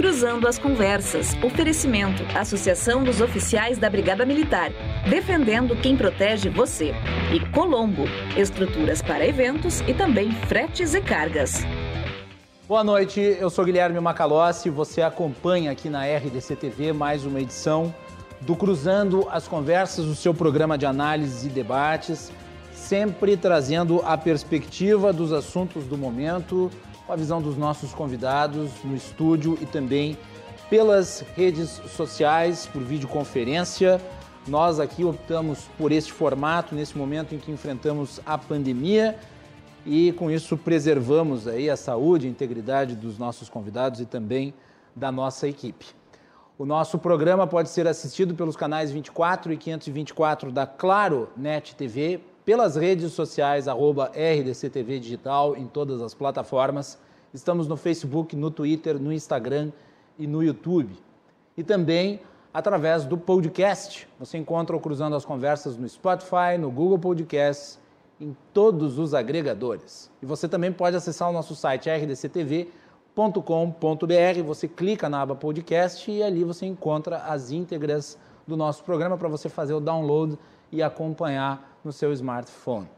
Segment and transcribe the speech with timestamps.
[0.00, 1.34] Cruzando as Conversas.
[1.44, 2.22] Oferecimento.
[2.34, 4.70] Associação dos Oficiais da Brigada Militar.
[5.10, 6.94] Defendendo quem protege você.
[7.30, 8.04] E Colombo.
[8.34, 11.66] Estruturas para eventos e também fretes e cargas.
[12.66, 14.70] Boa noite, eu sou Guilherme Macalossi.
[14.70, 17.94] Você acompanha aqui na RDC TV mais uma edição
[18.40, 22.32] do Cruzando as Conversas, o seu programa de análise e debates,
[22.72, 26.70] sempre trazendo a perspectiva dos assuntos do momento
[27.10, 30.16] com a visão dos nossos convidados no estúdio e também
[30.70, 34.00] pelas redes sociais, por videoconferência.
[34.46, 39.18] Nós aqui optamos por este formato nesse momento em que enfrentamos a pandemia
[39.84, 44.54] e com isso preservamos aí a saúde e integridade dos nossos convidados e também
[44.94, 45.86] da nossa equipe.
[46.56, 52.20] O nosso programa pode ser assistido pelos canais 24 e 524 da Claro Net TV,
[52.50, 56.98] pelas redes sociais, arroba RDCTV Digital, em todas as plataformas.
[57.32, 59.70] Estamos no Facebook, no Twitter, no Instagram
[60.18, 60.96] e no YouTube.
[61.56, 62.18] E também
[62.52, 64.08] através do podcast.
[64.18, 67.78] Você encontra o Cruzando as Conversas no Spotify, no Google Podcasts,
[68.20, 70.10] em todos os agregadores.
[70.20, 72.72] E você também pode acessar o nosso site rdctv.com.br.
[74.44, 79.28] Você clica na aba podcast e ali você encontra as íntegras do nosso programa para
[79.28, 80.36] você fazer o download
[80.72, 82.88] e acompanhar no seu smartphone.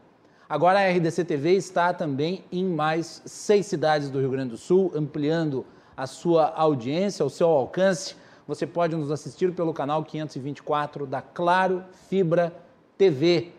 [0.47, 4.91] Agora a RDC TV está também em mais seis cidades do Rio Grande do Sul,
[4.93, 8.15] ampliando a sua audiência, o seu alcance.
[8.47, 12.53] Você pode nos assistir pelo canal 524 da Claro Fibra
[12.97, 13.51] TV,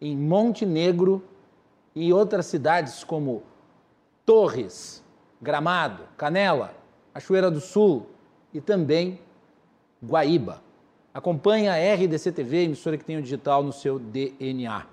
[0.00, 1.24] em Montenegro
[1.94, 3.42] e outras cidades como
[4.24, 5.02] Torres,
[5.40, 6.74] Gramado, Canela,
[7.12, 8.06] Cachoeira do Sul
[8.52, 9.20] e também
[10.04, 10.62] Guaíba.
[11.12, 14.86] Acompanhe a RDC TV, emissora que tem o digital no seu DNA.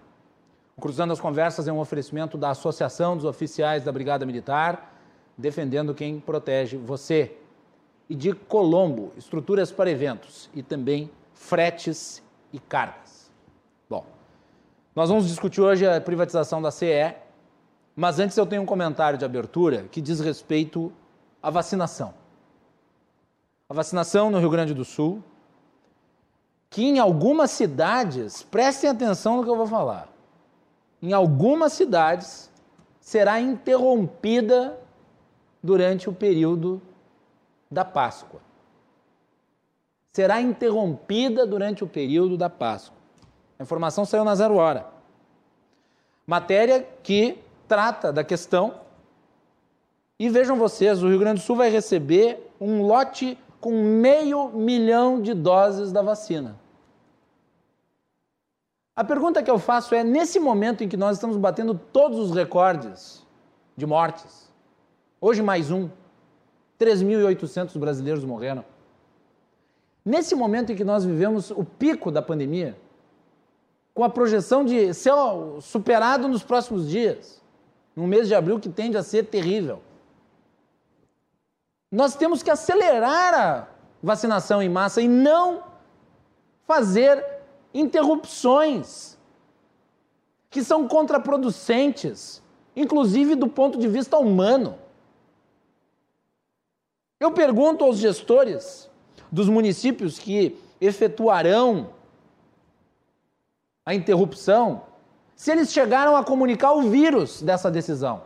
[0.76, 4.96] O Cruzando as Conversas é um oferecimento da Associação dos Oficiais da Brigada Militar,
[5.38, 7.38] defendendo quem protege você.
[8.10, 13.32] E de Colombo, estruturas para eventos e também fretes e cargas.
[13.88, 14.04] Bom,
[14.96, 17.14] nós vamos discutir hoje a privatização da CE,
[17.96, 20.92] mas antes eu tenho um comentário de abertura que diz respeito
[21.44, 22.14] à vacinação.
[23.70, 25.22] A vacinação no Rio Grande do Sul
[26.70, 30.10] que em algumas cidades, prestem atenção no que eu vou falar,
[31.02, 32.52] em algumas cidades
[33.00, 34.78] será interrompida
[35.64, 36.82] durante o período
[37.70, 38.42] da Páscoa.
[40.12, 42.98] Será interrompida durante o período da Páscoa.
[43.60, 44.88] A informação saiu na zero hora.
[46.26, 48.82] Matéria que trata da questão.
[50.20, 55.22] E vejam vocês, o Rio Grande do Sul vai receber um lote com meio milhão
[55.22, 56.58] de doses da vacina.
[58.96, 62.36] A pergunta que eu faço é: nesse momento em que nós estamos batendo todos os
[62.36, 63.26] recordes
[63.76, 64.52] de mortes,
[65.22, 65.90] hoje mais um,
[66.80, 68.66] 3.800 brasileiros morreram.
[70.04, 72.78] Nesse momento em que nós vivemos o pico da pandemia,
[73.94, 75.14] com a projeção de ser
[75.60, 77.42] superado nos próximos dias,
[77.96, 79.82] no mês de abril que tende a ser terrível.
[81.92, 83.68] Nós temos que acelerar a
[84.04, 85.64] vacinação em massa e não
[86.66, 87.24] fazer
[87.74, 89.18] interrupções
[90.50, 92.42] que são contraproducentes,
[92.76, 94.78] inclusive do ponto de vista humano.
[97.20, 98.90] Eu pergunto aos gestores
[99.32, 101.92] dos municípios que efetuarão
[103.86, 104.84] a interrupção
[105.36, 108.24] se eles chegaram a comunicar o vírus dessa decisão.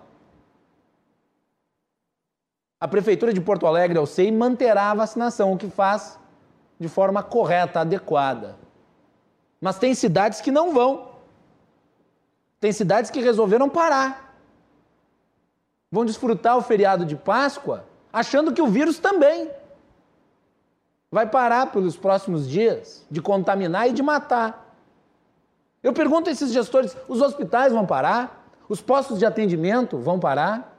[2.81, 6.18] A Prefeitura de Porto Alegre, eu sei, manterá a vacinação, o que faz
[6.80, 8.58] de forma correta, adequada.
[9.62, 11.12] Mas tem cidades que não vão.
[12.59, 14.36] Tem cidades que resolveram parar.
[15.92, 19.52] Vão desfrutar o feriado de Páscoa achando que o vírus também
[21.12, 24.75] vai parar pelos próximos dias de contaminar e de matar.
[25.84, 28.48] Eu pergunto a esses gestores: os hospitais vão parar?
[28.68, 30.70] Os postos de atendimento vão parar?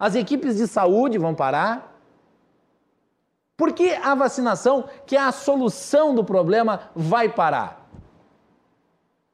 [0.00, 1.94] As equipes de saúde vão parar?
[3.54, 7.86] Por que a vacinação, que é a solução do problema, vai parar?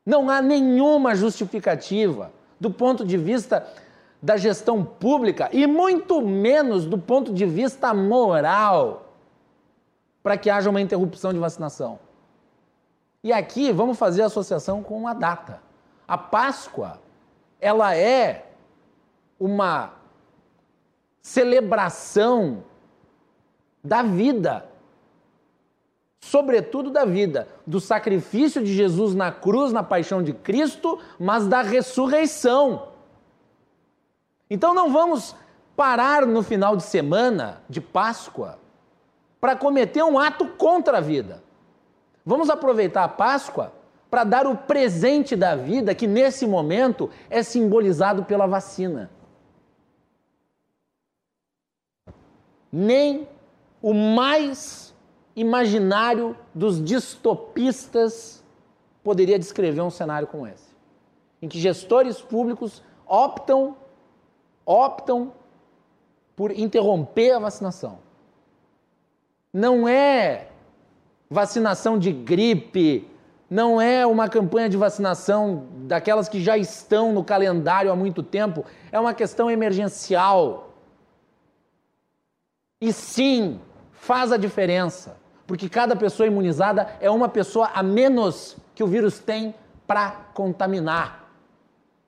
[0.05, 3.65] Não há nenhuma justificativa do ponto de vista
[4.21, 9.12] da gestão pública e muito menos do ponto de vista moral
[10.21, 12.01] para que haja uma interrupção de vacinação.
[13.23, 15.61] E aqui vamos fazer associação com a data.
[16.09, 17.01] A Páscoa,
[17.61, 18.47] ela é
[19.39, 19.93] uma
[21.26, 22.62] celebração
[23.82, 24.64] da vida,
[26.20, 31.62] sobretudo da vida, do sacrifício de Jesus na cruz, na paixão de Cristo, mas da
[31.62, 32.90] ressurreição.
[34.49, 35.34] Então não vamos
[35.75, 38.61] parar no final de semana de Páscoa
[39.40, 41.43] para cometer um ato contra a vida.
[42.25, 43.73] Vamos aproveitar a Páscoa
[44.08, 49.11] para dar o presente da vida que nesse momento é simbolizado pela vacina.
[52.73, 53.29] Nem
[53.81, 54.95] o mais
[55.35, 58.45] imaginário dos distopistas
[59.05, 60.75] poderia descrever um cenário como esse,
[61.41, 63.77] em que gestores públicos optam
[64.67, 65.33] optam
[66.35, 68.01] por interromper a vacinação.
[69.53, 70.49] Não é
[71.31, 73.09] vacinação de gripe,
[73.49, 78.65] não é uma campanha de vacinação daquelas que já estão no calendário há muito tempo,
[78.91, 80.66] é uma questão emergencial.
[82.81, 83.58] E sim,
[83.93, 89.19] faz a diferença, porque cada pessoa imunizada é uma pessoa a menos que o vírus
[89.19, 89.55] tem
[89.87, 91.31] para contaminar.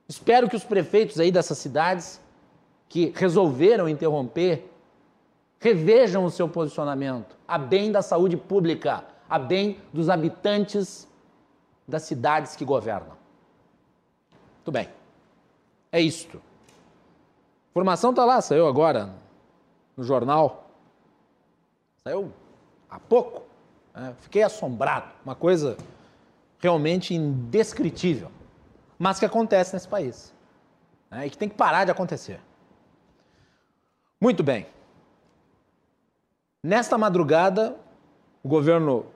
[0.07, 2.21] Espero que os prefeitos aí dessas cidades
[2.89, 4.71] que resolveram interromper
[5.59, 11.09] revejam o seu posicionamento a bem da saúde pública, a bem dos habitantes
[11.87, 13.17] das cidades que governam.
[14.57, 14.89] Muito bem.
[15.91, 16.41] É isto.
[17.71, 19.15] Informação está lá, saiu agora
[19.99, 20.71] no jornal.
[22.05, 22.33] Saiu
[22.89, 23.43] há pouco.
[23.93, 24.15] Né?
[24.21, 25.11] Fiquei assombrado.
[25.25, 25.77] Uma coisa
[26.61, 28.31] realmente indescritível.
[28.97, 30.33] Mas que acontece nesse país.
[31.11, 31.27] Né?
[31.27, 32.41] E que tem que parar de acontecer.
[34.21, 34.67] Muito bem.
[36.63, 37.77] Nesta madrugada,
[38.43, 39.07] o governo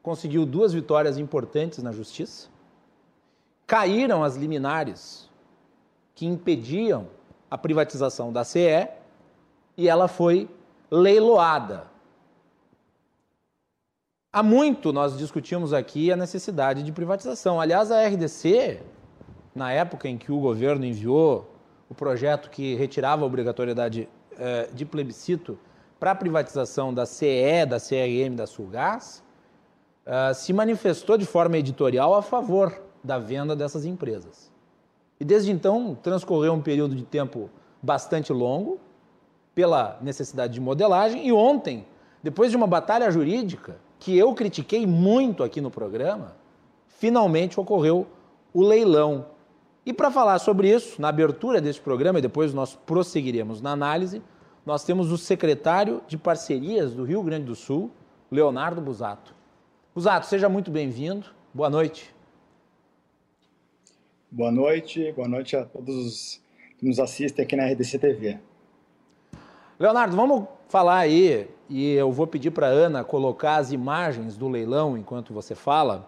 [0.00, 2.48] conseguiu duas vitórias importantes na justiça.
[3.66, 5.28] Caíram as liminares
[6.14, 7.08] que impediam
[7.50, 8.88] a privatização da CE
[9.76, 10.48] e ela foi
[10.90, 11.86] leiloada.
[14.32, 17.60] Há muito nós discutimos aqui a necessidade de privatização.
[17.60, 18.82] Aliás, a RDC,
[19.54, 21.50] na época em que o governo enviou
[21.88, 25.58] o projeto que retirava a obrigatoriedade eh, de plebiscito
[26.00, 29.22] para a privatização da CE, da CRM, da Sulgás,
[30.06, 34.52] uh, se manifestou de forma editorial a favor da venda dessas empresas.
[35.18, 37.48] E desde então transcorreu um período de tempo
[37.82, 38.80] bastante longo,
[39.54, 41.86] pela necessidade de modelagem, e ontem,
[42.22, 46.36] depois de uma batalha jurídica que eu critiquei muito aqui no programa,
[46.88, 48.06] finalmente ocorreu
[48.52, 49.26] o leilão.
[49.86, 54.22] E para falar sobre isso, na abertura deste programa, e depois nós prosseguiremos na análise,
[54.64, 57.90] nós temos o secretário de parcerias do Rio Grande do Sul,
[58.30, 59.34] Leonardo Busato.
[59.94, 61.26] Busato, seja muito bem-vindo.
[61.52, 62.14] Boa noite.
[64.30, 66.40] Boa noite, boa noite a todos
[66.78, 68.40] que nos assistem aqui na RDC TV.
[69.78, 74.96] Leonardo, vamos falar aí, e eu vou pedir para Ana colocar as imagens do leilão
[74.96, 76.06] enquanto você fala.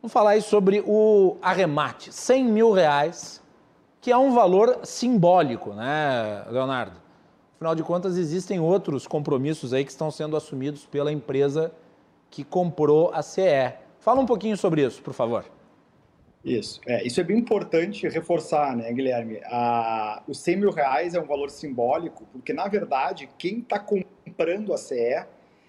[0.00, 3.42] Vamos falar aí sobre o arremate, 100 mil reais,
[4.00, 6.96] que é um valor simbólico, né, Leonardo?
[7.56, 11.72] Afinal de contas, existem outros compromissos aí que estão sendo assumidos pela empresa
[12.30, 13.74] que comprou a CE.
[13.98, 15.44] Fala um pouquinho sobre isso, por favor.
[16.48, 19.40] Isso, é, isso é bem importante reforçar, né, Guilherme?
[19.44, 24.72] A, os 100 mil reais é um valor simbólico, porque, na verdade, quem está comprando
[24.72, 25.26] a CE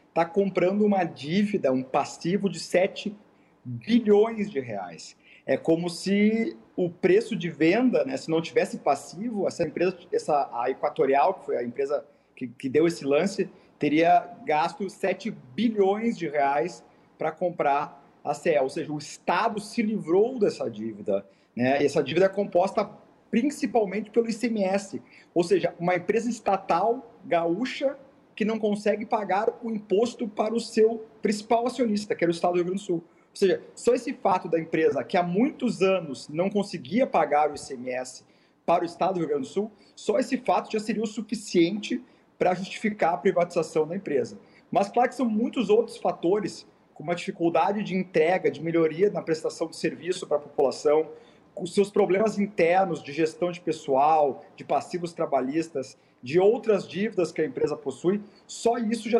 [0.07, 3.15] está comprando uma dívida, um passivo de 7
[3.63, 5.17] bilhões de reais.
[5.45, 10.49] É como se o preço de venda, né, se não tivesse passivo, essa empresa, essa,
[10.53, 12.05] a Equatorial, que foi a empresa
[12.35, 16.83] que, que deu esse lance, teria gasto 7 bilhões de reais
[17.17, 21.25] para comprar a CE, ou seja, o Estado se livrou dessa dívida.
[21.55, 21.83] Né?
[21.83, 22.89] Essa dívida é composta
[23.31, 25.01] principalmente pelo ICMS,
[25.33, 27.97] ou seja, uma empresa estatal gaúcha
[28.35, 32.53] que não consegue pagar o imposto para o seu principal acionista, que era o Estado
[32.53, 32.95] do Rio Grande do Sul.
[32.95, 37.55] Ou seja, só esse fato da empresa que há muitos anos não conseguia pagar o
[37.55, 38.23] ICMS
[38.65, 42.01] para o Estado do Rio Grande do Sul, só esse fato já seria o suficiente
[42.37, 44.39] para justificar a privatização da empresa.
[44.71, 46.65] Mas claro que são muitos outros fatores,
[46.99, 51.07] como a dificuldade de entrega, de melhoria na prestação de serviço para a população,
[51.55, 57.41] os seus problemas internos de gestão de pessoal, de passivos trabalhistas, de outras dívidas que
[57.41, 59.19] a empresa possui, só isso já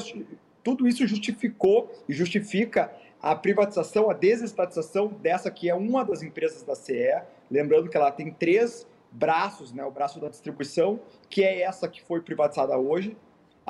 [0.62, 6.63] tudo isso justificou e justifica a privatização, a desestatização dessa que é uma das empresas
[6.63, 11.62] da CE, lembrando que ela tem três braços, né, o braço da distribuição, que é
[11.62, 13.15] essa que foi privatizada hoje,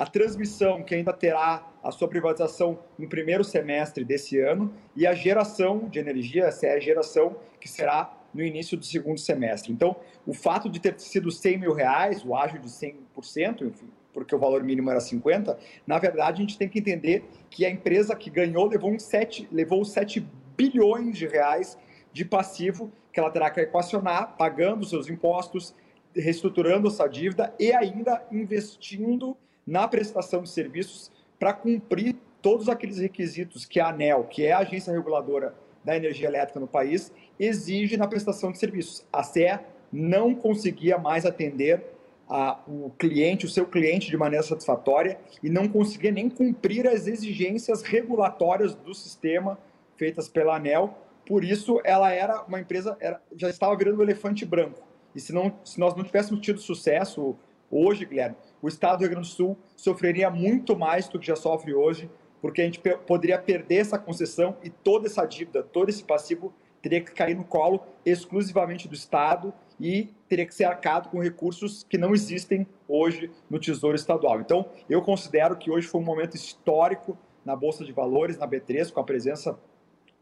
[0.00, 5.12] a transmissão, que ainda terá a sua privatização no primeiro semestre desse ano, e a
[5.12, 9.70] geração de energia, essa é a geração que será no início do segundo semestre.
[9.70, 9.94] Então,
[10.26, 14.38] o fato de ter sido 100 mil reais, o ágio de 100%, enfim, porque o
[14.38, 18.30] valor mínimo era 50, na verdade a gente tem que entender que a empresa que
[18.30, 20.26] ganhou levou, um 7, levou 7
[20.56, 21.76] bilhões de reais
[22.10, 25.74] de passivo que ela terá que equacionar, pagando seus impostos,
[26.16, 33.64] reestruturando essa dívida e ainda investindo na prestação de serviços para cumprir todos aqueles requisitos
[33.64, 38.06] que a ANEL, que é a agência reguladora da energia elétrica no país, exige na
[38.06, 39.04] prestação de serviços.
[39.12, 39.58] A CE
[39.92, 41.84] não conseguia mais atender
[42.28, 47.06] a, o cliente, o seu cliente de maneira satisfatória e não conseguia nem cumprir as
[47.06, 49.58] exigências regulatórias do sistema
[49.96, 50.96] feitas pela ANEL.
[51.26, 54.80] Por isso, ela era uma empresa, era, já estava virando um elefante branco.
[55.14, 57.36] E se, não, se nós não tivéssemos tido sucesso
[57.70, 61.36] hoje, Guilherme, o Estado do Rio Grande do Sul sofreria muito mais do que já
[61.36, 66.02] sofre hoje porque a gente poderia perder essa concessão e toda essa dívida, todo esse
[66.02, 71.20] passivo teria que cair no colo exclusivamente do Estado e teria que ser arcado com
[71.20, 74.40] recursos que não existem hoje no Tesouro Estadual.
[74.40, 78.90] Então, eu considero que hoje foi um momento histórico na Bolsa de Valores, na B3,
[78.92, 79.58] com a presença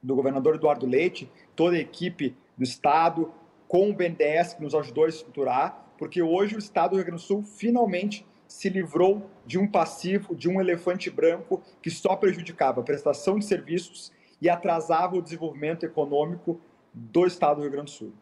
[0.03, 3.33] do governador Eduardo Leite, toda a equipe do Estado,
[3.67, 7.23] com o BNDES, que nos ajudou a estruturar, porque hoje o Estado do Rio Grande
[7.23, 12.81] do Sul finalmente se livrou de um passivo, de um elefante branco que só prejudicava
[12.81, 16.59] a prestação de serviços e atrasava o desenvolvimento econômico
[16.93, 18.13] do estado do Rio Grande do Sul.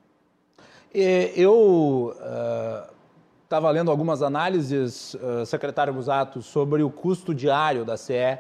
[0.92, 2.14] Eu
[3.45, 8.38] estava uh, lendo algumas análises, uh, secretário Busato, sobre o custo diário da CE.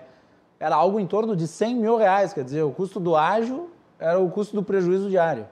[0.58, 4.18] Era algo em torno de 100 mil reais, quer dizer, o custo do ágio era
[4.18, 5.46] o custo do prejuízo diário.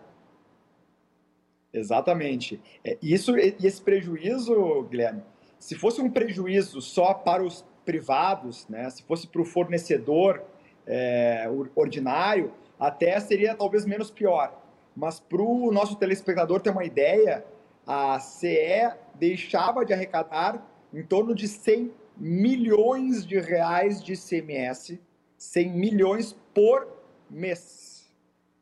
[1.73, 2.61] Exatamente.
[2.83, 5.23] É, isso, e esse prejuízo, Guilherme,
[5.65, 10.45] se fosse um prejuízo só para os privados, né, se fosse para o fornecedor
[10.87, 14.63] é, ordinário, até seria talvez menos pior.
[14.95, 17.47] Mas para o nosso telespectador ter uma ideia,
[17.87, 25.01] a CE deixava de arrecadar em torno de 100 milhões de reais de ICMS,
[25.39, 26.87] 100 milhões por
[27.31, 28.13] mês.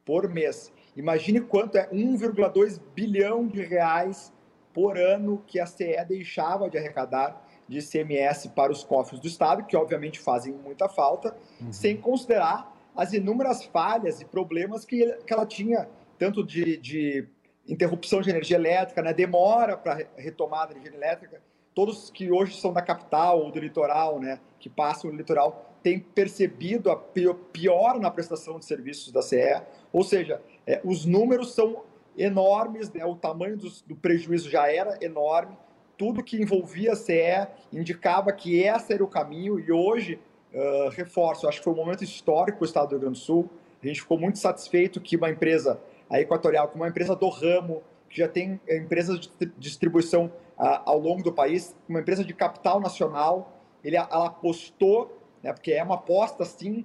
[0.04, 0.72] Por mês.
[0.96, 4.31] Imagine quanto é 1,2 bilhão de reais
[4.72, 9.64] por ano que a CE deixava de arrecadar de ICMS para os cofres do Estado,
[9.64, 11.72] que obviamente fazem muita falta, uhum.
[11.72, 15.88] sem considerar as inúmeras falhas e problemas que, que ela tinha,
[16.18, 17.26] tanto de, de
[17.66, 21.40] interrupção de energia elétrica, né, demora para retomada de energia elétrica.
[21.74, 25.98] Todos que hoje são da capital ou do litoral, né, que passam no litoral, têm
[25.98, 29.62] percebido a pior na prestação de serviços da CE.
[29.92, 31.82] Ou seja, é, os números são
[32.16, 33.04] enormes, né?
[33.04, 35.56] o tamanho do, do, prejuízo já era enorme,
[35.96, 40.18] tudo que envolvia a CE indicava que esse era o caminho, e hoje,
[40.52, 43.24] uh, reforço, acho que foi um momento histórico para o Estado do Rio Grande do
[43.24, 43.50] Sul,
[43.82, 47.82] a gente ficou muito satisfeito que uma empresa, a Equatorial, como uma empresa do ramo,
[48.08, 50.26] que já tem empresas de distribuição
[50.58, 55.72] uh, ao longo do país, uma empresa de capital nacional, ele, ela apostou, né, porque
[55.72, 56.84] é uma aposta, sim,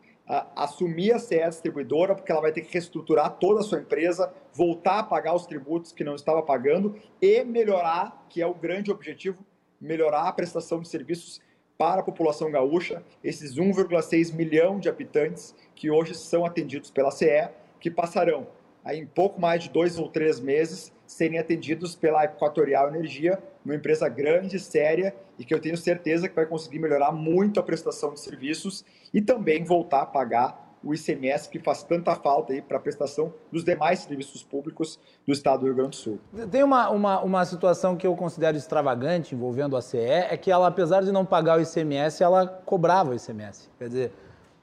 [0.56, 5.00] assumir a CE distribuidora, porque ela vai ter que reestruturar toda a sua empresa, voltar
[5.00, 9.38] a pagar os tributos que não estava pagando e melhorar, que é o grande objetivo,
[9.80, 11.40] melhorar a prestação de serviços
[11.78, 17.50] para a população gaúcha, esses 1,6 milhão de habitantes que hoje são atendidos pela CE,
[17.80, 18.48] que passarão
[18.84, 23.76] aí, em pouco mais de dois ou três meses serem atendidos pela Equatorial Energia, uma
[23.76, 28.14] empresa grande, séria e que eu tenho certeza que vai conseguir melhorar muito a prestação
[28.14, 32.78] de serviços e também voltar a pagar o ICMS que faz tanta falta aí para
[32.78, 36.20] a prestação dos demais serviços públicos do Estado do Rio Grande do Sul.
[36.50, 40.68] Tem uma, uma, uma situação que eu considero extravagante envolvendo a CE, é que ela,
[40.68, 43.70] apesar de não pagar o ICMS, ela cobrava o ICMS.
[43.78, 44.14] Quer dizer,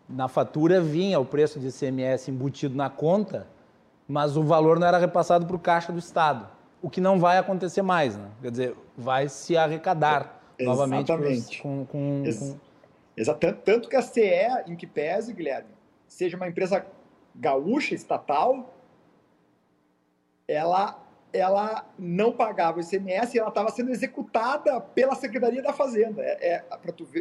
[0.08, 3.46] na fatura vinha o preço de ICMS embutido na conta,
[4.06, 6.46] mas o valor não era repassado para o caixa do Estado,
[6.80, 8.28] o que não vai acontecer mais, né?
[8.40, 12.58] Quer dizer, vai se arrecadar novamente com, com, Ex com...
[13.16, 13.60] Exatamente.
[13.64, 14.22] Tanto que a CE,
[14.66, 15.68] em que pese, Guilherme,
[16.08, 16.84] seja uma empresa
[17.34, 18.74] gaúcha, estatal,
[20.46, 26.22] ela, ela não pagava o ICMS e ela estava sendo executada pela Secretaria da Fazenda.
[26.22, 26.58] É, é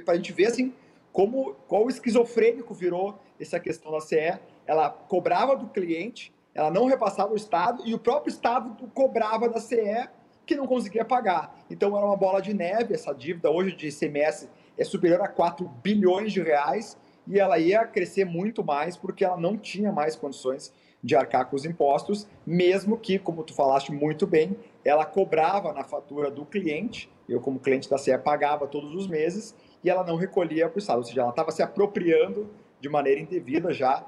[0.02, 0.74] para a gente ver assim,
[1.12, 4.40] como, qual esquizofrênico virou essa questão da CE.
[4.66, 9.60] Ela cobrava do cliente, ela não repassava o Estado e o próprio Estado cobrava da
[9.60, 10.10] CE
[10.45, 11.55] que não conseguia pagar.
[11.69, 13.50] Então era uma bola de neve, essa dívida.
[13.50, 16.97] Hoje de ICMS é superior a 4 bilhões de reais
[17.27, 20.73] e ela ia crescer muito mais porque ela não tinha mais condições
[21.03, 25.83] de arcar com os impostos, mesmo que, como tu falaste muito bem, ela cobrava na
[25.83, 30.15] fatura do cliente, eu como cliente da CE pagava todos os meses, e ela não
[30.15, 34.05] recolhia para o Estado, ou seja, ela estava se apropriando de maneira indevida já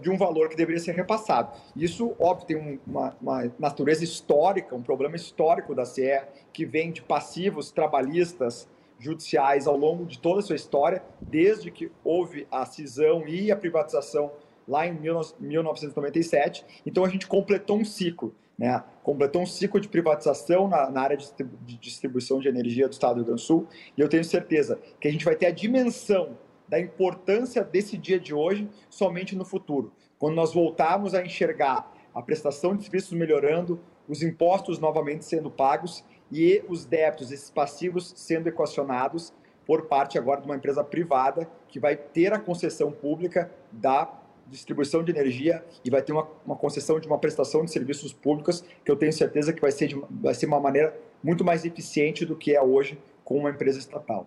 [0.00, 1.56] de um valor que deveria ser repassado.
[1.76, 6.20] Isso, óbvio, tem um, uma, uma, natureza histórica, um problema histórico da CE,
[6.52, 11.90] que vem de passivos trabalhistas judiciais ao longo de toda a sua história, desde que
[12.04, 14.32] houve a cisão e a privatização
[14.66, 16.64] lá em 1997.
[16.86, 18.82] Então a gente completou um ciclo, né?
[19.02, 23.16] completou um ciclo de privatização na, na área de distribuição de energia do Estado do
[23.18, 23.66] Rio Grande do Sul,
[23.96, 26.36] e eu tenho certeza que a gente vai ter a dimensão
[26.72, 32.22] da importância desse dia de hoje somente no futuro, quando nós voltarmos a enxergar a
[32.22, 38.48] prestação de serviços melhorando, os impostos novamente sendo pagos e os débitos, esses passivos, sendo
[38.48, 39.34] equacionados
[39.66, 44.10] por parte agora de uma empresa privada que vai ter a concessão pública da
[44.46, 48.64] distribuição de energia e vai ter uma, uma concessão de uma prestação de serviços públicos
[48.82, 52.24] que eu tenho certeza que vai ser, de, vai ser uma maneira muito mais eficiente
[52.24, 54.26] do que é hoje com uma empresa estatal.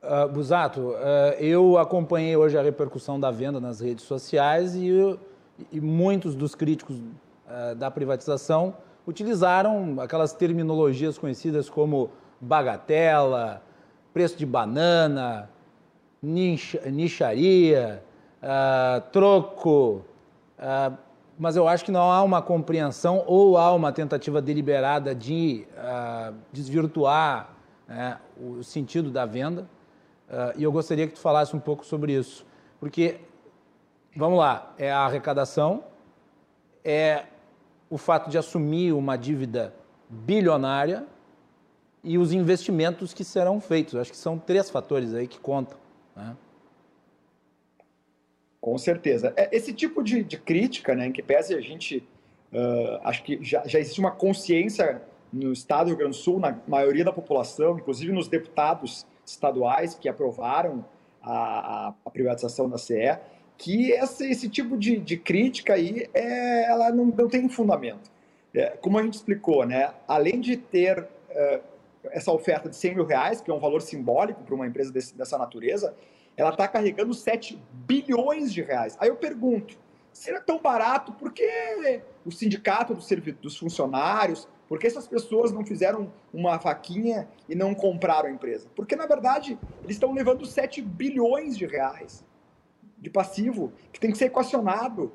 [0.00, 0.94] Uh, Busato, uh,
[1.40, 5.18] eu acompanhei hoje a repercussão da venda nas redes sociais e,
[5.72, 13.60] e muitos dos críticos uh, da privatização utilizaram aquelas terminologias conhecidas como bagatela,
[14.14, 15.50] preço de banana,
[16.22, 18.00] nicharia,
[19.10, 20.04] troco,
[21.38, 25.66] mas eu acho que não há uma compreensão ou há uma tentativa deliberada de
[26.52, 27.48] desvirtuar
[27.88, 29.66] né, o sentido da venda.
[30.28, 32.46] Uh, e eu gostaria que tu falasse um pouco sobre isso.
[32.78, 33.16] Porque,
[34.14, 35.84] vamos lá, é a arrecadação,
[36.84, 37.24] é
[37.88, 39.74] o fato de assumir uma dívida
[40.08, 41.06] bilionária
[42.04, 43.94] e os investimentos que serão feitos.
[43.94, 45.78] Acho que são três fatores aí que contam.
[46.14, 46.36] Né?
[48.60, 49.32] Com certeza.
[49.36, 52.06] É, esse tipo de, de, crítica, né, em que pese a gente,
[52.52, 56.38] uh, acho que já, já existe uma consciência no Estado do Rio Grande do Sul,
[56.40, 60.84] na maioria da população, inclusive nos deputados estaduais que aprovaram
[61.22, 63.18] a, a privatização da CE,
[63.56, 68.10] que esse, tipo de, de, crítica aí, é, ela não, não tem fundamento.
[68.54, 71.60] É, como a gente explicou, né, além de ter é,
[72.04, 75.14] essa oferta de 100 mil reais, que é um valor simbólico para uma empresa desse,
[75.14, 75.94] dessa natureza,
[76.36, 78.96] ela está carregando 7 bilhões de reais.
[79.00, 79.76] Aí eu pergunto,
[80.12, 83.08] se é tão barato, por que o sindicato dos,
[83.42, 88.68] dos funcionários, por que essas pessoas não fizeram uma vaquinha e não compraram a empresa?
[88.76, 92.24] Porque, na verdade, eles estão levando 7 bilhões de reais
[92.98, 95.12] de passivo, que tem que ser equacionado.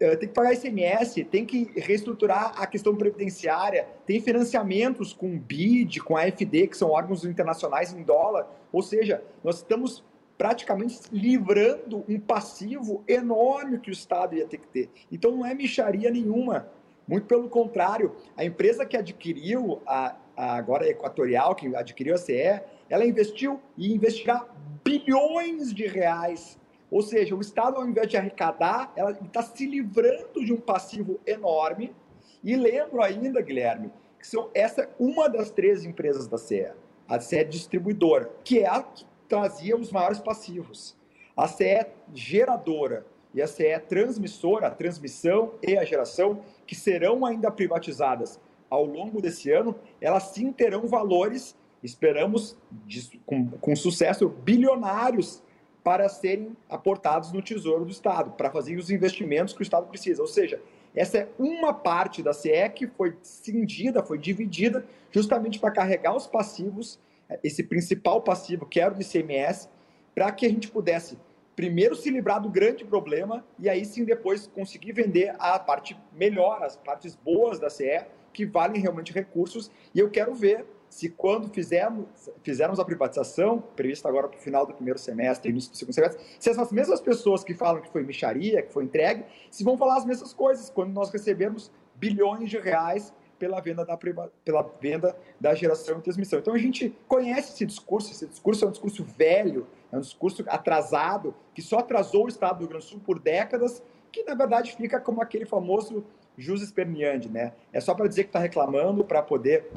[0.00, 5.38] Eh, tem que pagar ICMS, tem que reestruturar a questão previdenciária, tem financiamentos com o
[5.38, 8.48] BID, com a FD, que são órgãos internacionais em dólar.
[8.72, 10.02] Ou seja, nós estamos
[10.36, 14.90] praticamente livrando um passivo enorme que o Estado ia ter que ter.
[15.10, 16.68] Então não é micharia nenhuma.
[17.08, 22.18] Muito pelo contrário, a empresa que adquiriu, a, a agora a Equatorial, que adquiriu a
[22.18, 24.46] CE, ela investiu e investirá
[24.84, 26.58] bilhões de reais.
[26.90, 31.18] Ou seja, o Estado, ao invés de arrecadar, ela está se livrando de um passivo
[31.26, 31.96] enorme.
[32.44, 36.68] E lembro ainda, Guilherme, que são, essa é uma das três empresas da CE,
[37.08, 40.94] a CE distribuidora, que é a que trazia os maiores passivos.
[41.34, 47.50] A CE geradora e a CE transmissora, a transmissão e a geração, que serão ainda
[47.50, 55.42] privatizadas ao longo desse ano, elas sim terão valores, esperamos, de, com, com sucesso, bilionários
[55.82, 60.20] para serem aportados no Tesouro do Estado, para fazer os investimentos que o Estado precisa.
[60.20, 60.60] Ou seja,
[60.94, 66.26] essa é uma parte da CE que foi cindida, foi dividida, justamente para carregar os
[66.26, 66.98] passivos,
[67.42, 69.68] esse principal passivo, que era o ICMS,
[70.14, 71.16] para que a gente pudesse
[71.58, 76.62] primeiro se livrar do grande problema e aí sim depois conseguir vender a parte melhor,
[76.62, 79.68] as partes boas da CE, que valem realmente recursos.
[79.92, 84.64] E eu quero ver se quando fizermos, fizermos a privatização, prevista agora para o final
[84.64, 88.04] do primeiro semestre, início do segundo semestre, se essas mesmas pessoas que falam que foi
[88.04, 92.58] micharia, que foi entregue, se vão falar as mesmas coisas quando nós recebermos bilhões de
[92.58, 96.38] reais pela venda da, pela venda da geração e transmissão.
[96.38, 100.44] Então a gente conhece esse discurso, esse discurso é um discurso velho, é um discurso
[100.48, 104.34] atrasado, que só atrasou o Estado do Rio Grande do Sul por décadas, que na
[104.34, 106.04] verdade fica como aquele famoso
[106.36, 107.52] jus esperneandi, né?
[107.72, 109.70] É só para dizer que está reclamando, para poder,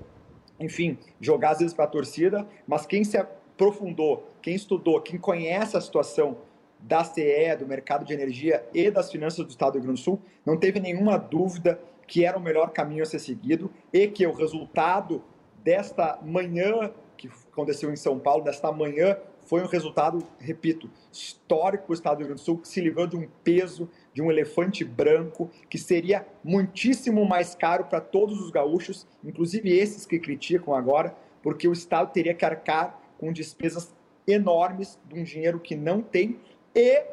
[0.60, 5.76] enfim, jogar às vezes para a torcida, mas quem se aprofundou, quem estudou, quem conhece
[5.76, 6.38] a situação
[6.80, 10.04] da CE, do mercado de energia e das finanças do Estado do Rio Grande do
[10.04, 14.26] Sul, não teve nenhuma dúvida que era o melhor caminho a ser seguido e que
[14.26, 15.24] o resultado
[15.64, 19.16] desta manhã que aconteceu em São Paulo, desta manhã,
[19.52, 22.80] foi um resultado, repito, histórico para o Estado do Rio Grande do Sul, que se
[22.80, 28.40] livrou de um peso, de um elefante branco, que seria muitíssimo mais caro para todos
[28.40, 33.94] os gaúchos, inclusive esses que criticam agora, porque o Estado teria que arcar com despesas
[34.26, 36.40] enormes de um dinheiro que não tem
[36.74, 37.04] e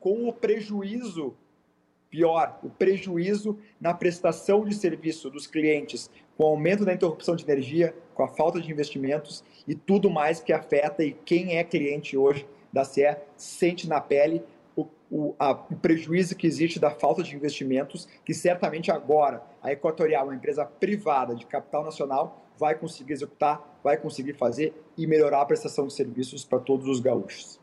[0.00, 1.36] com o prejuízo
[2.08, 7.44] Pior, o prejuízo na prestação de serviço dos clientes, com o aumento da interrupção de
[7.44, 12.16] energia, com a falta de investimentos e tudo mais que afeta e quem é cliente
[12.16, 14.42] hoje da CE sente na pele
[14.76, 19.72] o, o, a, o prejuízo que existe da falta de investimentos, que certamente agora a
[19.72, 25.42] Equatorial, uma empresa privada de capital nacional, vai conseguir executar, vai conseguir fazer e melhorar
[25.42, 27.60] a prestação de serviços para todos os gaúchos.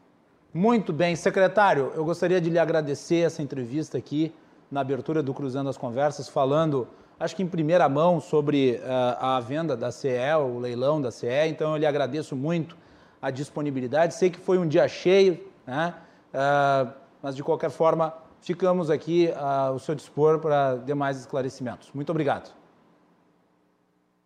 [0.53, 4.31] Muito bem, secretário, eu gostaria de lhe agradecer essa entrevista aqui
[4.69, 6.87] na abertura do Cruzando as Conversas, falando,
[7.19, 11.27] acho que em primeira mão, sobre uh, a venda da CE, o leilão da CE.
[11.47, 12.77] Então, eu lhe agradeço muito
[13.21, 14.13] a disponibilidade.
[14.15, 15.95] Sei que foi um dia cheio, né?
[16.33, 21.89] Uh, mas de qualquer forma, ficamos aqui uh, ao seu dispor para demais esclarecimentos.
[21.93, 22.51] Muito obrigado.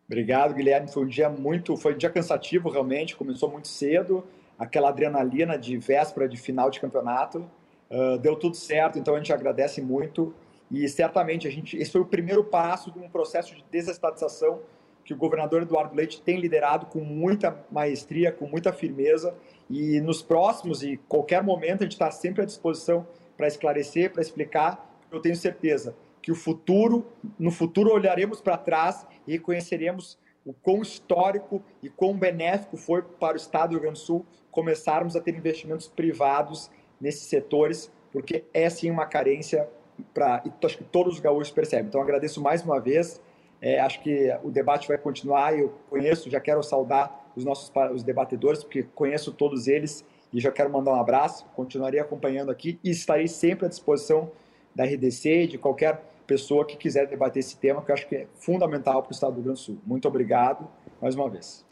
[0.07, 0.87] Obrigado, Guilherme.
[0.87, 3.15] Foi um dia muito, foi um dia cansativo realmente.
[3.15, 4.23] Começou muito cedo,
[4.57, 7.45] aquela adrenalina de véspera de final de campeonato.
[7.91, 10.33] Uh, deu tudo certo, então a gente agradece muito
[10.69, 14.61] e certamente a gente, esse foi o primeiro passo de um processo de desestatização
[15.05, 19.33] que o governador Eduardo Leite tem liderado com muita maestria, com muita firmeza
[19.69, 24.21] e nos próximos e qualquer momento a gente está sempre à disposição para esclarecer, para
[24.21, 24.99] explicar.
[25.09, 27.05] Eu tenho certeza que o futuro,
[27.39, 33.35] no futuro olharemos para trás e reconheceremos o quão histórico e quão benéfico foi para
[33.35, 38.43] o Estado do Rio Grande do Sul começarmos a ter investimentos privados nesses setores, porque
[38.53, 39.69] é sim uma carência
[40.13, 41.87] para acho que todos os gaúchos percebem.
[41.87, 43.21] Então agradeço mais uma vez.
[43.61, 45.57] É, acho que o debate vai continuar.
[45.57, 50.51] Eu conheço, já quero saudar os nossos os debatedores, porque conheço todos eles e já
[50.51, 51.45] quero mandar um abraço.
[51.55, 54.31] Continuarei acompanhando aqui e estarei sempre à disposição
[54.75, 58.15] da RDC e de qualquer pessoa que quiser debater esse tema, que eu acho que
[58.15, 59.77] é fundamental para o Estado do Rio Grande do Sul.
[59.85, 60.67] Muito obrigado
[61.01, 61.65] mais uma vez.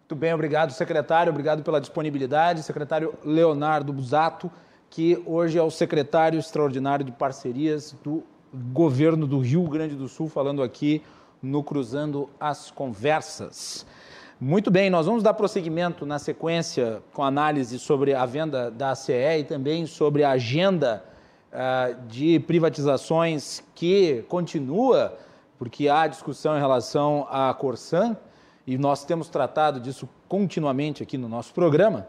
[0.00, 1.30] Muito bem, obrigado, secretário.
[1.30, 2.62] Obrigado pela disponibilidade.
[2.62, 4.50] Secretário Leonardo Busato
[4.90, 8.22] que hoje é o secretário extraordinário de parcerias do
[8.72, 11.02] governo do Rio Grande do Sul, falando aqui
[11.42, 13.86] no Cruzando as Conversas.
[14.40, 19.12] Muito bem, nós vamos dar prosseguimento na sequência com análise sobre a venda da ACE
[19.12, 21.04] e também sobre a agenda
[21.52, 25.18] uh, de privatizações que continua,
[25.58, 28.16] porque há discussão em relação à Corsan,
[28.64, 32.06] e nós temos tratado disso continuamente aqui no nosso programa.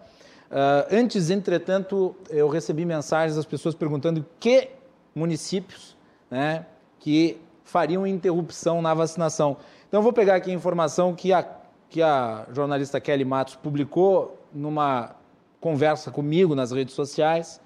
[0.49, 4.69] Uh, antes, entretanto, eu recebi mensagens das pessoas perguntando que
[5.13, 5.95] municípios
[6.29, 6.65] né,
[6.99, 9.57] que fariam interrupção na vacinação.
[9.87, 11.47] Então, eu vou pegar aqui a informação que a,
[11.87, 15.15] que a jornalista Kelly Matos publicou numa
[15.61, 17.61] conversa comigo nas redes sociais.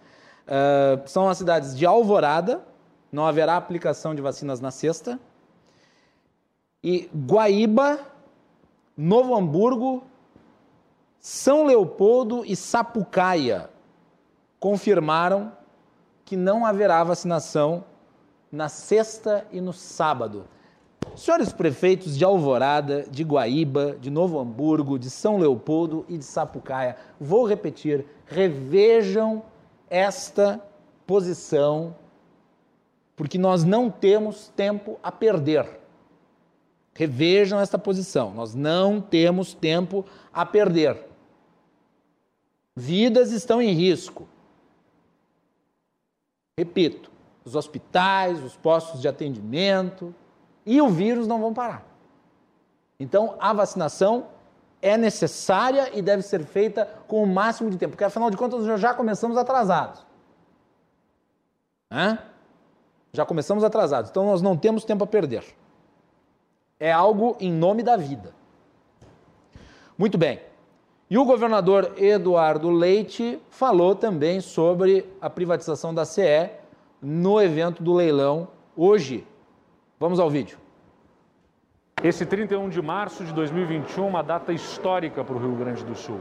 [0.45, 2.61] Uh, são as cidades de Alvorada,
[3.11, 5.17] não haverá aplicação de vacinas na sexta,
[6.83, 7.99] e Guaíba,
[8.97, 10.03] Novo Hamburgo,
[11.25, 13.69] são Leopoldo e Sapucaia
[14.59, 15.53] confirmaram
[16.25, 17.85] que não haverá vacinação
[18.51, 20.43] na sexta e no sábado.
[21.15, 26.97] Senhores prefeitos de Alvorada, de Guaíba, de Novo Hamburgo, de São Leopoldo e de Sapucaia,
[27.17, 29.43] vou repetir, revejam
[29.89, 30.61] esta
[31.07, 31.95] posição,
[33.15, 35.79] porque nós não temos tempo a perder.
[36.93, 41.12] Revejam esta posição, nós não temos tempo a perder.
[42.75, 44.27] Vidas estão em risco.
[46.57, 47.11] Repito,
[47.45, 50.13] os hospitais, os postos de atendimento
[50.65, 51.85] e o vírus não vão parar.
[52.99, 54.27] Então, a vacinação
[54.81, 58.65] é necessária e deve ser feita com o máximo de tempo, porque afinal de contas
[58.79, 60.05] já começamos atrasados.
[61.91, 62.19] Hã?
[63.13, 65.43] Já começamos atrasados, então nós não temos tempo a perder.
[66.79, 68.33] É algo em nome da vida.
[69.97, 70.41] Muito bem.
[71.09, 76.49] E o governador Eduardo Leite falou também sobre a privatização da CE
[77.01, 79.25] no evento do leilão hoje.
[79.99, 80.57] Vamos ao vídeo.
[82.01, 86.19] Esse 31 de março de 2021, uma data histórica para o Rio Grande do Sul.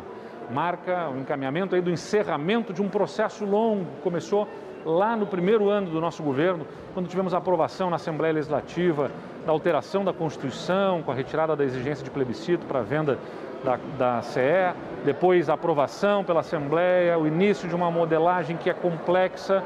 [0.51, 4.47] Marca o encaminhamento aí do encerramento de um processo longo começou
[4.85, 9.11] lá no primeiro ano do nosso governo, quando tivemos a aprovação na Assembleia Legislativa
[9.47, 13.19] da alteração da Constituição, com a retirada da exigência de plebiscito para a venda
[13.65, 18.75] da, da CE, depois a aprovação pela Assembleia, o início de uma modelagem que é
[18.75, 19.63] complexa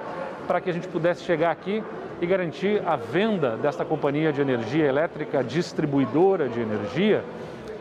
[0.47, 1.83] para que a gente pudesse chegar aqui
[2.21, 7.23] e garantir a venda desta companhia de energia elétrica, distribuidora de energia,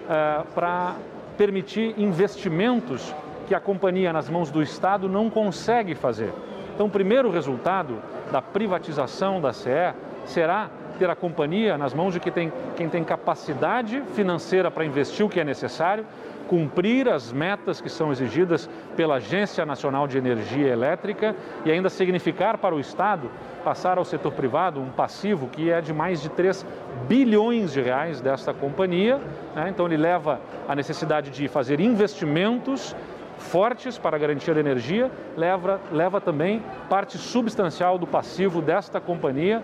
[0.04, 0.95] uh, para
[1.38, 3.13] permitir investimentos
[3.47, 6.34] que a companhia, nas mãos do Estado, não consegue fazer.
[6.73, 8.01] Então, o primeiro resultado
[8.32, 9.93] da privatização da CE
[10.25, 15.25] será ter a companhia nas mãos de quem tem, quem tem capacidade financeira para investir
[15.25, 16.05] o que é necessário,
[16.47, 22.58] cumprir as metas que são exigidas pela Agência Nacional de Energia Elétrica e ainda significar
[22.58, 23.29] para o Estado
[23.63, 26.65] passar ao setor privado um passivo que é de mais de 3
[27.08, 29.19] bilhões de reais desta companhia.
[29.55, 29.69] Né?
[29.69, 32.95] Então, ele leva a necessidade de fazer investimentos
[33.38, 39.63] fortes para a garantia da energia, leva, leva também parte substancial do passivo desta companhia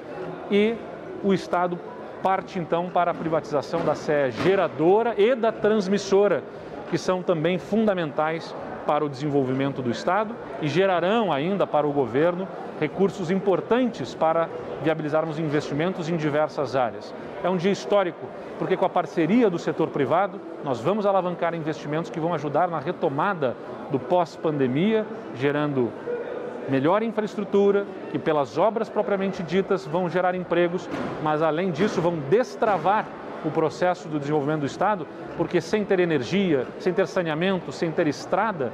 [0.50, 0.76] e
[1.24, 1.80] o Estado
[2.22, 6.44] parte então para a privatização da SE geradora e da transmissora,
[6.90, 8.56] que são também fundamentais
[8.86, 12.48] para o desenvolvimento do Estado e gerarão ainda para o governo
[12.80, 14.50] recursos importantes para
[14.84, 17.14] viabilizarmos investimentos em diversas áreas.
[17.44, 22.10] É um dia histórico, porque com a parceria do setor privado, nós vamos alavancar investimentos
[22.10, 23.56] que vão ajudar na retomada
[23.92, 25.06] do pós-pandemia,
[25.36, 25.92] gerando
[26.70, 30.90] melhor infraestrutura, que pelas obras propriamente ditas vão gerar empregos,
[31.24, 33.06] mas além disso vão destravar
[33.44, 38.08] o processo do desenvolvimento do Estado, porque sem ter energia, sem ter saneamento, sem ter
[38.08, 38.72] estrada,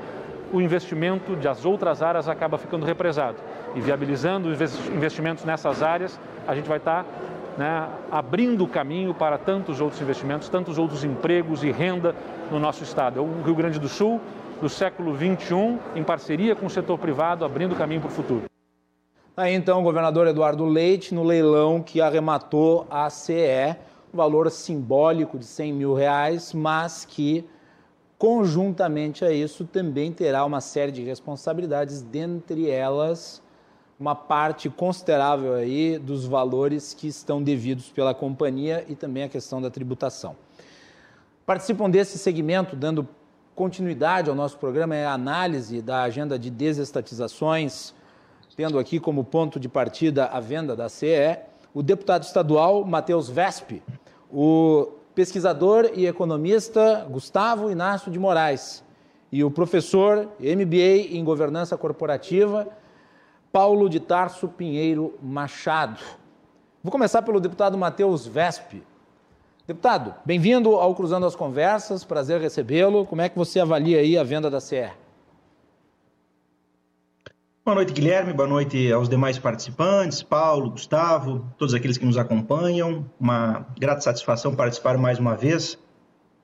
[0.51, 3.37] o investimento das outras áreas acaba ficando represado.
[3.75, 4.49] E viabilizando
[4.93, 7.05] investimentos nessas áreas, a gente vai estar
[7.57, 12.15] né, abrindo o caminho para tantos outros investimentos, tantos outros empregos e renda
[12.51, 13.19] no nosso Estado.
[13.19, 14.21] É o Rio Grande do Sul,
[14.61, 18.43] do século XXI, em parceria com o setor privado, abrindo caminho para o futuro.
[19.35, 23.75] Aí então, o governador Eduardo Leite, no leilão que arrematou a CE,
[24.11, 27.45] um valor simbólico de 100 mil reais, mas que,
[28.17, 33.43] conjuntamente a isso, também terá uma série de responsabilidades, dentre elas
[33.99, 39.61] uma parte considerável aí dos valores que estão devidos pela companhia e também a questão
[39.61, 40.35] da tributação.
[41.45, 43.07] Participam desse segmento, dando
[43.57, 47.91] continuidade ao nosso programa, é a análise da agenda de desestatizações,
[48.55, 51.39] tendo aqui como ponto de partida a venda da CE,
[51.73, 53.81] o deputado estadual Matheus Vespe,
[54.31, 58.83] o pesquisador e economista Gustavo Inácio de Moraes
[59.31, 62.67] e o professor MBA em governança corporativa
[63.51, 65.99] Paulo de Tarso Pinheiro Machado.
[66.83, 68.83] Vou começar pelo deputado Matheus Vespe.
[69.67, 73.05] Deputado, bem-vindo ao Cruzando as Conversas, prazer recebê-lo.
[73.05, 74.89] Como é que você avalia aí a venda da CE?
[77.65, 78.31] Boa noite, Guilherme.
[78.31, 83.05] Boa noite aos demais participantes, Paulo, Gustavo, todos aqueles que nos acompanham.
[83.19, 85.77] Uma grata satisfação participar mais uma vez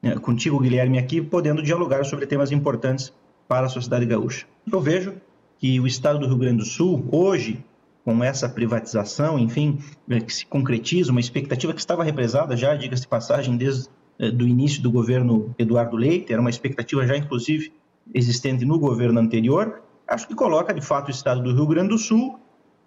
[0.02, 3.14] né, contigo, Guilherme, aqui, podendo dialogar sobre temas importantes
[3.48, 4.46] para a sociedade gaúcha.
[4.70, 5.14] Eu vejo
[5.60, 7.64] que o estado do Rio Grande do Sul, hoje,
[8.04, 13.04] com essa privatização, enfim, é, que se concretiza, uma expectativa que estava represada já, diga-se
[13.04, 13.88] de passagem, desde
[14.20, 17.72] é, do início do governo Eduardo Leite, era uma expectativa já, inclusive,
[18.14, 21.98] existente no governo anterior, acho que coloca, de fato, o estado do Rio Grande do
[21.98, 22.38] Sul,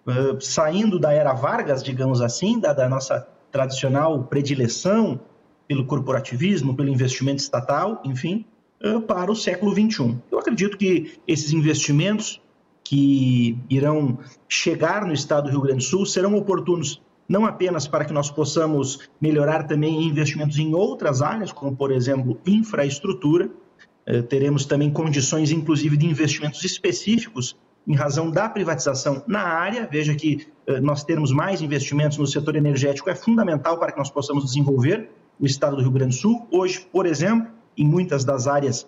[0.05, 5.19] uh, saindo da era Vargas, digamos assim, da, da nossa tradicional predileção
[5.67, 8.45] pelo corporativismo, pelo investimento estatal, enfim,
[9.07, 10.17] para o século XXI.
[10.31, 12.41] Eu acredito que esses investimentos
[12.87, 18.05] que irão chegar no estado do Rio Grande do Sul serão oportunos não apenas para
[18.05, 23.49] que nós possamos melhorar também investimentos em outras áreas, como, por exemplo, infraestrutura,
[24.05, 29.85] eh, teremos também condições, inclusive, de investimentos específicos em razão da privatização na área.
[29.91, 34.09] Veja que eh, nós termos mais investimentos no setor energético é fundamental para que nós
[34.09, 36.47] possamos desenvolver o estado do Rio Grande do Sul.
[36.49, 38.87] Hoje, por exemplo, em muitas das áreas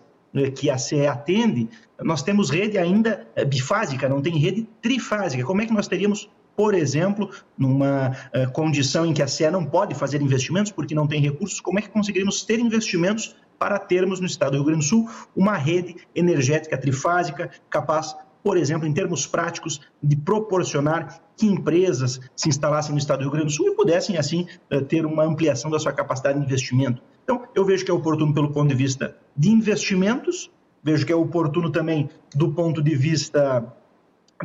[0.56, 1.70] que a CE atende,
[2.02, 5.44] nós temos rede ainda bifásica, não tem rede trifásica.
[5.44, 8.12] Como é que nós teríamos, por exemplo, numa
[8.54, 11.82] condição em que a CE não pode fazer investimentos porque não tem recursos, como é
[11.82, 15.98] que conseguiríamos ter investimentos para termos no estado do Rio Grande do Sul uma rede
[16.16, 22.98] energética trifásica capaz, por exemplo, em termos práticos, de proporcionar que empresas se instalassem no
[22.98, 25.92] estado do Rio Grande do Sul e pudessem, assim, eh, ter uma ampliação da sua
[25.92, 27.04] capacidade de investimento.
[27.30, 30.50] Então, eu vejo que é oportuno pelo ponto de vista de investimentos,
[30.84, 33.72] vejo que é oportuno também do ponto de vista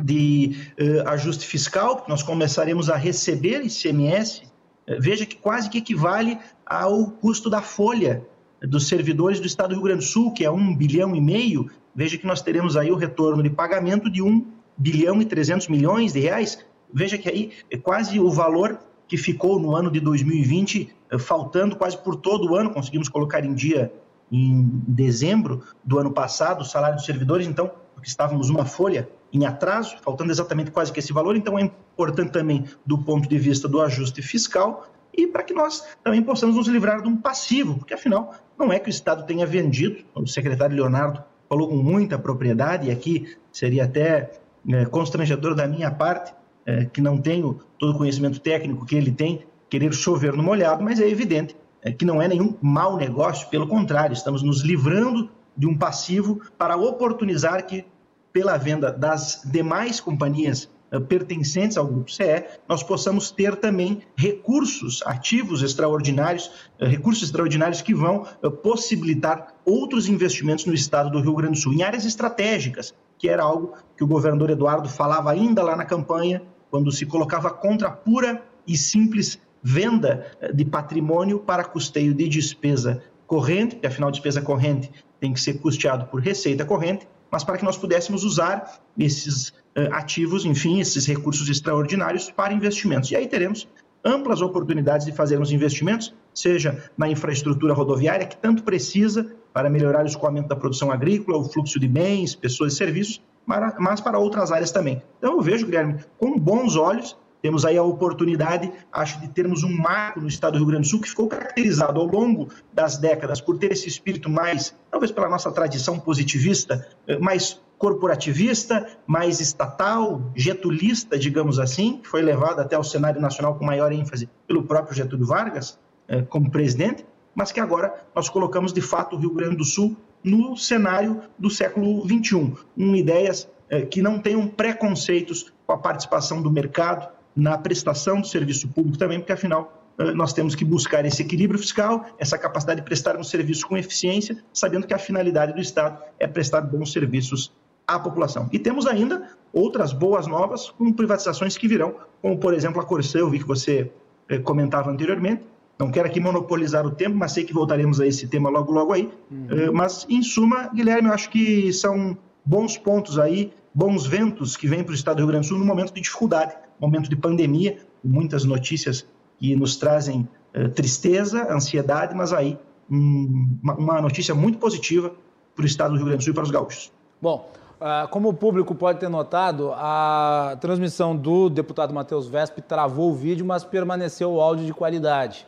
[0.03, 5.79] de uh, ajuste fiscal, porque nós começaremos a receber ICMS, uh, veja que quase que
[5.79, 8.23] equivale ao custo da folha
[8.61, 11.67] dos servidores do Estado do Rio Grande do Sul, que é um bilhão e meio,
[11.95, 14.45] veja que nós teremos aí o retorno de pagamento de um
[14.77, 16.63] bilhão e 300 milhões de reais.
[16.93, 21.75] Veja que aí é quase o valor que ficou no ano de 2020, eh, faltando
[21.75, 23.91] quase por todo o ano, conseguimos colocar em dia
[24.31, 29.45] em dezembro do ano passado o salário dos servidores, então, porque estávamos uma folha em
[29.45, 33.67] atraso, faltando exatamente quase que esse valor, então é importante também do ponto de vista
[33.67, 37.93] do ajuste fiscal e para que nós também possamos nos livrar de um passivo, porque
[37.93, 42.87] afinal não é que o Estado tenha vendido, o secretário Leonardo falou com muita propriedade,
[42.87, 44.31] e aqui seria até
[44.67, 46.33] é, constrangedor da minha parte,
[46.65, 50.83] é, que não tenho todo o conhecimento técnico que ele tem, querer chover no molhado,
[50.83, 55.29] mas é evidente é, que não é nenhum mau negócio, pelo contrário, estamos nos livrando
[55.55, 57.85] de um passivo para oportunizar que,
[58.33, 65.01] pela venda das demais companhias eh, pertencentes ao Grupo CE, nós possamos ter também recursos
[65.05, 71.35] ativos extraordinários, eh, recursos extraordinários que vão eh, possibilitar outros investimentos no estado do Rio
[71.35, 75.63] Grande do Sul, em áreas estratégicas, que era algo que o governador Eduardo falava ainda
[75.63, 76.41] lá na campanha,
[76.75, 83.01] quando se colocava contra a pura e simples venda de patrimônio para custeio de despesa
[83.25, 87.63] corrente, porque afinal despesa corrente tem que ser custeado por receita corrente, mas para que
[87.63, 93.09] nós pudéssemos usar esses uh, ativos, enfim, esses recursos extraordinários para investimentos.
[93.09, 93.69] E aí teremos
[94.03, 100.07] amplas oportunidades de fazermos investimentos, seja na infraestrutura rodoviária, que tanto precisa para melhorar o
[100.07, 104.71] escoamento da produção agrícola, o fluxo de bens, pessoas e serviços, mas para outras áreas
[104.71, 105.01] também.
[105.17, 109.71] Então eu vejo, Guilherme, com bons olhos temos aí a oportunidade, acho, de termos um
[109.71, 113.39] marco no estado do Rio Grande do Sul que ficou caracterizado ao longo das décadas
[113.39, 120.23] por ter esse espírito mais, talvez pela nossa tradição positivista, eh, mais corporativista, mais estatal,
[120.35, 124.95] getulista, digamos assim, que foi levado até ao cenário nacional com maior ênfase pelo próprio
[124.95, 125.77] Getúlio Vargas
[126.07, 127.05] eh, como presidente,
[127.35, 131.49] mas que agora nós colocamos de fato o Rio Grande do Sul no cenário do
[131.49, 137.57] século XXI, com ideias eh, que não tenham preconceitos com a participação do mercado, na
[137.57, 142.05] prestação do serviço público também, porque afinal eh, nós temos que buscar esse equilíbrio fiscal,
[142.17, 146.27] essa capacidade de prestar um serviço com eficiência, sabendo que a finalidade do Estado é
[146.27, 147.51] prestar bons serviços
[147.87, 148.49] à população.
[148.51, 153.19] E temos ainda outras boas novas com privatizações que virão, como por exemplo a Corsã,
[153.19, 153.91] eu vi que você
[154.27, 155.43] eh, comentava anteriormente.
[155.77, 158.93] Não quero aqui monopolizar o tempo, mas sei que voltaremos a esse tema logo, logo
[158.93, 159.11] aí.
[159.29, 159.47] Uhum.
[159.49, 164.67] Eh, mas, em suma, Guilherme, eu acho que são bons pontos aí, bons ventos que
[164.67, 167.15] vêm para o Estado do Rio Grande do Sul no momento de dificuldade momento de
[167.15, 169.05] pandemia, muitas notícias
[169.39, 172.57] que nos trazem uh, tristeza, ansiedade, mas aí
[172.89, 175.11] um, uma, notícia muito positiva
[175.55, 176.91] para o estado do Rio Grande do Sul e para os gaúchos.
[177.21, 183.11] Bom, uh, como o público pode ter notado, a transmissão do deputado Matheus Vesp travou
[183.11, 185.47] o vídeo, mas permaneceu o áudio de qualidade.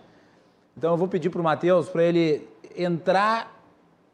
[0.78, 3.60] Então eu vou pedir para o Matheus para ele entrar,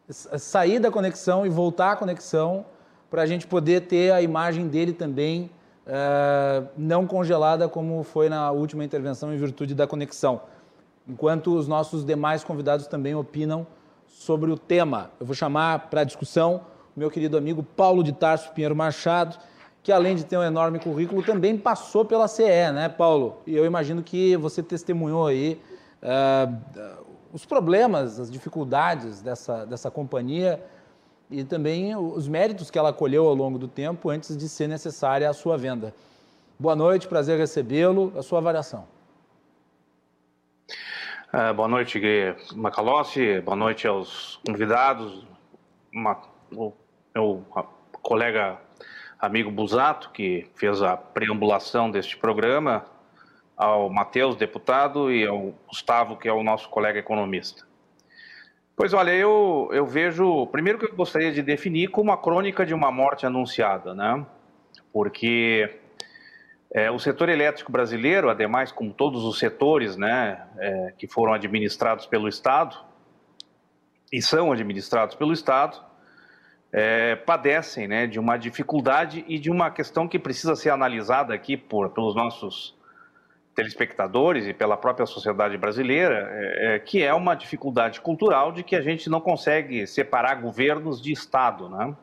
[0.10, 2.66] sair da conexão e voltar à conexão
[3.12, 5.52] para a gente poder ter a imagem dele também
[5.86, 10.42] é, não congelada como foi na última intervenção em virtude da conexão.
[11.06, 13.68] Enquanto os nossos demais convidados também opinam
[14.08, 15.12] sobre o tema.
[15.20, 16.62] Eu vou chamar para discussão
[16.96, 19.38] o meu querido amigo Paulo de Tarso Pinheiro Machado,
[19.82, 23.42] que além de ter um enorme currículo, também passou pela CE, né, Paulo?
[23.46, 25.62] E eu imagino que você testemunhou aí
[26.04, 30.64] uh, os problemas, as dificuldades dessa, dessa companhia
[31.32, 35.28] e também os méritos que ela colheu ao longo do tempo antes de ser necessária
[35.28, 35.94] a sua venda.
[36.60, 38.14] Boa noite, prazer recebê-lo.
[38.16, 38.88] A sua avaliação.
[41.34, 42.00] Uh, boa noite,
[42.56, 43.42] Macalossi.
[43.42, 45.26] Boa noite aos convidados.
[45.92, 46.72] Uma, o
[47.16, 47.44] meu
[48.04, 48.60] colega
[49.20, 52.86] amigo Busato, que fez a preambulação deste programa,
[53.56, 57.66] ao Matheus, deputado, e ao Gustavo, que é o nosso colega economista.
[58.76, 60.48] Pois olha, eu, eu vejo.
[60.48, 64.26] Primeiro que eu gostaria de definir como a crônica de uma morte anunciada, né?
[64.92, 65.80] Porque
[66.74, 72.08] é, o setor elétrico brasileiro, ademais, como todos os setores né, é, que foram administrados
[72.08, 72.76] pelo Estado,
[74.12, 75.80] e são administrados pelo Estado,
[76.72, 81.56] é, padecem né, de uma dificuldade e de uma questão que precisa ser analisada aqui
[81.56, 82.76] por, pelos nossos
[83.56, 88.76] telespectadores e pela própria sociedade brasileira, é, é, que é uma dificuldade cultural de que
[88.76, 91.96] a gente não consegue separar governos de Estado, né?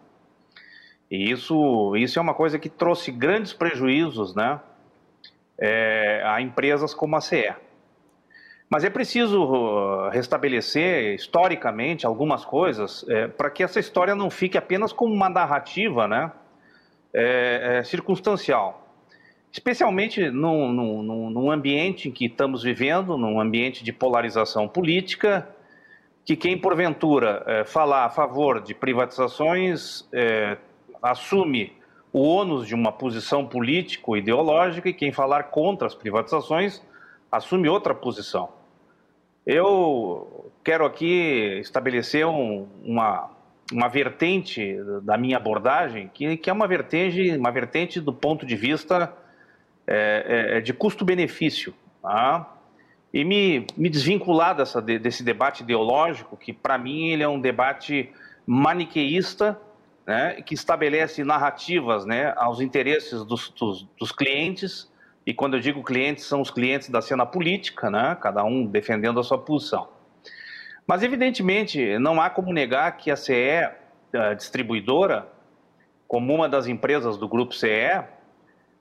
[1.10, 4.60] E isso, isso é uma coisa que trouxe grandes prejuízos, né,
[5.58, 7.52] é, a empresas como a CE.
[8.68, 14.56] Mas é preciso uh, restabelecer historicamente algumas coisas é, para que essa história não fique
[14.56, 16.30] apenas como uma narrativa, né,
[17.12, 18.79] é, é circunstancial
[19.52, 25.48] especialmente num, num, num, ambiente em que estamos vivendo, num ambiente de polarização política,
[26.24, 30.56] que quem porventura é, falar a favor de privatizações é,
[31.02, 31.72] assume
[32.12, 36.82] o ônus de uma posição político-ideológica e quem falar contra as privatizações
[37.30, 38.50] assume outra posição.
[39.46, 43.30] Eu quero aqui estabelecer um, uma,
[43.72, 48.54] uma vertente da minha abordagem, que, que é uma vertente, uma vertente do ponto de
[48.54, 49.12] vista
[49.86, 51.74] é, é, é de custo-benefício.
[52.02, 52.56] Tá?
[53.12, 58.10] E me, me desvincular dessa, desse debate ideológico, que para mim ele é um debate
[58.46, 59.60] maniqueísta,
[60.06, 64.90] né, que estabelece narrativas né, aos interesses dos, dos, dos, clientes,
[65.26, 69.20] e quando eu digo clientes, são os clientes da cena política, né, cada um defendendo
[69.20, 69.88] a sua posição.
[70.86, 73.70] Mas, evidentemente, não há como negar que a CE,
[74.12, 75.28] a distribuidora,
[76.08, 78.02] como uma das empresas do grupo CE,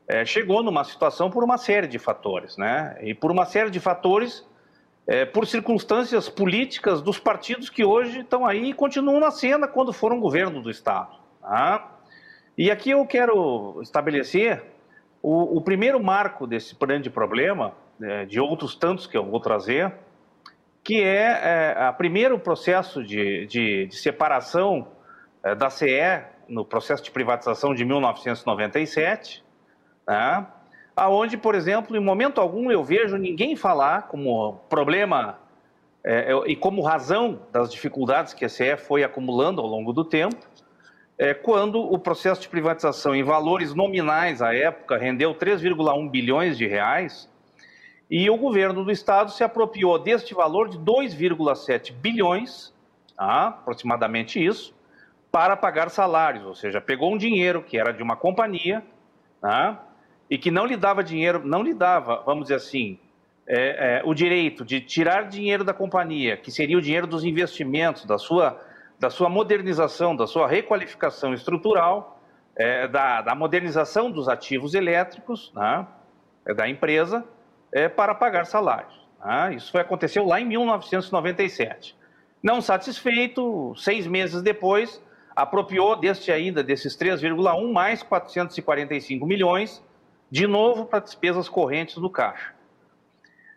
[0.10, 2.98] é, chegou numa situação por uma série de fatores, né?
[3.04, 4.44] E por uma série de fatores,
[5.06, 9.94] é, por circunstâncias políticas dos partidos que hoje estão aí e continuam na cena quando
[9.94, 11.16] foram governo do Estado.
[11.40, 11.92] Tá?
[12.58, 14.64] E aqui eu quero estabelecer
[15.22, 19.94] o, o primeiro marco desse grande problema, é, de outros tantos que eu vou trazer,
[20.84, 24.88] que é, é o primeiro processo de, de, de separação
[25.44, 29.44] é, da CE no processo de privatização de 1997,
[30.10, 30.48] né?
[30.96, 35.38] aonde, por exemplo, em momento algum eu vejo ninguém falar como problema
[36.04, 40.36] é, e como razão das dificuldades que a CE foi acumulando ao longo do tempo,
[41.18, 46.66] é, quando o processo de privatização em valores nominais à época rendeu 3,1 bilhões de
[46.66, 47.30] reais
[48.10, 52.74] e o governo do estado se apropriou deste valor de 2,7 bilhões,
[53.16, 53.50] tá?
[53.50, 54.74] aproximadamente isso,
[55.32, 58.84] para pagar salários, ou seja, pegou um dinheiro que era de uma companhia
[59.42, 59.84] tá?
[60.30, 63.00] E que não lhe dava dinheiro, não lhe dava, vamos dizer assim,
[63.48, 68.06] é, é, o direito de tirar dinheiro da companhia, que seria o dinheiro dos investimentos,
[68.06, 68.62] da sua,
[69.00, 72.22] da sua modernização, da sua requalificação estrutural,
[72.56, 75.88] é, da, da, modernização dos ativos elétricos né,
[76.56, 77.26] da empresa,
[77.72, 78.94] é, para pagar salários.
[79.26, 79.56] Né?
[79.56, 81.98] Isso foi, aconteceu lá em 1997.
[82.44, 85.02] Não satisfeito, seis meses depois,
[85.36, 89.84] apropriou deste ainda, desses 3,1 mais 445 milhões,
[90.30, 92.54] de novo para despesas correntes do caixa.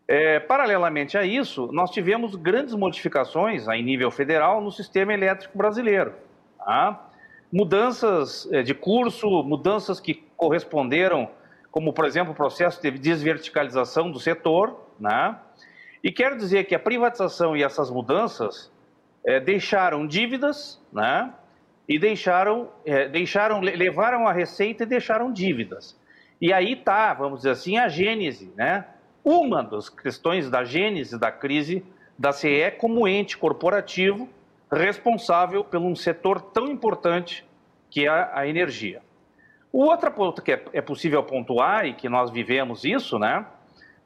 [0.09, 6.13] É, paralelamente a isso, nós tivemos grandes modificações em nível federal no sistema elétrico brasileiro.
[6.59, 7.09] Tá?
[7.53, 11.31] Mudanças é, de curso, mudanças que corresponderam
[11.73, 15.39] como, por exemplo, o processo de desverticalização do setor, né?
[16.05, 18.71] E quero dizer que a privatização e essas mudanças
[19.25, 21.33] é, deixaram dívidas, né?
[21.89, 25.99] E deixaram, é, deixaram, levaram a receita e deixaram dívidas.
[26.43, 28.85] E aí está, vamos dizer assim, a gênese, né?
[29.23, 31.87] Uma das questões da gênese da crise
[32.19, 34.29] da CE como ente corporativo
[34.69, 37.47] responsável por um setor tão importante
[37.89, 39.03] que é a energia.
[39.73, 43.47] O outro ponto que é, é possível pontuar, e que nós vivemos isso, né,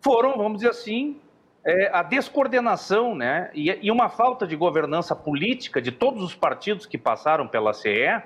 [0.03, 1.19] foram, vamos dizer assim,
[1.65, 6.85] é, a descoordenação né, e, e, uma falta de governança política de todos os partidos
[6.85, 8.23] que passaram pela CE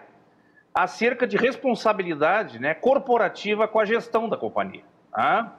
[0.74, 4.84] acerca de responsabilidade né, corporativa com a gestão da companhia.
[5.12, 5.56] Tá?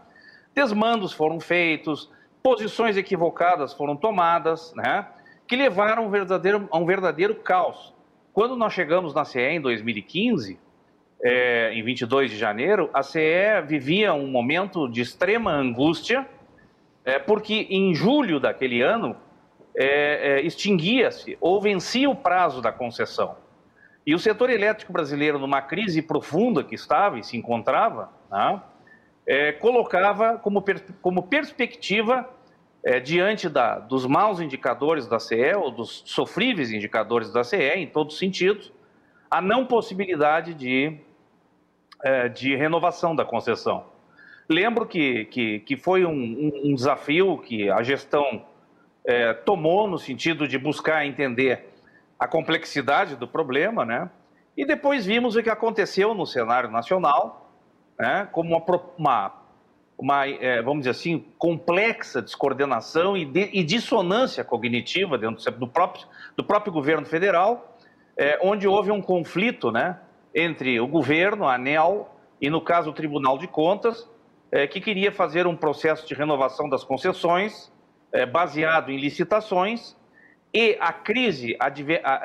[0.54, 2.10] Desmandos foram feitos,
[2.42, 5.06] posições equivocadas foram tomadas, né,
[5.48, 7.94] que levaram verdadeiro, a um verdadeiro caos.
[8.34, 10.58] Quando nós chegamos na CE em 2015,
[11.24, 16.26] é, em 22 de janeiro, a CE vivia um momento de extrema angústia,
[17.04, 19.16] é, porque em julho daquele ano
[19.76, 23.36] é, é, extinguia-se ou vencia o prazo da concessão.
[24.06, 28.62] E o setor elétrico brasileiro, numa crise profunda que estava e se encontrava, né,
[29.26, 32.28] é, colocava como, per, como perspectiva,
[32.84, 37.86] é, diante da, dos maus indicadores da CE, ou dos sofríveis indicadores da CE, em
[37.86, 38.74] todos os sentidos,
[39.30, 41.00] a não possibilidade de
[42.04, 43.86] é, de renovação da concessão.
[44.50, 48.44] Lembro que, que, que foi um, um, desafio que a gestão
[49.06, 51.71] é, tomou no sentido de buscar entender
[52.22, 54.08] a complexidade do problema, né?
[54.56, 57.50] E depois vimos o que aconteceu no cenário nacional,
[57.98, 58.30] né?
[58.32, 58.64] Como uma,
[58.96, 59.34] uma,
[59.98, 66.06] uma é, vamos dizer assim, complexa descoordenação e, de, e dissonância cognitiva dentro do próprio,
[66.38, 67.76] do próprio governo federal,
[68.16, 69.98] é, onde houve um conflito, né?
[70.34, 72.08] entre o governo, a ANEL,
[72.40, 74.08] e no caso o Tribunal de Contas,
[74.52, 77.74] é, que queria fazer um processo de renovação das concessões
[78.12, 80.00] é, baseado em licitações
[80.54, 81.58] e a crise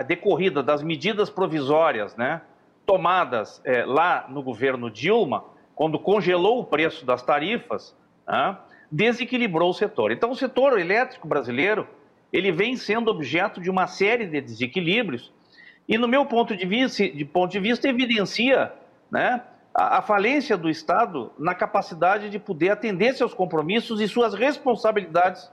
[0.06, 2.42] decorrida das medidas provisórias né,
[2.84, 7.96] tomadas é, lá no governo Dilma, quando congelou o preço das tarifas,
[8.26, 8.56] né,
[8.90, 10.10] desequilibrou o setor.
[10.10, 11.86] Então, o setor elétrico brasileiro
[12.32, 15.32] ele vem sendo objeto de uma série de desequilíbrios
[15.88, 18.72] e, no meu ponto de vista, de ponto de vista evidencia
[19.10, 24.34] né, a, a falência do Estado na capacidade de poder atender seus compromissos e suas
[24.34, 25.50] responsabilidades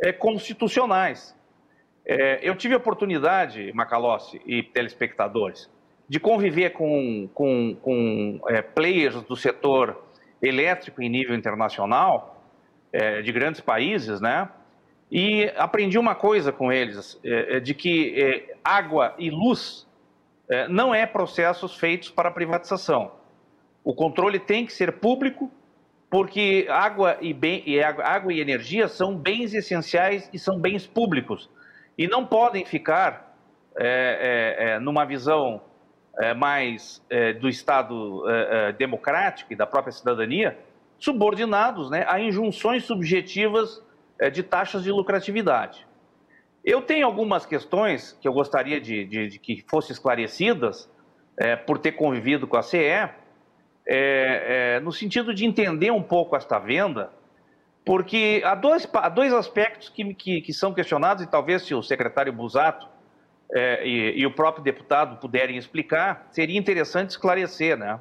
[0.00, 1.36] é, constitucionais.
[2.06, 5.68] É, eu tive a oportunidade, Macalossi e telespectadores,
[6.08, 10.04] de conviver com, com, com é, players do setor
[10.40, 12.40] elétrico em nível internacional,
[12.92, 14.48] é, de grandes países, né?
[15.10, 19.84] E aprendi uma coisa com eles, é, é, de que é, água e luz
[20.70, 23.10] não é processos feitos para privatização.
[23.82, 25.50] O controle tem que ser público,
[26.08, 31.50] porque água e, bem, e água e energia são bens essenciais e são bens públicos.
[31.96, 33.36] E não podem ficar
[33.78, 35.62] é, é, numa visão
[36.38, 37.04] mais
[37.42, 38.24] do Estado
[38.78, 40.58] democrático e da própria cidadania,
[40.98, 43.82] subordinados né, a injunções subjetivas
[44.18, 45.86] é, de taxas de lucratividade.
[46.64, 50.90] Eu tenho algumas questões que eu gostaria de, de, de que fossem esclarecidas
[51.38, 53.12] é, por ter convivido com a CE, é,
[53.88, 57.10] é, no sentido de entender um pouco esta venda,
[57.86, 61.80] porque há dois, há dois aspectos que, que, que são questionados, e talvez se o
[61.80, 62.88] secretário Busato
[63.54, 67.76] é, e, e, o próprio deputado puderem explicar, seria interessante esclarecer.
[67.78, 68.00] Né?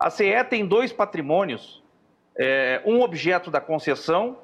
[0.00, 1.82] A CE tem dois patrimônios,
[2.38, 4.38] é, um objeto da concessão,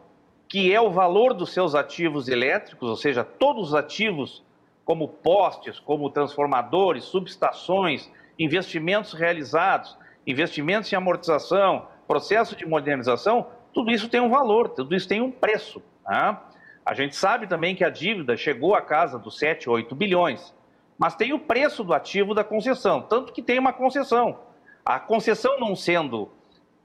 [0.47, 4.45] que é o valor dos seus ativos elétricos, ou seja, todos os ativos,
[4.85, 9.97] como postes, como transformadores, subestações, investimentos realizados,
[10.27, 13.47] investimentos em amortização, processo de modernização,
[13.79, 15.81] tudo isso tem um valor, tudo isso tem um preço.
[16.03, 16.51] Tá?
[16.85, 20.53] A gente sabe também que a dívida chegou à casa dos 7, 8 bilhões,
[20.99, 24.41] mas tem o preço do ativo da concessão, tanto que tem uma concessão.
[24.85, 26.29] A concessão não sendo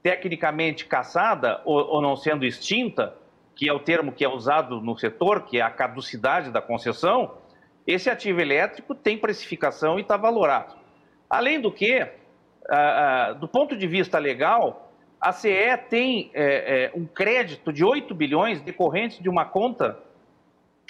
[0.04, 3.12] tecnicamente caçada ou, ou não sendo extinta,
[3.56, 7.38] que é o termo que é usado no setor, que é a caducidade da concessão,
[7.84, 10.76] esse ativo elétrico tem precificação e está valorado.
[11.28, 12.02] Além do que,
[12.70, 14.83] ah, ah, do ponto de vista legal,
[15.20, 19.98] a CE tem é, é, um crédito de 8 bilhões decorrentes de uma conta,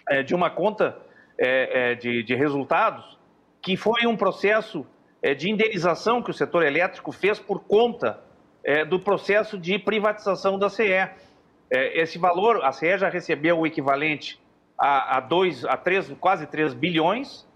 [0.08, 0.98] é, de uma conta
[1.38, 3.18] é, é, de, de, resultados,
[3.62, 4.86] que foi um processo
[5.22, 8.20] é, de indenização que o setor elétrico fez por conta
[8.88, 11.10] do processo de privatização da CE.
[11.70, 14.40] esse valor, a CE já recebeu o equivalente
[14.78, 17.46] a, a, dois, a três, quase 3 bilhões,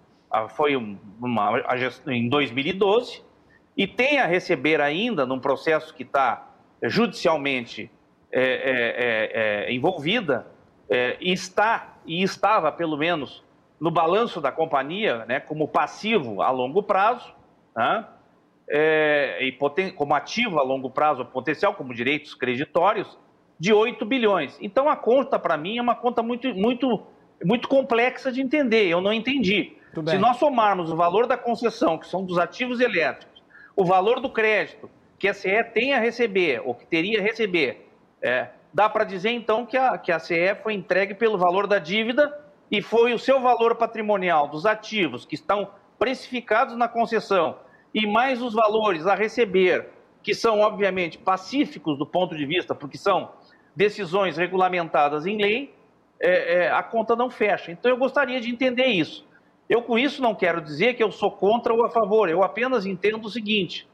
[0.51, 1.65] foi uma,
[2.09, 3.23] em 2012,
[3.75, 6.48] e tem a receber ainda, num processo que está
[6.83, 7.91] judicialmente
[8.31, 10.47] é, é, é, é envolvida,
[10.89, 13.43] é, está, e estava pelo menos
[13.81, 17.33] no balanço da companhia, né, como passivo a longo prazo,
[17.77, 18.05] né,
[19.41, 19.57] e
[19.93, 23.19] como ativo a longo prazo potencial, como direitos creditórios,
[23.59, 24.59] de 8 bilhões.
[24.61, 27.03] Então a conta, para mim, é uma conta muito, muito,
[27.45, 28.89] muito complexa de entender.
[28.89, 29.77] Eu não entendi.
[30.07, 33.43] Se nós somarmos o valor da concessão, que são dos ativos elétricos,
[33.75, 37.89] o valor do crédito, que a CE tem a receber, ou que teria a receber,
[38.23, 41.79] é, dá para dizer então que a, que a CE foi entregue pelo valor da
[41.79, 42.39] dívida
[42.71, 47.59] e foi o seu valor patrimonial dos ativos que estão precificados na concessão
[47.93, 49.89] e mais os valores a receber,
[50.23, 53.31] que são obviamente pacíficos do ponto de vista, porque são
[53.75, 55.75] decisões regulamentadas em lei,
[56.21, 57.73] é, é, a conta não fecha.
[57.73, 59.27] Então eu gostaria de entender isso.
[59.69, 62.87] Eu com isso não quero dizer que eu sou contra ou a favor, eu apenas
[62.87, 63.88] entendo o seguinte: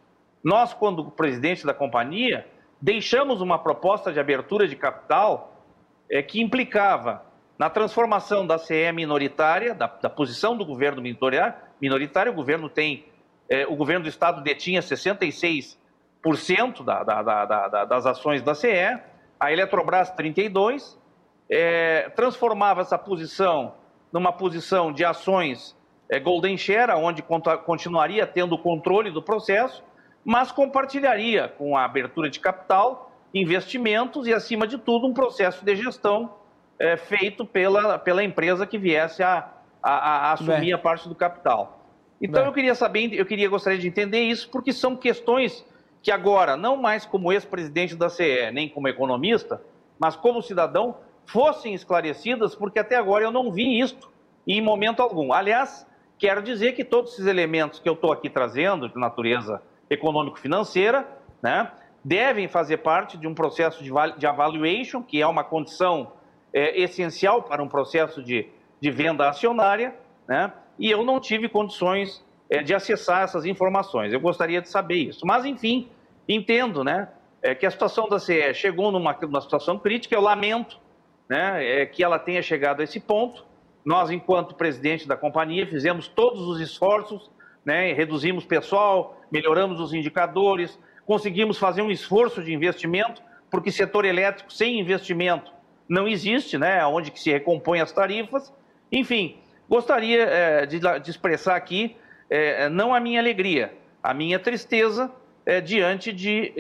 [0.45, 2.47] nós, quando presidente da companhia,
[2.81, 5.63] deixamos uma proposta de abertura de capital
[6.11, 7.25] é, que implicava
[7.59, 13.07] na transformação da CE minoritária, da, da posição do governo minoritário, minoritário o governo tem,
[13.49, 15.77] é, o governo do estado detinha 66%
[16.85, 19.01] da, da, da, das ações da CE,
[19.41, 20.99] a Eletrobras 32%,
[21.49, 23.75] é, transformava essa posição
[24.13, 25.77] numa posição de ações
[26.09, 27.23] é, Golden Share, onde
[27.65, 29.83] continuaria tendo o controle do processo,
[30.25, 35.77] mas compartilharia com a abertura de capital, investimentos e, acima de tudo, um processo de
[35.77, 36.35] gestão
[36.79, 39.51] é, feito pela, pela empresa que viesse a,
[39.83, 40.73] a, a assumir Bem.
[40.73, 41.81] a parte do capital.
[42.21, 42.49] Então Bem.
[42.49, 45.65] eu queria saber, eu queria gostaria de entender isso, porque são questões
[46.03, 49.61] que agora, não mais como ex-presidente da CE, nem como economista,
[49.99, 50.97] mas como cidadão,
[51.27, 54.11] fossem esclarecidas, porque até agora eu não vi isto
[54.47, 55.33] em momento algum.
[55.33, 55.87] Aliás,
[56.19, 59.63] quero dizer que todos esses elementos que eu estou aqui trazendo, de natureza
[59.95, 61.07] econômico-financeira,
[61.43, 61.71] né,
[62.05, 66.13] devem fazer parte de um processo de, de que é uma condição
[66.53, 68.47] é, essencial para um processo de,
[68.81, 69.95] de venda acionária,
[70.29, 74.13] né, e eu não tive condições é, de acessar essas informações.
[74.13, 75.27] Eu gostaria de saber isso.
[75.27, 75.89] Mas, enfim,
[76.29, 77.09] entendo né,
[77.43, 80.79] é, que a situação da CE chegou numa, numa situação crítica, eu lamento
[81.29, 83.45] né, é, que ela tenha chegado a esse ponto.
[83.85, 87.31] Nós, enquanto presidente da companhia, fizemos todos os esforços,
[87.65, 93.21] né, reduzimos pessoal, melhoramos os indicadores, conseguimos fazer um esforço de investimento,
[93.51, 95.53] porque setor elétrico sem investimento
[95.89, 98.55] não existe, né, onde que se recompõem as tarifas.
[98.93, 99.37] Enfim,
[99.69, 101.97] gostaria é, de, de, expressar aqui
[102.31, 105.11] é, não a minha alegria, a minha tristeza
[105.45, 106.55] é, diante de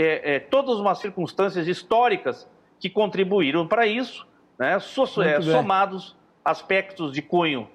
[0.50, 2.46] todas umas circunstâncias históricas
[2.80, 4.26] que contribuíram para isso,
[4.58, 7.68] né, somados aspectos de cunho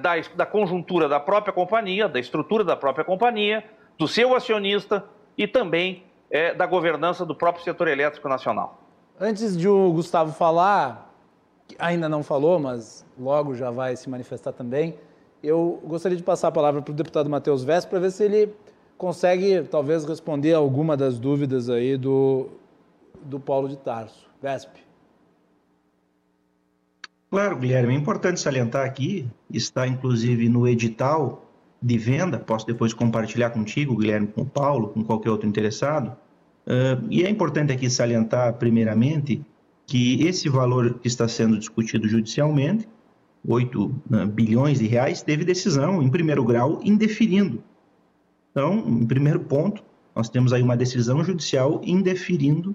[0.00, 3.62] da, da conjuntura da própria companhia, da estrutura da própria companhia,
[3.98, 5.04] do seu acionista
[5.36, 8.80] e também é, da governança do próprio setor elétrico nacional.
[9.20, 11.12] Antes de o Gustavo falar,
[11.78, 14.94] ainda não falou, mas logo já vai se manifestar também,
[15.42, 18.54] eu gostaria de passar a palavra para o deputado Matheus Vest para ver se ele
[18.96, 22.48] consegue talvez responder alguma das dúvidas aí do,
[23.22, 24.28] do Paulo de Tarso.
[24.40, 24.70] Vesp.
[27.30, 31.47] Claro, Guilherme, é importante salientar aqui, está inclusive no edital
[31.80, 36.16] de venda, posso depois compartilhar contigo, Guilherme, com o Paulo, com qualquer outro interessado.
[36.66, 39.44] Uh, e é importante aqui salientar, primeiramente,
[39.86, 42.86] que esse valor que está sendo discutido judicialmente,
[43.46, 47.62] 8 né, bilhões de reais, teve decisão em primeiro grau indeferindo.
[48.50, 49.82] Então, em primeiro ponto,
[50.14, 52.74] nós temos aí uma decisão judicial indeferindo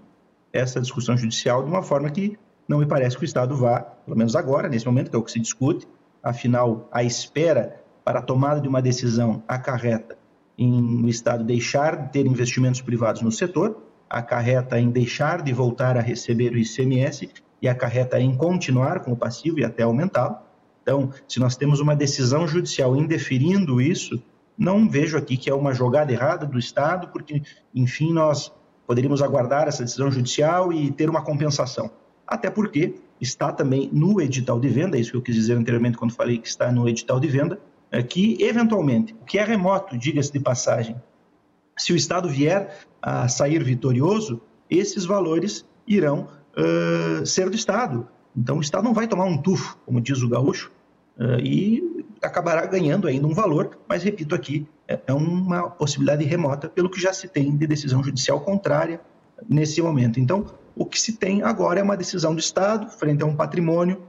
[0.52, 2.38] essa discussão judicial de uma forma que
[2.68, 5.24] não me parece que o Estado vá, pelo menos agora, nesse momento, que é o
[5.24, 5.88] que se discute,
[6.24, 10.18] afinal, a espera para a tomada de uma decisão acarreta
[10.58, 13.78] em o Estado deixar de ter investimentos privados no setor,
[14.10, 17.30] acarreta em deixar de voltar a receber o ICMS
[17.62, 20.38] e acarreta em continuar com o passivo e até aumentá-lo.
[20.82, 24.22] Então, se nós temos uma decisão judicial indeferindo isso,
[24.58, 27.42] não vejo aqui que é uma jogada errada do Estado, porque,
[27.74, 28.52] enfim, nós
[28.86, 31.90] poderíamos aguardar essa decisão judicial e ter uma compensação.
[32.28, 35.98] Até porque está também no edital de venda, é isso que eu quis dizer anteriormente
[35.98, 37.60] quando falei que está no edital de venda,
[38.02, 40.96] que, eventualmente, o que é remoto, diga-se de passagem,
[41.78, 46.28] se o Estado vier a sair vitorioso, esses valores irão
[46.58, 48.08] uh, ser do Estado.
[48.36, 50.72] Então, o Estado não vai tomar um tufo, como diz o gaúcho,
[51.18, 56.70] uh, e acabará ganhando ainda um valor, mas, repito aqui, é, é uma possibilidade remota,
[56.70, 59.02] pelo que já se tem de decisão judicial contrária
[59.48, 60.20] nesse momento.
[60.20, 64.02] Então, o que se tem agora é uma decisão do Estado frente a um patrimônio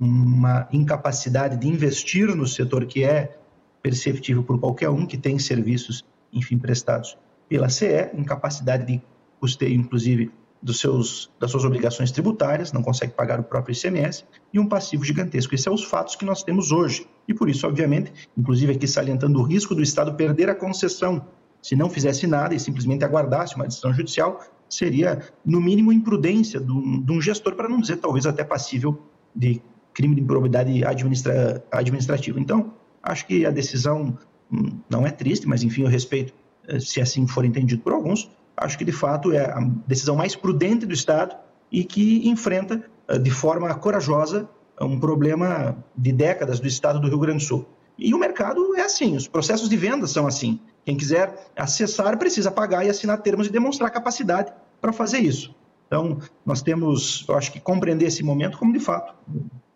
[0.00, 3.38] uma incapacidade de investir no setor que é
[3.82, 7.16] perceptível por qualquer um que tem serviços, enfim, prestados
[7.48, 9.02] pela CE, incapacidade de
[9.40, 10.30] custeio, inclusive,
[10.60, 15.04] dos seus, das suas obrigações tributárias, não consegue pagar o próprio ICMS, e um passivo
[15.04, 15.54] gigantesco.
[15.54, 17.06] Esses são os fatos que nós temos hoje.
[17.28, 21.24] E por isso, obviamente, inclusive aqui salientando o risco do Estado perder a concessão
[21.62, 26.70] se não fizesse nada e simplesmente aguardasse uma decisão judicial, seria, no mínimo, imprudência de
[26.70, 29.00] um, de um gestor, para não dizer talvez até passível
[29.34, 29.60] de
[29.96, 32.38] crime de improbidade administra, administrativa.
[32.38, 34.16] Então, acho que a decisão
[34.52, 36.34] hum, não é triste, mas enfim, eu respeito
[36.68, 38.30] eh, se assim for entendido por alguns.
[38.54, 41.34] Acho que de fato é a decisão mais prudente do Estado
[41.72, 44.46] e que enfrenta eh, de forma corajosa
[44.78, 47.66] um problema de décadas do Estado do Rio Grande do Sul.
[47.98, 50.60] E o mercado é assim, os processos de venda são assim.
[50.84, 55.54] Quem quiser acessar precisa pagar e assinar termos e demonstrar capacidade para fazer isso.
[55.86, 59.14] Então, nós temos, eu acho que compreender esse momento como de fato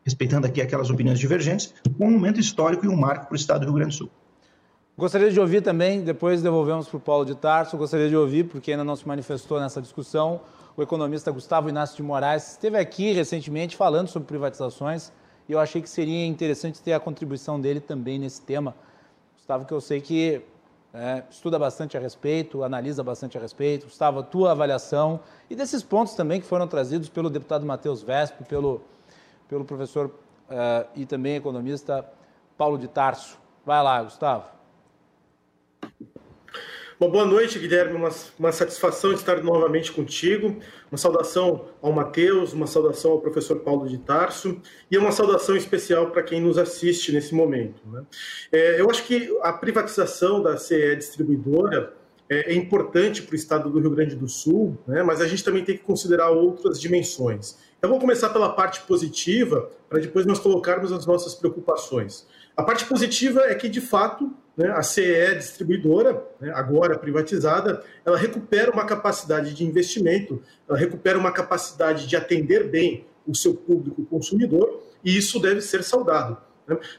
[0.05, 3.66] respeitando aqui aquelas opiniões divergentes, um momento histórico e um marco para o Estado do
[3.66, 4.11] Rio Grande do Sul.
[4.96, 8.72] Gostaria de ouvir também, depois devolvemos para o Paulo de Tarso, gostaria de ouvir, porque
[8.72, 10.40] ainda não se manifestou nessa discussão,
[10.76, 15.12] o economista Gustavo Inácio de Moraes esteve aqui recentemente falando sobre privatizações
[15.48, 18.74] e eu achei que seria interessante ter a contribuição dele também nesse tema.
[19.36, 20.42] Gustavo, que eu sei que
[20.94, 23.86] é, estuda bastante a respeito, analisa bastante a respeito.
[23.86, 28.42] Gustavo, a tua avaliação e desses pontos também que foram trazidos pelo deputado Matheus Vesp,
[28.48, 28.82] pelo
[29.51, 32.09] pelo professor uh, e também economista
[32.57, 33.36] Paulo de Tarso.
[33.66, 34.48] Vai lá, Gustavo.
[37.01, 37.94] Boa noite, Guilherme.
[37.96, 40.61] Uma, uma, satisfação estar novamente contigo.
[40.92, 46.11] Uma saudação ao Matheus, uma saudação ao professor Paulo de Tarso e uma saudação especial
[46.11, 47.80] para quem nos assiste nesse momento.
[47.86, 48.05] Né?
[48.53, 51.94] É, eu acho que a privatização da CE Distribuidora
[52.28, 55.03] é, é importante para o estado do Rio Grande do Sul, né?
[55.03, 57.57] mas a gente também tem que considerar outras dimensões.
[57.81, 62.26] Então, vamos começar pela parte positiva, para depois nós colocarmos as nossas preocupações.
[62.55, 68.18] A parte positiva é que, de fato, né, a CE distribuidora, né, agora privatizada, ela
[68.18, 74.05] recupera uma capacidade de investimento, ela recupera uma capacidade de atender bem o seu público
[74.05, 76.37] consumidor, e isso deve ser saudado.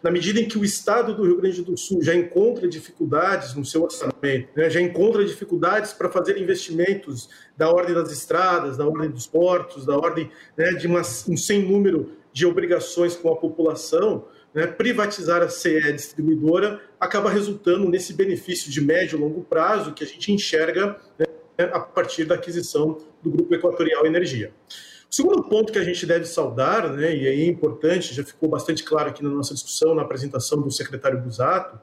[0.01, 3.63] Na medida em que o Estado do Rio Grande do Sul já encontra dificuldades no
[3.63, 4.69] seu orçamento, né?
[4.69, 9.95] já encontra dificuldades para fazer investimentos da ordem das estradas, da ordem dos portos, da
[9.95, 15.49] ordem né, de uma, um sem número de obrigações com a população, né, privatizar a
[15.49, 20.97] CE distribuidora acaba resultando nesse benefício de médio e longo prazo que a gente enxerga
[21.17, 21.25] né,
[21.71, 24.51] a partir da aquisição do Grupo Equatorial Energia.
[25.11, 28.47] O segundo ponto que a gente deve saudar, né, e aí é importante, já ficou
[28.47, 31.77] bastante claro aqui na nossa discussão, na apresentação do secretário Busato,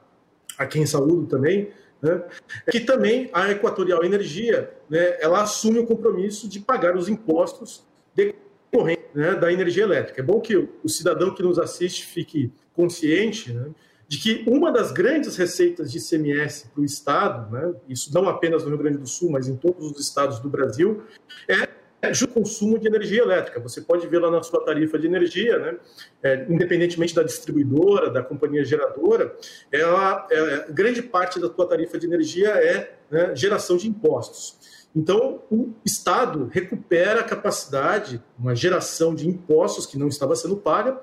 [0.57, 1.69] a quem saúdo também,
[2.01, 2.23] né,
[2.65, 7.85] é que também a Equatorial Energia né, ela assume o compromisso de pagar os impostos
[8.15, 10.21] decorrentes né, da energia elétrica.
[10.21, 13.69] É bom que o cidadão que nos assiste fique consciente né,
[14.07, 18.63] de que uma das grandes receitas de ICMS para o Estado, né, isso não apenas
[18.63, 21.03] no Rio Grande do Sul, mas em todos os estados do Brasil,
[21.47, 23.59] é é o consumo de energia elétrica.
[23.59, 25.77] Você pode ver lá na sua tarifa de energia, né?
[26.23, 29.35] É, independentemente da distribuidora, da companhia geradora,
[29.71, 34.87] ela, é, grande parte da sua tarifa de energia é né, geração de impostos.
[34.95, 40.99] Então, o Estado recupera a capacidade, uma geração de impostos que não estava sendo paga,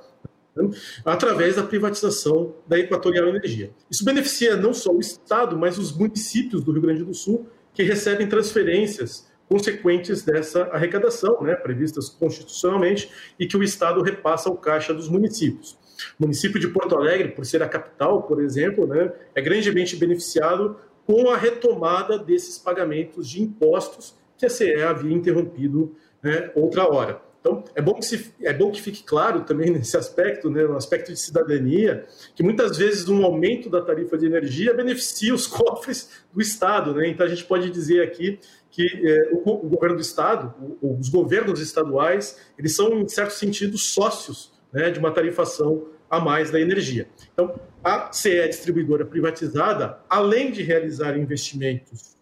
[0.56, 0.70] né,
[1.04, 3.70] através da privatização da Equatorial Energia.
[3.90, 7.82] Isso beneficia não só o Estado, mas os municípios do Rio Grande do Sul, que
[7.82, 14.92] recebem transferências consequentes dessa arrecadação, né, previstas constitucionalmente, e que o Estado repassa ao caixa
[14.92, 15.78] dos municípios.
[16.18, 20.76] O município de Porto Alegre, por ser a capital, por exemplo, né, é grandemente beneficiado
[21.06, 27.22] com a retomada desses pagamentos de impostos que a CE havia interrompido né, outra hora.
[27.46, 30.76] Então, é bom, que se, é bom que fique claro também nesse aspecto, né, no
[30.76, 36.10] aspecto de cidadania, que muitas vezes um aumento da tarifa de energia beneficia os cofres
[36.32, 36.92] do Estado.
[36.92, 37.08] Né?
[37.08, 38.40] Então, a gente pode dizer aqui
[38.76, 43.30] que é, o, o, governo do Estado, o, os governos estaduais, eles são, em certo
[43.30, 47.08] sentido, sócios né, de uma tarifação a mais da energia.
[47.32, 52.16] Então, a CE distribuidora privatizada, além de realizar investimentos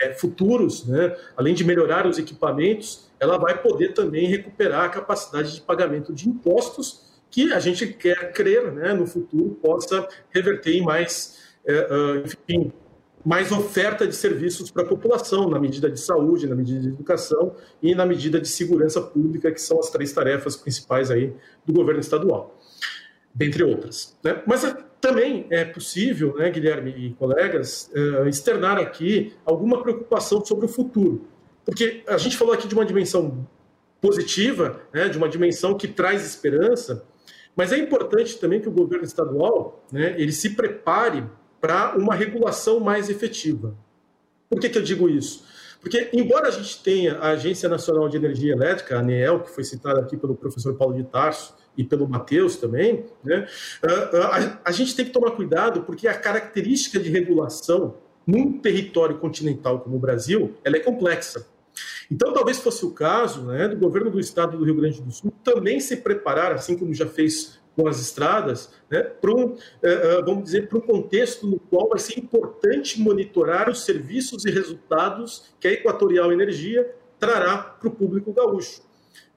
[0.00, 5.56] é, futuros, né, além de melhorar os equipamentos, ela vai poder também recuperar a capacidade
[5.56, 10.82] de pagamento de impostos que a gente quer crer, né, no futuro possa reverter em
[10.82, 11.36] mais,
[11.66, 12.72] é, enfim,
[13.24, 17.54] mais oferta de serviços para a população, na medida de saúde, na medida de educação
[17.82, 21.32] e na medida de segurança pública, que são as três tarefas principais aí
[21.66, 22.58] do governo estadual
[23.34, 24.16] dentre outras.
[24.22, 24.42] Né?
[24.46, 30.66] Mas eh, também é possível, né, Guilherme e colegas, uh, externar aqui alguma preocupação sobre
[30.66, 31.26] o futuro.
[31.64, 33.46] Porque a gente falou aqui de uma dimensão
[34.00, 37.04] positiva, né, de uma dimensão que traz esperança,
[37.54, 41.24] mas é importante também que o governo estadual né, ele se prepare
[41.60, 43.74] para uma regulação mais efetiva.
[44.48, 45.44] Por que, que eu digo isso?
[45.80, 49.64] Porque, embora a gente tenha a Agência Nacional de Energia Elétrica, a ANEEL, que foi
[49.64, 53.46] citada aqui pelo professor Paulo de Tarso, e pelo Matheus também, né?
[54.64, 57.94] A gente tem que tomar cuidado porque a característica de regulação
[58.26, 61.46] num território continental como o Brasil, ela é complexa.
[62.10, 65.32] Então, talvez fosse o caso né, do governo do estado do Rio Grande do Sul
[65.42, 70.22] também se preparar, assim como já fez com as estradas, né, para um, eh, eh,
[70.22, 75.50] vamos dizer, para um contexto no qual vai ser importante monitorar os serviços e resultados
[75.58, 78.82] que a Equatorial Energia trará para o público gaúcho.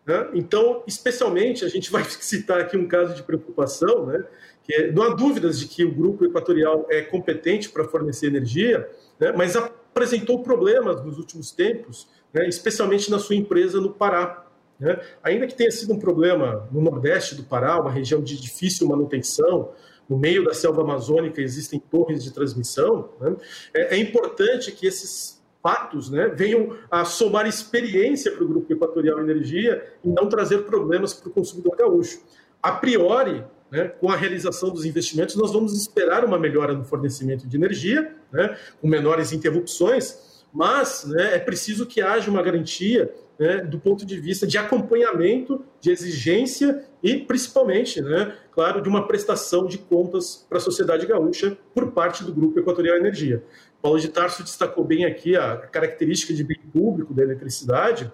[0.05, 0.29] Né?
[0.33, 4.23] Então, especialmente, a gente vai citar aqui um caso de preocupação, né?
[4.63, 8.89] que é, não há dúvidas de que o grupo equatorial é competente para fornecer energia,
[9.19, 9.33] né?
[9.35, 12.47] mas apresentou problemas nos últimos tempos, né?
[12.47, 14.42] especialmente na sua empresa no Pará.
[14.79, 14.99] Né?
[15.23, 19.71] Ainda que tenha sido um problema no nordeste do Pará, uma região de difícil manutenção,
[20.09, 23.35] no meio da selva amazônica existem torres de transmissão, né?
[23.73, 29.21] é, é importante que esses fatos né, venham a somar experiência para o Grupo Equatorial
[29.21, 32.19] Energia e não trazer problemas para o consumidor gaúcho.
[32.61, 37.47] A priori, né, com a realização dos investimentos, nós vamos esperar uma melhora no fornecimento
[37.47, 43.57] de energia, né, com menores interrupções, mas né, é preciso que haja uma garantia né,
[43.57, 49.65] do ponto de vista de acompanhamento, de exigência e, principalmente, né, claro, de uma prestação
[49.65, 53.43] de contas para a sociedade gaúcha por parte do Grupo Equatorial Energia.
[53.81, 58.11] Paulo de Tarso destacou bem aqui a característica de bem público da eletricidade,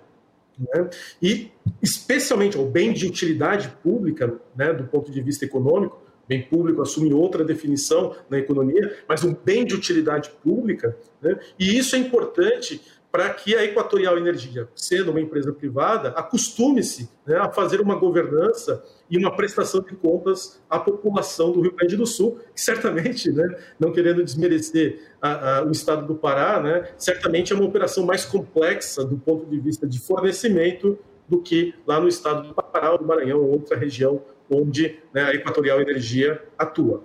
[0.57, 0.89] né,
[1.21, 6.83] e especialmente o bem de utilidade pública, né, do ponto de vista econômico, bem público
[6.83, 11.99] assume outra definição na economia, mas um bem de utilidade pública, né, e isso é
[11.99, 12.79] importante
[13.11, 18.83] para que a Equatorial Energia, sendo uma empresa privada, acostume-se né, a fazer uma governança
[19.09, 23.47] e uma prestação de contas à população do Rio Grande do Sul, que certamente, né,
[23.79, 28.25] não querendo desmerecer a, a, o estado do Pará, né, certamente é uma operação mais
[28.25, 32.99] complexa do ponto de vista de fornecimento do que lá no estado do Pará ou
[32.99, 37.03] do Maranhão, outra região onde né, a Equatorial Energia atua.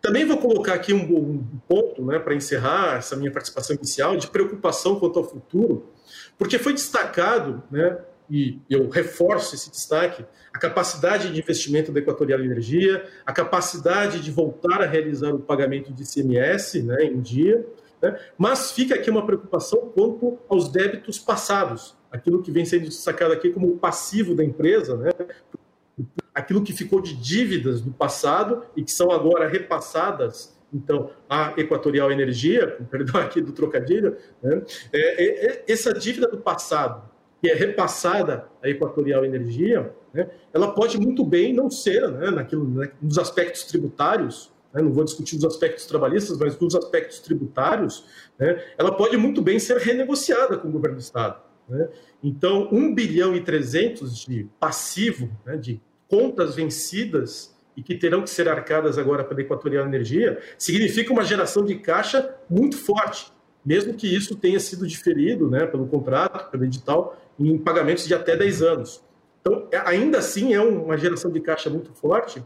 [0.00, 4.28] Também vou colocar aqui um, um ponto né, para encerrar essa minha participação inicial de
[4.28, 5.90] preocupação quanto ao futuro,
[6.38, 7.98] porque foi destacado, né,
[8.30, 14.30] e eu reforço esse destaque, a capacidade de investimento da Equatorial Energia, a capacidade de
[14.30, 17.66] voltar a realizar o pagamento de ICMS né, em dia,
[18.00, 23.32] né, mas fica aqui uma preocupação quanto aos débitos passados, aquilo que vem sendo destacado
[23.32, 25.10] aqui como passivo da empresa, né,
[26.36, 32.10] aquilo que ficou de dívidas do passado e que são agora repassadas então, a Equatorial
[32.10, 34.62] Energia, perdão aqui do trocadilho, né,
[34.92, 37.08] é, é, é, essa dívida do passado,
[37.40, 42.68] que é repassada à Equatorial Energia, né, ela pode muito bem não ser, né, naquilo,
[42.68, 48.04] né, nos aspectos tributários, né, não vou discutir os aspectos trabalhistas, mas nos aspectos tributários,
[48.38, 51.46] né, ela pode muito bem ser renegociada com o governo do Estado.
[52.22, 55.28] Então, 1 bilhão e 300 de passivo,
[55.60, 61.24] de contas vencidas e que terão que ser arcadas agora pela Equatorial Energia, significa uma
[61.24, 63.30] geração de caixa muito forte,
[63.64, 68.34] mesmo que isso tenha sido diferido né, pelo contrato, pelo edital, em pagamentos de até
[68.34, 69.04] 10 anos.
[69.40, 72.42] Então, é, ainda assim, é uma geração de caixa muito forte,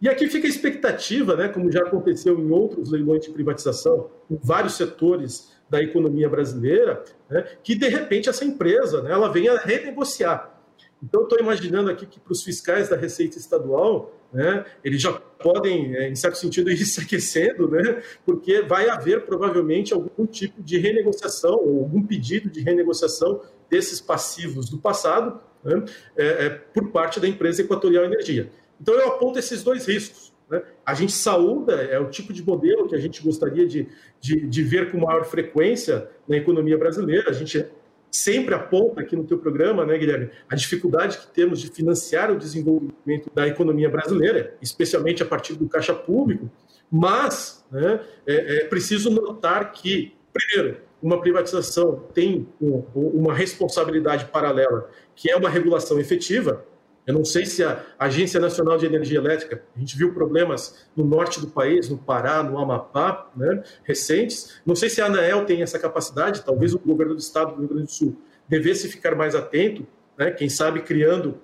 [0.00, 4.38] E aqui fica a expectativa, né, como já aconteceu em outros leilões de privatização, em
[4.40, 10.53] vários setores da economia brasileira, né, que de repente essa empresa né, ela venha renegociar.
[11.04, 15.94] Então, estou imaginando aqui que para os fiscais da Receita Estadual, né, eles já podem,
[15.94, 20.78] é, em certo sentido, ir se aquecendo, né, porque vai haver provavelmente algum tipo de
[20.78, 25.84] renegociação, ou algum pedido de renegociação desses passivos do passado né,
[26.16, 28.50] é, é, por parte da empresa Equatorial Energia.
[28.80, 30.32] Então, eu aponto esses dois riscos.
[30.48, 30.62] Né?
[30.86, 33.88] A gente saúda, é o tipo de modelo que a gente gostaria de,
[34.20, 37.30] de, de ver com maior frequência na economia brasileira.
[37.30, 37.66] A gente
[38.14, 42.38] sempre aponta aqui no teu programa, né, Guilherme, a dificuldade que temos de financiar o
[42.38, 46.48] desenvolvimento da economia brasileira, especialmente a partir do caixa público,
[46.88, 52.46] mas né, é, é preciso notar que, primeiro, uma privatização tem
[52.94, 56.64] uma responsabilidade paralela, que é uma regulação efetiva,
[57.06, 61.04] eu não sei se a Agência Nacional de Energia Elétrica, a gente viu problemas no
[61.04, 64.56] norte do país, no Pará, no Amapá, né, recentes.
[64.64, 67.68] Não sei se a ANAEL tem essa capacidade, talvez o governo do estado do Rio
[67.68, 68.16] Grande do Sul
[68.48, 69.86] devesse ficar mais atento,
[70.16, 71.38] né, quem sabe criando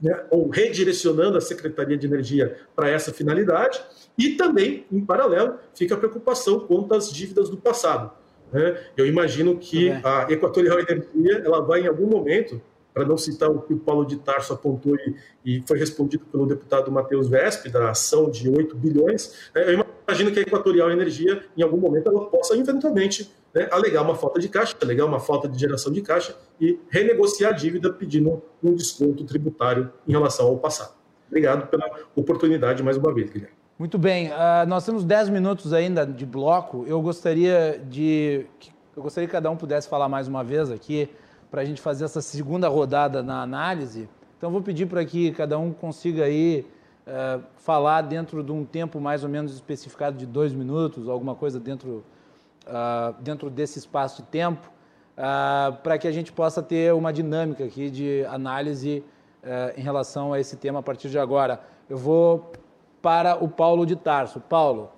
[0.00, 3.80] né, ou redirecionando a Secretaria de Energia para essa finalidade.
[4.16, 8.10] E também, em paralelo, fica a preocupação quanto às dívidas do passado.
[8.50, 8.78] Né?
[8.96, 12.60] Eu imagino que a Equatorial Energia ela vai, em algum momento,
[12.92, 15.14] para não citar o que o Paulo de Tarso apontou e,
[15.44, 20.30] e foi respondido pelo deputado Matheus Vesp, da ação de 8 bilhões, né, eu imagino
[20.30, 24.48] que a Equatorial Energia, em algum momento, ela possa eventualmente né, alegar uma falta de
[24.48, 29.24] caixa, alegar uma falta de geração de caixa e renegociar a dívida pedindo um desconto
[29.24, 30.94] tributário em relação ao passado.
[31.28, 33.56] Obrigado pela oportunidade mais uma vez, Guilherme.
[33.78, 36.84] Muito bem, uh, nós temos 10 minutos ainda de bloco.
[36.86, 38.46] Eu gostaria de
[38.94, 41.08] eu gostaria que cada um pudesse falar mais uma vez aqui
[41.52, 44.08] para a gente fazer essa segunda rodada na análise.
[44.38, 46.66] Então, vou pedir para que cada um consiga aí
[47.06, 51.60] uh, falar dentro de um tempo mais ou menos especificado de dois minutos, alguma coisa
[51.60, 52.02] dentro,
[52.66, 54.66] uh, dentro desse espaço de tempo,
[55.18, 59.04] uh, para que a gente possa ter uma dinâmica aqui de análise
[59.76, 61.60] em relação a esse tema a partir de agora.
[61.90, 62.52] Eu vou
[63.02, 64.38] para o Paulo de Tarso.
[64.38, 64.88] Paulo,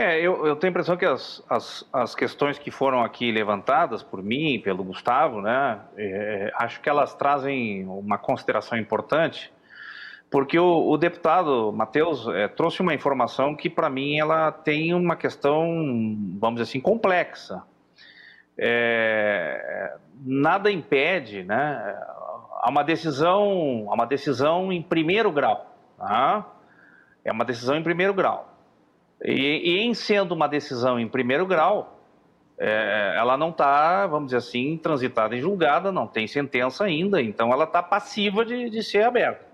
[0.00, 4.00] É, eu, eu, tenho a impressão que as, as, as, questões que foram aqui levantadas
[4.00, 9.52] por mim, pelo Gustavo, né, é, acho que elas trazem uma consideração importante,
[10.30, 15.16] porque o, o deputado Matheus é, trouxe uma informação que, para mim, ela tem uma
[15.16, 15.66] questão,
[16.38, 17.64] vamos dizer assim, complexa.
[18.56, 21.98] É, nada impede, né,
[22.62, 26.46] há uma decisão, há uma decisão em primeiro grau, tá?
[27.24, 28.47] é uma decisão em primeiro grau.
[29.24, 31.98] E, e em sendo uma decisão em primeiro grau,
[32.58, 37.52] é, ela não está, vamos dizer assim, transitada em julgada, não tem sentença ainda, então
[37.52, 39.46] ela está passiva de, de ser aberta.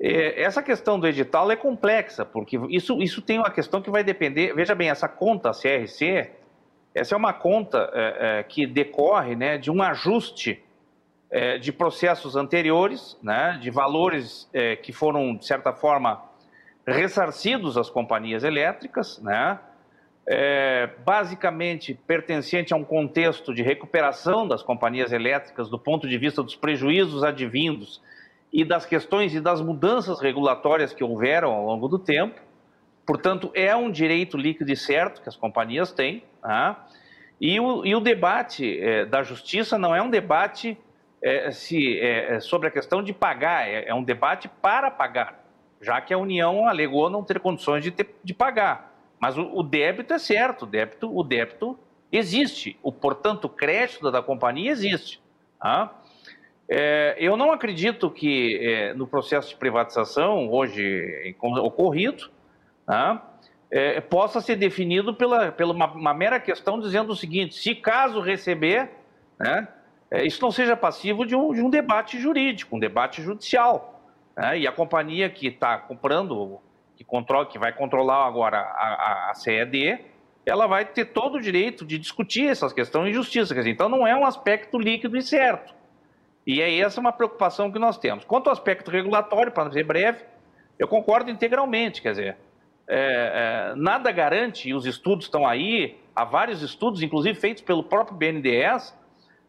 [0.00, 4.02] É, essa questão do edital é complexa, porque isso, isso tem uma questão que vai
[4.02, 4.54] depender.
[4.54, 6.30] Veja bem, essa conta CRC,
[6.94, 10.62] essa é uma conta é, é, que decorre né, de um ajuste
[11.30, 16.22] é, de processos anteriores, né, de valores é, que foram, de certa forma,
[16.86, 19.58] ressarcidos às companhias elétricas, né?
[20.26, 26.42] É, basicamente pertencente a um contexto de recuperação das companhias elétricas do ponto de vista
[26.42, 28.00] dos prejuízos advindos
[28.50, 32.40] e das questões e das mudanças regulatórias que houveram ao longo do tempo.
[33.04, 36.24] Portanto, é um direito líquido e certo que as companhias têm.
[36.42, 36.74] Né?
[37.38, 40.78] E, o, e, o, debate é, da justiça não é um debate
[41.22, 45.43] é, se, é, é sobre a questão de pagar, é, é um debate para pagar
[45.84, 48.92] já que a União alegou não ter condições de, ter, de pagar.
[49.20, 51.78] Mas o, o, débito é certo, o débito, o débito
[52.10, 55.20] existe, o, portanto, o crédito da companhia existe.
[55.60, 55.94] Tá?
[56.68, 62.30] É, eu não acredito que é, no processo de privatização, hoje ocorrido,
[62.86, 63.34] tá?
[63.74, 68.20] é, possa ser definido pela, pela uma, uma, mera questão dizendo o seguinte: se caso
[68.20, 68.88] receber,
[69.38, 69.66] né,
[70.10, 73.93] é, isso não seja passivo de um, de um debate jurídico, um debate judicial.
[74.36, 74.60] Né?
[74.60, 76.60] E a companhia que está comprando,
[76.96, 80.00] que, controla, que vai controlar agora a, a, a, CED,
[80.44, 83.54] ela vai ter todo o direito de discutir essas questões de justiça.
[83.54, 85.74] Quer dizer, então não é um aspecto líquido e certo.
[86.46, 88.24] E é essa uma preocupação que nós temos.
[88.24, 90.24] Quanto ao aspecto regulatório, para ser breve,
[90.78, 92.02] eu concordo integralmente.
[92.02, 92.36] Quer dizer,
[92.86, 97.82] é, é, nada garante, e os estudos estão aí, há vários estudos, inclusive feitos pelo
[97.82, 98.94] próprio BNDES,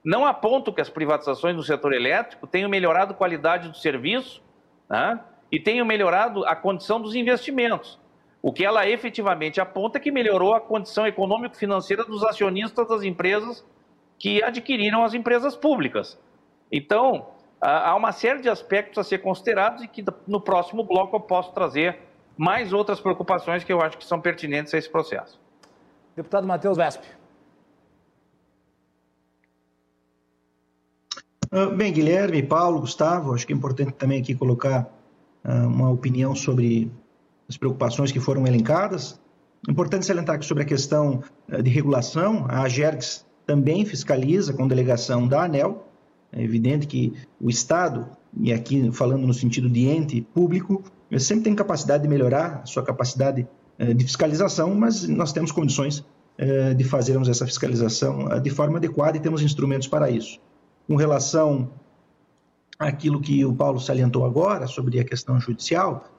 [0.05, 4.41] não apontam que as privatizações no setor elétrico tenham melhorado a qualidade do serviço
[4.89, 5.19] né?
[5.51, 7.99] e tenham melhorado a condição dos investimentos.
[8.41, 13.65] O que ela efetivamente aponta é que melhorou a condição econômico-financeira dos acionistas das empresas
[14.19, 16.19] que adquiriram as empresas públicas.
[16.71, 17.27] Então,
[17.59, 21.53] há uma série de aspectos a ser considerados e que no próximo bloco eu posso
[21.53, 21.99] trazer
[22.37, 25.39] mais outras preocupações que eu acho que são pertinentes a esse processo.
[26.15, 27.03] Deputado Matheus Vesp.
[31.73, 34.93] Bem, Guilherme, Paulo, Gustavo, acho que é importante também aqui colocar
[35.45, 36.91] uh, uma opinião sobre
[37.47, 39.17] as preocupações que foram elencadas.
[39.69, 45.25] Importante salientar que sobre a questão uh, de regulação, a AGERGS também fiscaliza com delegação
[45.29, 45.87] da ANEL.
[46.33, 48.05] É evidente que o Estado,
[48.37, 50.83] e aqui falando no sentido de ente público,
[51.17, 53.47] sempre tem capacidade de melhorar a sua capacidade
[53.77, 56.03] de fiscalização, mas nós temos condições
[56.75, 60.39] de fazermos essa fiscalização de forma adequada e temos instrumentos para isso
[60.87, 61.71] com relação
[62.77, 66.09] àquilo que o Paulo salientou agora sobre a questão judicial,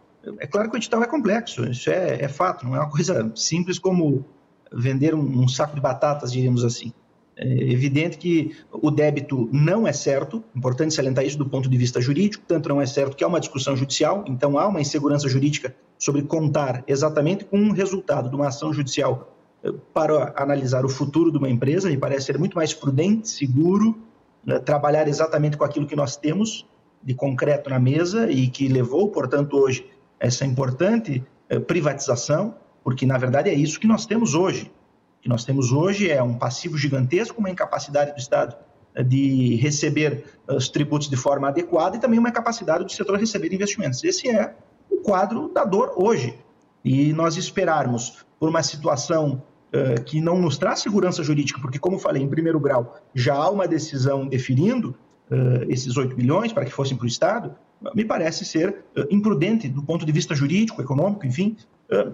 [0.41, 3.31] é claro que o edital é complexo, isso é, é fato, não é uma coisa
[3.35, 4.25] simples como
[4.73, 6.93] vender um, um saco de batatas, diríamos assim.
[7.39, 12.01] É evidente que o débito não é certo, importante salientar isso do ponto de vista
[12.01, 15.77] jurídico, tanto não é certo que há uma discussão judicial, então há uma insegurança jurídica
[15.99, 21.31] sobre contar exatamente com um resultado de uma ação judicial eh, para analisar o futuro
[21.31, 24.06] de uma empresa, me parece ser muito mais prudente, seguro
[24.47, 26.65] né, trabalhar exatamente com aquilo que nós temos
[27.03, 33.19] de concreto na mesa e que levou, portanto, hoje essa importante eh, privatização, porque na
[33.19, 34.73] verdade é isso que nós temos hoje.
[35.19, 38.57] O que nós temos hoje é um passivo gigantesco, uma incapacidade do Estado
[38.95, 43.19] eh, de receber eh, os tributos de forma adequada e também uma incapacidade do setor
[43.19, 44.03] receber investimentos.
[44.03, 44.55] Esse é
[44.91, 46.39] o quadro da dor hoje.
[46.85, 49.43] E nós esperarmos por uma situação
[49.77, 53.51] eh, que não nos traz segurança jurídica, porque, como falei, em primeiro grau, já há
[53.51, 54.97] uma decisão definindo
[55.31, 57.55] uh, esses 8 bilhões para que fossem para o Estado,
[57.95, 61.57] me parece ser uh, imprudente do ponto de vista jurídico, econômico, enfim,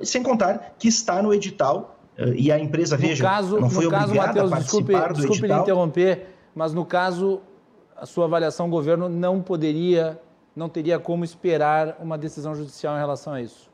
[0.02, 1.98] sem contar que está no edital
[2.36, 5.08] e a empresa, no veja, caso, não foi no caso, obrigada Mateus, a participar desculpe,
[5.08, 5.62] do desculpe edital.
[5.62, 7.40] interromper, mas no caso,
[7.96, 10.20] a sua avaliação, o governo não poderia,
[10.54, 13.70] não teria como esperar uma decisão judicial em relação a isso.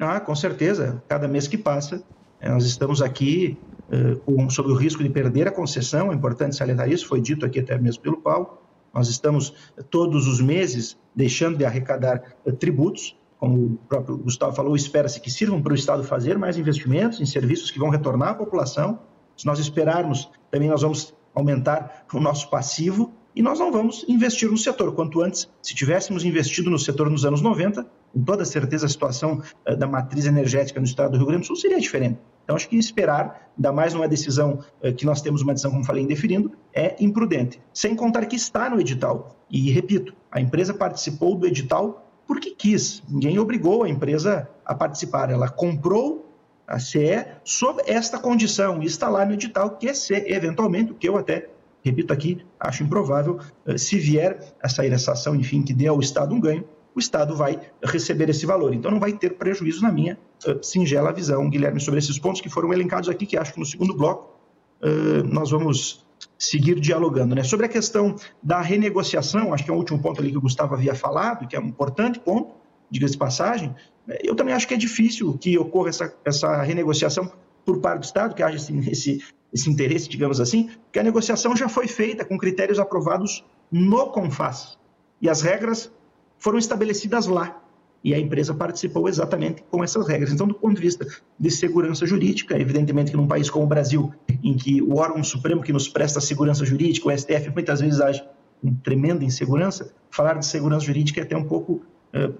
[0.00, 1.02] Ah, com certeza.
[1.06, 2.02] Cada mês que passa,
[2.48, 3.58] nós estamos aqui
[3.90, 7.60] uh, sob o risco de perder a concessão, é importante salientar isso, foi dito aqui
[7.60, 8.58] até mesmo pelo Paulo.
[8.92, 9.54] Nós estamos
[9.90, 15.30] todos os meses deixando de arrecadar uh, tributos, como o próprio Gustavo falou, espera-se que
[15.30, 18.98] sirvam para o Estado fazer mais investimentos em serviços que vão retornar à população.
[19.34, 24.50] Se nós esperarmos, também nós vamos aumentar o nosso passivo e nós não vamos investir
[24.50, 24.94] no setor.
[24.94, 29.42] Quanto antes, se tivéssemos investido no setor nos anos 90, com toda certeza a situação
[29.66, 32.18] uh, da matriz energética no estado do Rio Grande do Sul seria diferente.
[32.44, 35.84] Então, acho que esperar, ainda mais numa decisão uh, que nós temos uma decisão, como
[35.84, 37.60] falei, indeferindo, é imprudente.
[37.72, 39.36] Sem contar que está no edital.
[39.50, 43.02] E, repito, a empresa participou do edital porque quis.
[43.08, 45.30] Ninguém obrigou a empresa a participar.
[45.30, 46.28] Ela comprou
[46.66, 50.94] a CE sob esta condição e está lá no edital, que é ser, eventualmente, o
[50.94, 51.50] que eu até
[51.82, 56.00] repito aqui, acho improvável, uh, se vier a sair essa ação, enfim, que dê ao
[56.00, 56.64] Estado um ganho,
[56.94, 58.74] o Estado vai receber esse valor.
[58.74, 60.18] Então, não vai ter prejuízo na minha
[60.62, 63.94] singela visão, Guilherme, sobre esses pontos que foram elencados aqui, que acho que no segundo
[63.94, 64.38] bloco
[64.82, 66.06] uh, nós vamos
[66.38, 67.34] seguir dialogando.
[67.34, 67.42] Né?
[67.42, 70.74] Sobre a questão da renegociação, acho que é o último ponto ali que o Gustavo
[70.74, 72.54] havia falado, que é um importante ponto,
[72.90, 73.74] diga-se de passagem,
[74.06, 74.16] né?
[74.22, 77.30] eu também acho que é difícil que ocorra essa, essa renegociação
[77.64, 79.22] por parte do Estado, que haja esse,
[79.52, 84.78] esse interesse, digamos assim, porque a negociação já foi feita com critérios aprovados no CONFAS.
[85.20, 85.92] E as regras
[86.38, 87.62] foram estabelecidas lá.
[88.02, 90.32] E a empresa participou exatamente com essas regras.
[90.32, 91.06] Então, do ponto de vista
[91.38, 95.62] de segurança jurídica, evidentemente que num país como o Brasil, em que o órgão supremo
[95.62, 98.24] que nos presta segurança jurídica, o STF, muitas vezes age
[98.62, 101.82] com tremenda insegurança, falar de segurança jurídica é até um pouco
[102.14, 102.30] uh,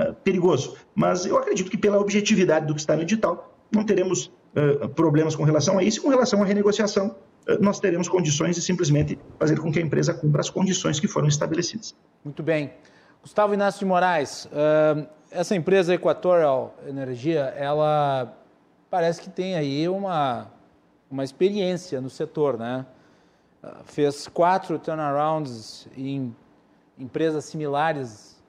[0.00, 0.76] uh, perigoso.
[0.94, 5.34] Mas eu acredito que pela objetividade do que está no edital, não teremos uh, problemas
[5.34, 6.00] com relação a isso.
[6.00, 7.16] Com relação à renegociação,
[7.60, 11.28] nós teremos condições de simplesmente fazer com que a empresa cumpra as condições que foram
[11.28, 11.94] estabelecidas.
[12.22, 12.70] Muito bem.
[13.22, 14.48] Gustavo Inácio de Moraes,
[15.30, 18.32] essa empresa Equatorial Energia, ela
[18.90, 20.46] parece que tem aí uma,
[21.10, 22.86] uma experiência no setor, né?
[23.84, 26.34] Fez quatro turnarounds em
[26.98, 28.40] empresas similares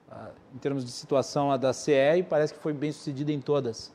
[0.54, 3.92] em termos de situação à da CE e parece que foi bem sucedida em todas.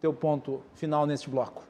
[0.00, 1.62] Teu ponto final neste bloco.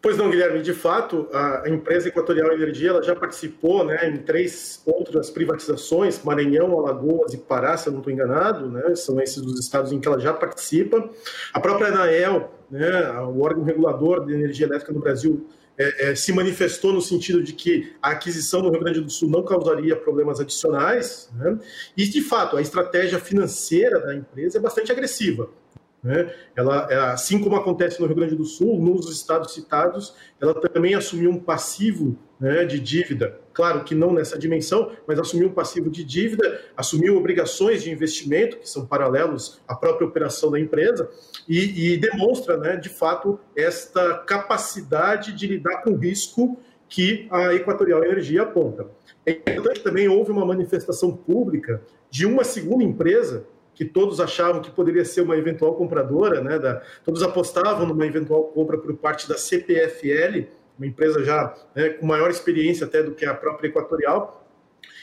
[0.00, 4.80] Pois não, Guilherme, de fato, a empresa Equatorial Energia ela já participou né, em três
[4.86, 9.58] outras privatizações, Maranhão, Alagoas e Pará, se eu não estou enganado, né, são esses os
[9.58, 11.10] estados em que ela já participa.
[11.52, 16.32] A própria ANAEL, né, o órgão regulador de energia elétrica no Brasil, é, é, se
[16.32, 20.40] manifestou no sentido de que a aquisição do Rio Grande do Sul não causaria problemas
[20.40, 21.58] adicionais, né,
[21.96, 25.48] e de fato a estratégia financeira da empresa é bastante agressiva.
[26.02, 26.32] Né?
[26.56, 31.30] Ela, assim como acontece no Rio Grande do Sul, nos estados citados, ela também assumiu
[31.30, 36.04] um passivo né, de dívida claro que não nessa dimensão, mas assumiu um passivo de
[36.04, 41.10] dívida, assumiu obrigações de investimento, que são paralelos à própria operação da empresa,
[41.48, 46.56] e, e demonstra, né, de fato, esta capacidade de lidar com o risco
[46.88, 48.86] que a Equatorial Energia aponta.
[49.26, 53.44] É importante também houve uma manifestação pública de uma segunda empresa
[53.78, 56.58] que todos achavam que poderia ser uma eventual compradora, né?
[56.58, 62.04] Da, todos apostavam numa eventual compra por parte da CPFL, uma empresa já né, com
[62.04, 64.44] maior experiência até do que a própria Equatorial.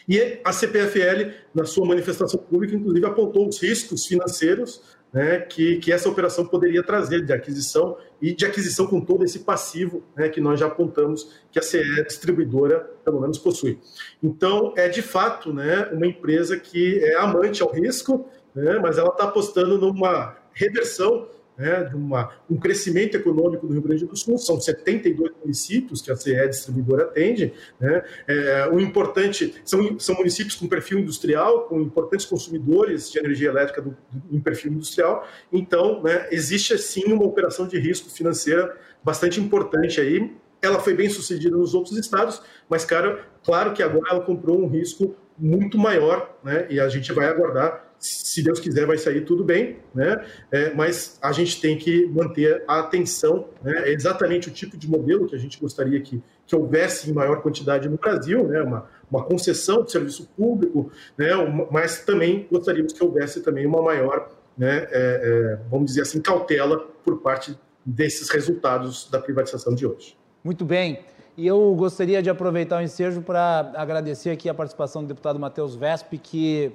[0.09, 4.81] E a CPFL, na sua manifestação pública, inclusive apontou os riscos financeiros
[5.13, 9.39] né, que, que essa operação poderia trazer de aquisição e de aquisição com todo esse
[9.39, 13.79] passivo né, que nós já apontamos que a CE distribuidora, pelo menos, possui.
[14.21, 19.09] Então, é de fato né, uma empresa que é amante ao risco, né, mas ela
[19.09, 21.27] está apostando numa reversão
[21.57, 26.15] né, de um crescimento econômico do Rio Grande do Sul, são 72 municípios que a
[26.15, 27.53] CE distribuidora atende.
[27.79, 33.49] Né, é, o importante são, são municípios com perfil industrial, com importantes consumidores de energia
[33.49, 35.27] elétrica do, do, em perfil industrial.
[35.51, 40.33] Então, né, existe sim uma operação de risco financeira bastante importante aí.
[40.61, 44.67] Ela foi bem sucedida nos outros estados, mas, cara, claro que agora ela comprou um
[44.67, 46.65] risco muito maior, né?
[46.69, 50.23] E a gente vai aguardar se Deus quiser, vai sair tudo bem, né?
[50.51, 53.89] É, mas a gente tem que manter a atenção, né?
[53.89, 57.41] É exatamente o tipo de modelo que a gente gostaria que, que houvesse em maior
[57.41, 58.61] quantidade no Brasil, né?
[58.61, 61.29] Uma, uma concessão de serviço público, né?
[61.71, 64.87] Mas também gostaríamos que houvesse também uma maior, né?
[64.89, 70.17] É, é, vamos dizer assim, cautela por parte desses resultados da privatização de hoje.
[70.43, 70.99] Muito bem.
[71.37, 75.75] E eu gostaria de aproveitar o ensejo para agradecer aqui a participação do deputado Matheus
[75.75, 76.71] Vesp, que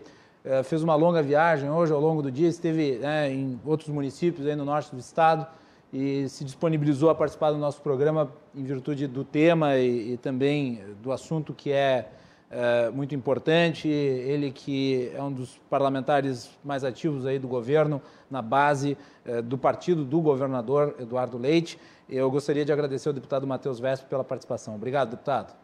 [0.64, 4.57] fez uma longa viagem hoje ao longo do dia, esteve né, em outros municípios aí
[4.57, 5.47] no norte do estado
[5.93, 10.80] e se disponibilizou a participar do nosso programa em virtude do tema e, e também
[11.03, 12.09] do assunto que é,
[12.51, 13.88] é, muito importante.
[13.88, 19.59] Ele que é um dos parlamentares mais ativos aí do governo na base é, do
[19.59, 21.78] partido do governador Eduardo Leite.
[22.09, 24.74] Eu gostaria de agradecer ao deputado Matheus Vesp pela participação.
[24.76, 25.60] Obrigado, deputado.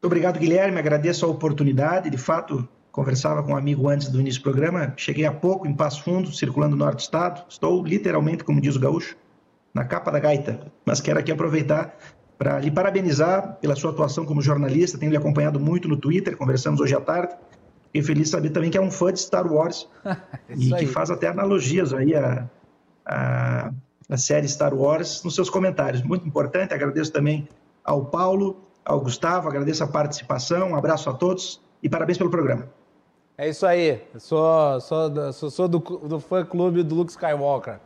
[0.00, 0.78] Muito obrigado, Guilherme.
[0.78, 2.08] Agradeço a oportunidade.
[2.08, 4.94] De fato, conversava com um amigo antes do início do programa.
[4.96, 7.44] Cheguei há pouco em Passo Fundo, circulando no norte do estado.
[7.50, 9.14] Estou literalmente, como diz o gaúcho,
[9.74, 10.72] na capa da gaita.
[10.86, 11.94] Mas quero aqui aproveitar
[12.38, 14.96] para lhe parabenizar pela sua atuação como jornalista.
[14.96, 17.34] Tenho lhe acompanhado muito no Twitter, conversamos hoje à tarde.
[17.88, 19.86] Fiquei feliz de saber também que é um fã de Star Wars
[20.48, 22.48] e que faz até analogias aí a,
[23.04, 23.70] a,
[24.08, 26.02] a série Star Wars nos seus comentários.
[26.02, 26.72] Muito importante.
[26.72, 27.46] Agradeço também
[27.84, 32.68] ao Paulo ao Gustavo, agradeço a participação, um abraço a todos e parabéns pelo programa.
[33.38, 37.78] É isso aí, sou, sou, sou, sou do, do fã-clube do Luke Skywalker.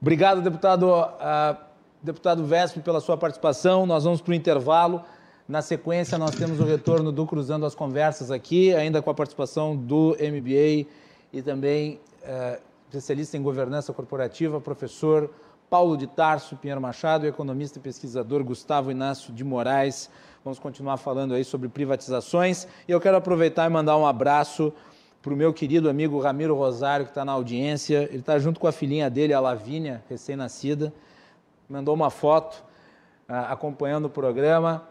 [0.00, 1.56] Obrigado, deputado, uh,
[2.02, 3.86] deputado Vesp, pela sua participação.
[3.86, 5.02] Nós vamos para o intervalo.
[5.48, 9.76] Na sequência, nós temos o retorno do Cruzando as Conversas aqui, ainda com a participação
[9.76, 10.88] do MBA
[11.32, 15.30] e também uh, especialista em governança corporativa, professor
[15.70, 20.10] Paulo de Tarso Pinheiro Machado, e economista e pesquisador Gustavo Inácio de Moraes.
[20.42, 22.66] Vamos continuar falando aí sobre privatizações.
[22.88, 24.72] E eu quero aproveitar e mandar um abraço
[25.20, 28.04] para o meu querido amigo Ramiro Rosário, que está na audiência.
[28.04, 30.94] Ele está junto com a filhinha dele, a Lavínia, recém-nascida.
[31.68, 32.64] Mandou uma foto
[33.28, 34.88] acompanhando o programa.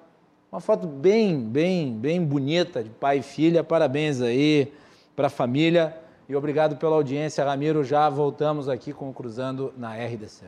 [0.51, 3.63] Uma foto bem, bem, bem bonita de pai e filha.
[3.63, 4.71] Parabéns aí
[5.15, 5.97] para a família.
[6.27, 7.83] E obrigado pela audiência, Ramiro.
[7.83, 10.45] Já voltamos aqui com o Cruzando na RDC.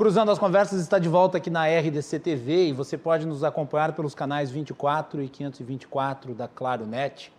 [0.00, 3.92] Cruzando as Conversas está de volta aqui na RDC TV e você pode nos acompanhar
[3.92, 7.30] pelos canais 24 e 524 da Claro Net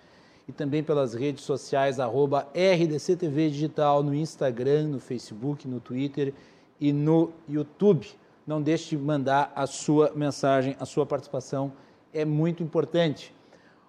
[0.48, 6.36] e também pelas redes sociais arroba RDC TV Digital no Instagram, no Facebook, no Twitter
[6.80, 8.08] e no YouTube.
[8.46, 11.74] Não deixe de mandar a sua mensagem, a sua participação
[12.14, 13.34] é muito importante.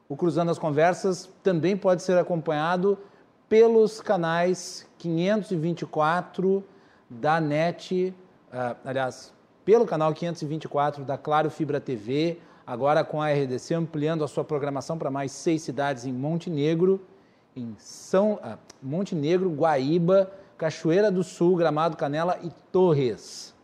[0.08, 2.98] O Cruzando as Conversas também pode ser acompanhado
[3.50, 6.64] pelos canais 524
[7.10, 8.14] da NET
[8.52, 9.32] uh, aliás,
[9.64, 14.98] pelo canal 524 da Claro Fibra TV, agora com a RDC ampliando a sua programação
[14.98, 17.00] para mais seis cidades em Montenegro,
[17.56, 23.54] em São uh, Montenegro, Guaíba, Cachoeira do Sul, Gramado, Canela e Torres.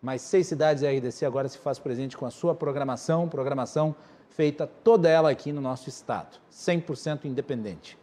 [0.00, 3.94] Mais seis cidades da RDC agora se faz presente com a sua programação, programação
[4.30, 7.98] feita toda ela aqui no nosso estado, 100% independente.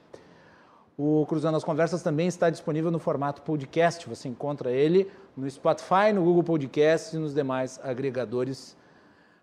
[0.97, 4.07] O Cruzando as Conversas também está disponível no formato podcast.
[4.07, 8.77] Você encontra ele no Spotify, no Google Podcast e nos demais agregadores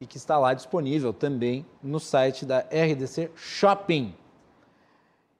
[0.00, 4.14] e que está lá disponível também no site da RDC Shopping.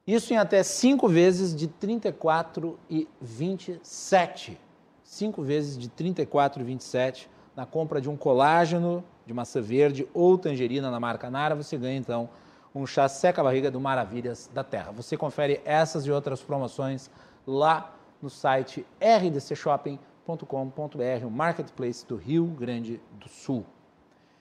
[0.06, 4.58] Isso em até 5 vezes de 34 e 27.
[5.04, 10.36] 5 vezes de 34 e 27 na compra de um colágeno de maçã verde ou
[10.36, 12.28] tangerina na marca Nara, você ganha então
[12.74, 14.90] um chá seca-barriga do Maravilhas da Terra.
[14.92, 17.10] Você confere essas e outras promoções
[17.46, 23.64] lá no site rdcshopping.com.br, o marketplace do Rio Grande do Sul.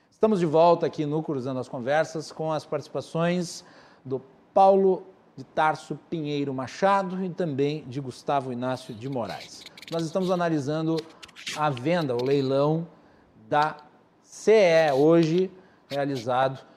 [0.10, 3.66] Estamos de volta aqui no Cruzando as Conversas com as participações
[4.06, 4.22] do
[4.54, 5.06] Paulo
[5.36, 9.64] de Tarso Pinheiro Machado e também de Gustavo Inácio de Moraes.
[9.92, 10.98] Nós estamos analisando
[11.58, 12.88] a venda, o leilão
[13.50, 13.78] da
[14.22, 15.52] CE hoje
[15.90, 16.71] realizado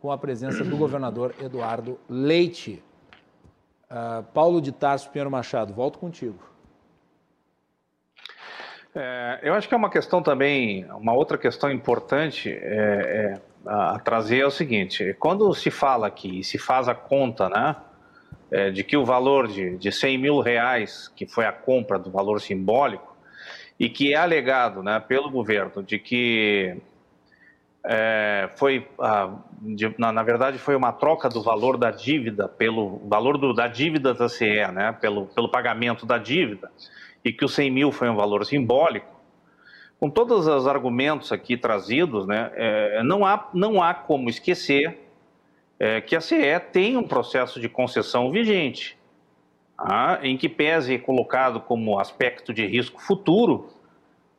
[0.00, 2.82] com a presença do governador Eduardo Leite.
[3.90, 6.38] Uh, Paulo de Tarso Pinheiro Machado, volto contigo.
[8.94, 13.98] É, eu acho que é uma questão também, uma outra questão importante é, é, a,
[14.00, 17.76] trazer é o seguinte: quando se fala aqui e se faz a conta, né,
[18.50, 22.10] é, de que o valor de, de 100 mil reais, que foi a compra do
[22.10, 23.16] valor simbólico,
[23.78, 26.76] e que é alegado né, pelo governo de que
[27.84, 32.98] é, foi, ah, de, na, na, verdade, foi uma troca do valor da dívida pelo
[33.08, 36.70] valor do, da dívida da CE, né, pelo, pelo pagamento da dívida,
[37.24, 39.20] e que o 100 mil foi um valor simbólico.
[39.98, 44.98] Com todos os argumentos aqui trazidos, né, é, não, há, não há como esquecer
[45.78, 48.98] é, que a CE tem um processo de concessão vigente,
[49.78, 53.70] ah, em que pese colocado como aspecto de risco futuro,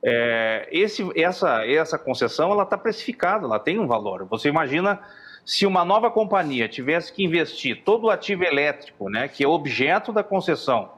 [0.03, 4.26] é, esse, essa, essa concessão ela está precificada, ela tem um valor.
[4.26, 4.99] Você imagina
[5.45, 10.11] se uma nova companhia tivesse que investir todo o ativo elétrico, né, que é objeto
[10.11, 10.91] da concessão,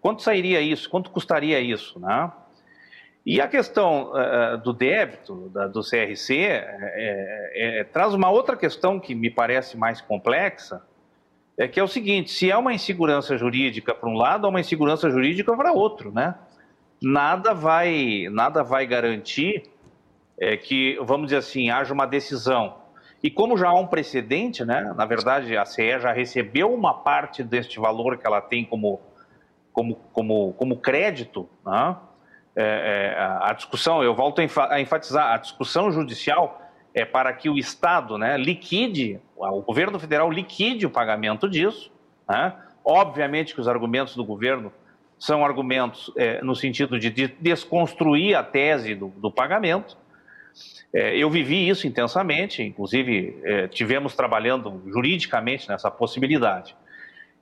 [0.00, 0.88] quanto sairia isso?
[0.90, 1.98] Quanto custaria isso?
[1.98, 2.30] Né?
[3.24, 8.56] E a questão uh, do débito da, do CRC é, é, é, traz uma outra
[8.56, 10.82] questão que me parece mais complexa,
[11.56, 14.60] é que é o seguinte: se há uma insegurança jurídica para um lado, há uma
[14.60, 16.34] insegurança jurídica para outro, né?
[17.02, 19.64] Nada vai, nada vai garantir
[20.38, 22.76] é, que, vamos dizer assim, haja uma decisão.
[23.22, 27.42] E como já há um precedente, né, na verdade a CE já recebeu uma parte
[27.42, 29.00] deste valor que ela tem como,
[29.72, 31.96] como, como, como crédito, né?
[32.54, 36.60] é, é, a discussão, eu volto a enfatizar, a discussão judicial
[36.94, 41.90] é para que o Estado né, liquide, o governo federal liquide o pagamento disso.
[42.28, 42.52] Né?
[42.84, 44.72] Obviamente que os argumentos do governo
[45.22, 49.96] são argumentos é, no sentido de desconstruir a tese do, do pagamento.
[50.92, 56.74] É, eu vivi isso intensamente, inclusive é, tivemos trabalhando juridicamente nessa possibilidade.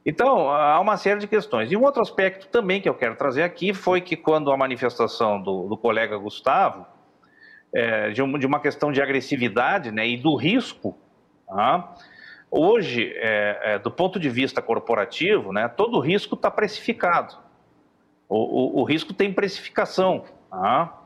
[0.04, 1.72] Então, há uma série de questões.
[1.72, 5.40] E um outro aspecto também que eu quero trazer aqui foi que, quando a manifestação
[5.40, 6.84] do, do colega Gustavo,
[7.74, 10.98] é, de, um, de, uma questão de agressividade né, e do risco,
[11.46, 11.94] tá?
[12.50, 17.48] hoje, é, é, do ponto de vista corporativo, né, todo risco está precificado.
[18.30, 20.24] O, o, o risco tem precificação.
[20.48, 20.96] Tá?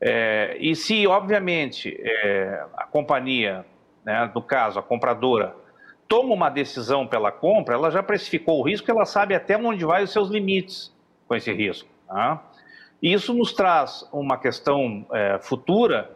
[0.00, 3.64] É, e se, obviamente, é, a companhia,
[4.04, 5.54] né, no caso, a compradora,
[6.08, 10.02] toma uma decisão pela compra, ela já precificou o risco, ela sabe até onde vai
[10.02, 10.92] os seus limites
[11.28, 11.88] com esse risco.
[12.08, 12.42] Tá?
[13.00, 16.10] E isso nos traz uma questão é, futura,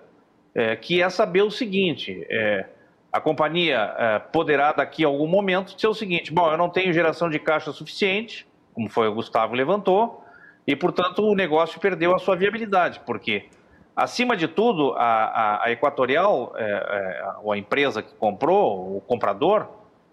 [0.53, 2.67] é, que é saber o seguinte: é,
[3.13, 6.93] a companhia é, poderá, daqui a algum momento, ser o seguinte: bom, eu não tenho
[6.93, 10.24] geração de caixa suficiente, como foi o Gustavo levantou,
[10.67, 13.49] e, portanto, o negócio perdeu a sua viabilidade, porque,
[13.95, 19.69] acima de tudo, a, a, a Equatorial, é, é, a empresa que comprou, o comprador,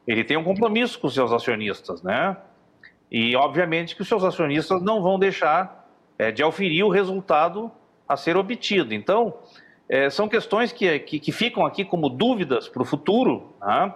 [0.06, 2.36] ele tem um compromisso com seus acionistas, né?
[3.10, 7.72] E, obviamente, que os seus acionistas não vão deixar é, de auferir o resultado
[8.07, 8.94] a ser obtido.
[8.94, 9.36] Então,
[9.91, 13.53] é, são questões que, que, que, ficam aqui como dúvidas para o futuro.
[13.59, 13.93] Né?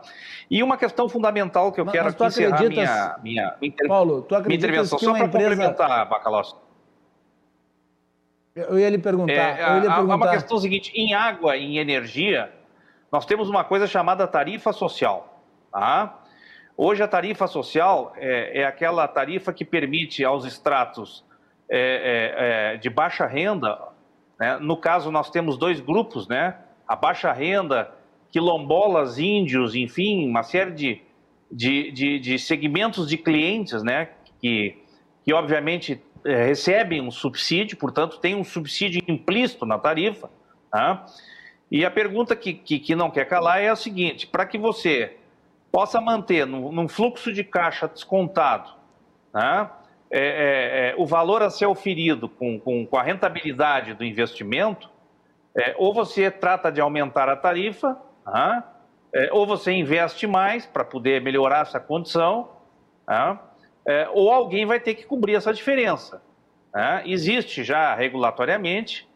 [0.51, 3.87] E uma questão fundamental que eu mas, quero mas aqui encerrar minha, minha, inter...
[3.87, 5.51] Paulo, tu minha intervenção, só para empresa...
[5.51, 6.53] complementar, Bacalós.
[8.53, 9.31] Eu ia lhe perguntar.
[9.33, 10.15] É, eu ia lhe perguntar.
[10.15, 12.51] uma questão seguinte: em água e em energia,
[13.09, 15.41] nós temos uma coisa chamada tarifa social.
[15.71, 16.19] Tá?
[16.75, 21.23] Hoje, a tarifa social é, é aquela tarifa que permite aos estratos
[21.69, 23.94] é, é, é de baixa renda
[24.39, 24.57] né?
[24.59, 26.57] No caso, nós temos dois grupos, né?
[26.87, 27.91] a baixa renda,
[28.31, 31.01] quilombolas, índios, enfim, uma série de,
[31.51, 34.09] de, de, de segmentos de clientes né?
[34.39, 34.77] que,
[35.23, 40.29] que obviamente, é, recebem um subsídio, portanto, tem um subsídio implícito na tarifa.
[40.71, 41.05] Tá?
[41.71, 45.17] E a pergunta que, que, que, não quer calar é a seguinte: para que você
[45.71, 48.71] possa manter num, num fluxo de caixa descontado,
[49.33, 49.69] né?
[50.11, 54.89] É, é, é, o valor a ser oferido com, com, com a rentabilidade do investimento,
[55.57, 58.63] é, ou você trata de aumentar a tarifa, ah,
[59.31, 62.49] ou você investe mais para poder melhorar essa condição,
[63.07, 63.37] ah,
[64.11, 66.21] ou alguém vai ter que cobrir essa diferença.
[67.05, 69.07] Existe já regulatoriamente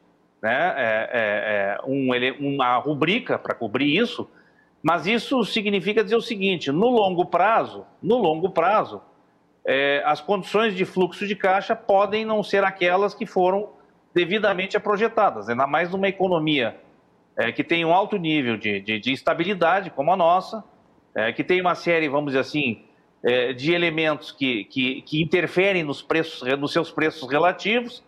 [0.41, 2.09] né, é, um,
[2.39, 4.29] uma rubrica para cobrir isso,
[4.81, 9.01] mas isso significa dizer o seguinte: no longo prazo, no longo prazo,
[9.65, 13.69] é, as condições de fluxo de caixa podem não ser aquelas que foram
[14.13, 16.79] devidamente projetadas, ainda mais numa economia
[17.37, 20.63] é, que tem um alto nível de, de, de instabilidade, como a nossa,
[21.15, 22.83] é, que tem uma série, vamos dizer assim,
[23.23, 28.03] é, de elementos que, que, que, interferem nos, preços, nos seus preços relativos,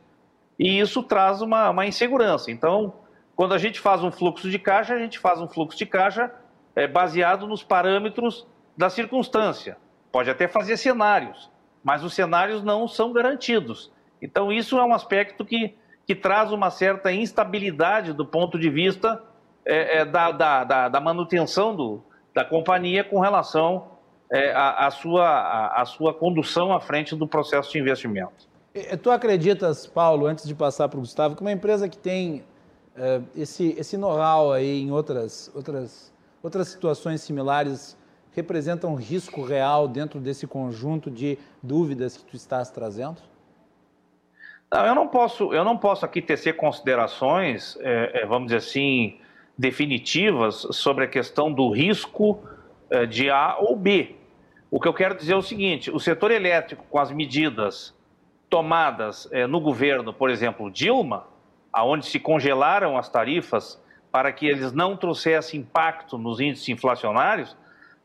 [0.59, 2.51] e isso traz uma, uma, insegurança.
[2.51, 2.93] Então,
[3.35, 6.31] quando a gente faz um fluxo de caixa, a gente faz um fluxo de caixa
[6.75, 8.45] é, baseado nos parâmetros
[8.77, 9.77] da circunstância.
[10.11, 11.49] Pode até fazer cenários,
[11.83, 13.91] mas os cenários não são garantidos.
[14.21, 15.75] Então, isso é um aspecto que,
[16.05, 19.23] que traz uma certa instabilidade do ponto de vista
[19.65, 23.89] é, é, da, da, da, manutenção do, da companhia com relação
[24.31, 28.49] é, à, sua, à, sua condução à frente do processo de investimento.
[29.01, 32.43] Tu acreditas, Paulo, antes de passar para o Gustavo, que uma empresa que tem
[32.95, 37.97] é, esse, esse know-how aí em outras, outras, outras situações similares
[38.33, 43.17] representa um risco real dentro desse conjunto de dúvidas que tu estás trazendo?
[44.71, 49.17] Não, eu não posso, eu não posso aqui tecer considerações, é, é, vamos dizer assim,
[49.57, 52.41] definitivas sobre a questão do risco
[52.89, 54.15] é, de A ou B.
[54.69, 57.93] O que eu quero dizer é o seguinte: o setor elétrico, com as medidas
[58.49, 61.27] tomadas é, no governo, por exemplo, Dilma,
[61.71, 67.55] aonde se congelaram as tarifas para que eles não trouxessem impacto nos índices inflacionários,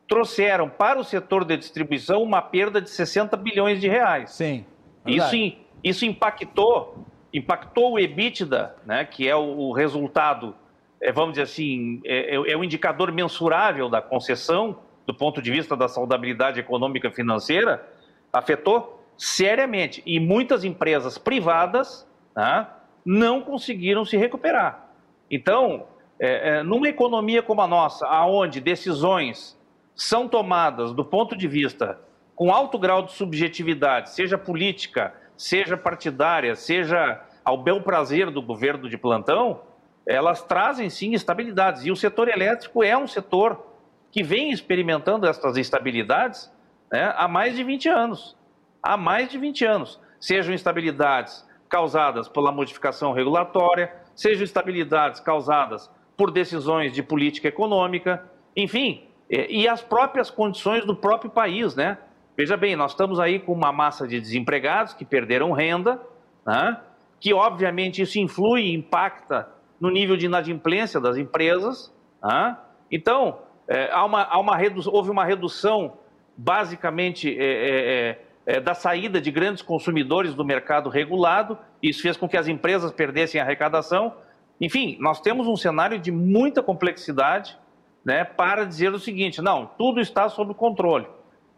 [0.09, 4.31] trouxeram para o setor de distribuição uma perda de 60 bilhões de reais.
[4.33, 4.65] Sim.
[5.07, 5.37] Isso,
[5.83, 10.55] isso impactou, impactou o EBITDA, né, que é o, o resultado,
[11.01, 15.51] é, vamos dizer assim, é, é, é o indicador mensurável da concessão, do ponto de
[15.51, 17.87] vista da saudabilidade econômica e financeira,
[18.33, 20.03] afetou seriamente.
[20.05, 22.67] E muitas empresas privadas né,
[23.05, 24.89] não conseguiram se recuperar.
[25.31, 25.87] Então,
[26.19, 29.56] é, é, numa economia como a nossa, aonde decisões
[29.97, 31.99] são tomadas do ponto de vista
[32.35, 38.91] com alto grau de subjetividade, seja política, seja partidária, seja ao bel prazer do governo
[38.91, 39.63] de plantão,
[40.07, 41.87] elas trazem sim estabilidades.
[41.87, 43.67] E o setor elétrico é um setor
[44.13, 46.53] que vem experimentando essas instabilidades
[46.93, 48.37] né, há mais de 20 anos.
[48.83, 50.01] Há mais de 20 anos.
[50.21, 58.25] Sejam instabilidades causadas pela modificação regulatória, sejam instabilidades causadas por decisões de política econômica,
[58.55, 61.99] enfim, e as próprias condições do próprio país, né?
[62.37, 65.99] Veja bem, nós estamos aí com uma massa de desempregados que perderam renda,
[66.47, 66.79] né?
[67.19, 69.49] que obviamente isso influi e impacta
[69.81, 71.91] no nível de inadimplência das empresas.
[72.23, 72.57] Né?
[72.93, 74.55] Então, é, há uma, há uma
[74.93, 75.95] houve uma redução
[76.37, 82.19] basicamente é, é, é, é, da saída de grandes consumidores do mercado regulado, isso fez
[82.19, 84.15] com que as empresas perdessem arrecadação.
[84.61, 87.59] Enfim, nós temos um cenário de muita complexidade,
[88.07, 91.09] né, para dizer o seguinte: não, tudo está sob controle.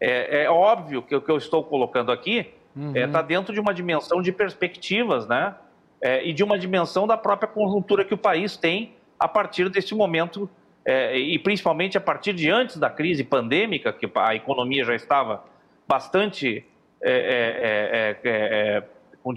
[0.01, 2.95] É, é óbvio que o que eu estou colocando aqui está uhum.
[2.95, 5.53] é, tá dentro de uma dimensão de perspectivas, né?
[6.01, 9.93] é, e de uma dimensão da própria conjuntura que o país tem a partir desse
[9.93, 10.49] momento,
[10.85, 15.43] é, e principalmente a partir de antes da crise pandêmica, que a economia já estava
[15.87, 16.65] bastante.
[17.01, 18.83] É, é,
[19.23, 19.33] com,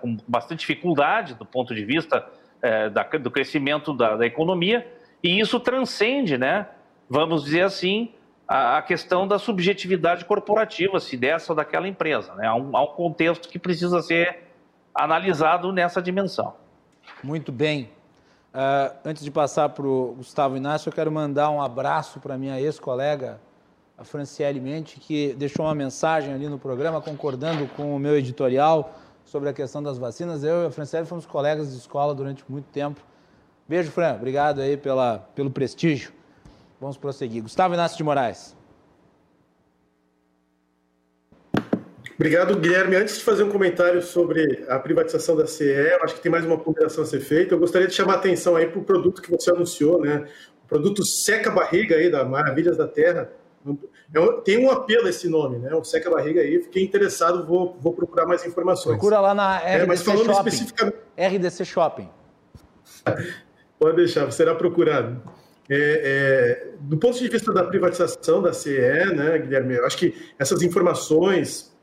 [0.00, 2.26] com, bastante dificuldade do ponto de vista
[2.90, 4.86] da, do crescimento da, da economia,
[5.22, 6.66] e isso transcende, né,
[7.08, 8.12] vamos dizer assim,
[8.48, 12.34] a, a, questão da subjetividade corporativa, se dessa ou daquela empresa.
[12.34, 12.46] Né?
[12.46, 14.40] Há, um, há um contexto que precisa ser
[14.94, 16.54] analisado nessa dimensão.
[17.22, 17.90] Muito bem.
[18.52, 22.60] Uh, antes de passar para o Gustavo Inácio, eu quero mandar um abraço para minha
[22.60, 23.40] ex-colega,
[23.96, 28.92] a Franciele Mente, que deixou uma mensagem ali no programa concordando com o meu editorial
[29.24, 30.44] sobre a questão das vacinas.
[30.44, 33.00] Eu e a Franciele fomos colegas de escola durante muito tempo.
[33.72, 34.16] Beijo, Fran.
[34.16, 36.12] Obrigado aí pela, pelo prestígio.
[36.78, 37.42] Vamos prosseguir.
[37.42, 38.54] Gustavo Inácio de Moraes.
[42.14, 42.96] Obrigado, Guilherme.
[42.96, 46.44] Antes de fazer um comentário sobre a privatização da CE, eu acho que tem mais
[46.44, 47.54] uma ponderação a ser feita.
[47.54, 50.28] Eu gostaria de chamar a atenção aí para o produto que você anunciou, né?
[50.66, 53.32] O produto Seca Barriga aí da Maravilhas da Terra.
[53.66, 55.74] É tem um apelo esse nome, né?
[55.74, 56.60] O Seca Barriga aí.
[56.60, 58.98] Fiquei interessado, vou, vou procurar mais informações.
[58.98, 60.48] Procura lá na RDC é, mas falando Shopping.
[60.50, 60.96] Especificamente...
[61.16, 62.10] RDC Shopping.
[63.82, 65.20] Pode deixar, será procurado.
[65.68, 70.14] É, é, do ponto de vista da privatização da CE, né, Guilherme, eu acho que
[70.38, 71.76] essas informações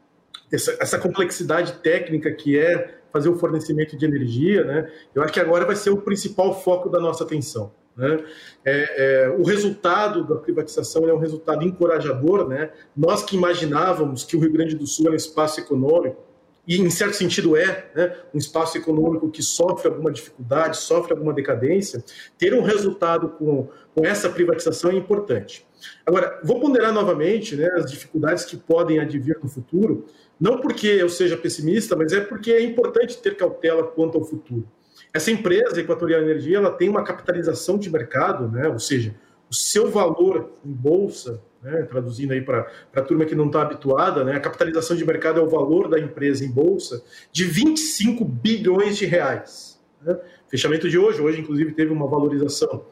[0.50, 4.90] essa, essa, complexidade técnica que é fazer o fornecimento de energia, né?
[5.14, 7.74] Eu acho que agora vai ser o principal foco da nossa atenção.
[7.98, 8.24] Né?
[8.64, 12.72] É, é, o resultado da privatização é um resultado encorajador, né?
[12.96, 16.29] Nós que imaginávamos que o Rio Grande do Sul era um espaço econômico
[16.70, 21.34] e em certo sentido é né, um espaço econômico que sofre alguma dificuldade, sofre alguma
[21.34, 22.04] decadência,
[22.38, 25.66] ter um resultado com, com essa privatização é importante.
[26.06, 30.06] Agora, vou ponderar novamente né, as dificuldades que podem advir no futuro,
[30.40, 34.68] não porque eu seja pessimista, mas é porque é importante ter cautela quanto ao futuro.
[35.12, 38.68] Essa empresa, Equatorial Energia, ela tem uma capitalização de mercado, né?
[38.68, 39.16] ou seja,
[39.50, 41.84] o seu valor em bolsa, né?
[41.84, 44.36] traduzindo aí para a turma que não está habituada, né?
[44.36, 49.06] a capitalização de mercado é o valor da empresa em bolsa de 25 bilhões de
[49.06, 49.80] reais.
[50.02, 50.18] Né?
[50.48, 52.86] Fechamento de hoje, hoje inclusive teve uma valorização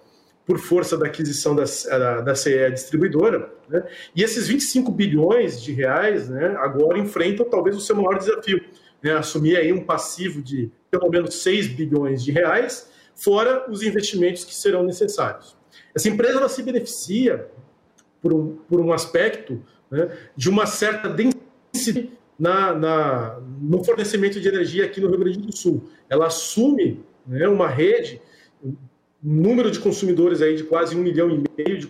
[0.45, 3.51] por força da aquisição da, da, da CE distribuidora.
[3.69, 3.83] Né?
[4.15, 8.61] E esses 25 bilhões de reais né, agora enfrentam talvez o seu maior desafio,
[9.03, 9.11] né?
[9.11, 14.55] assumir aí um passivo de pelo menos 6 bilhões de reais, fora os investimentos que
[14.55, 15.56] serão necessários.
[15.97, 17.49] Essa empresa ela se beneficia
[18.21, 24.47] por um, por um aspecto né, de uma certa densidade na, na, no fornecimento de
[24.47, 25.89] energia aqui no Rio Grande do Sul.
[26.07, 28.21] Ela assume né, uma rede
[29.23, 31.87] número de consumidores aí de quase um milhão e meio de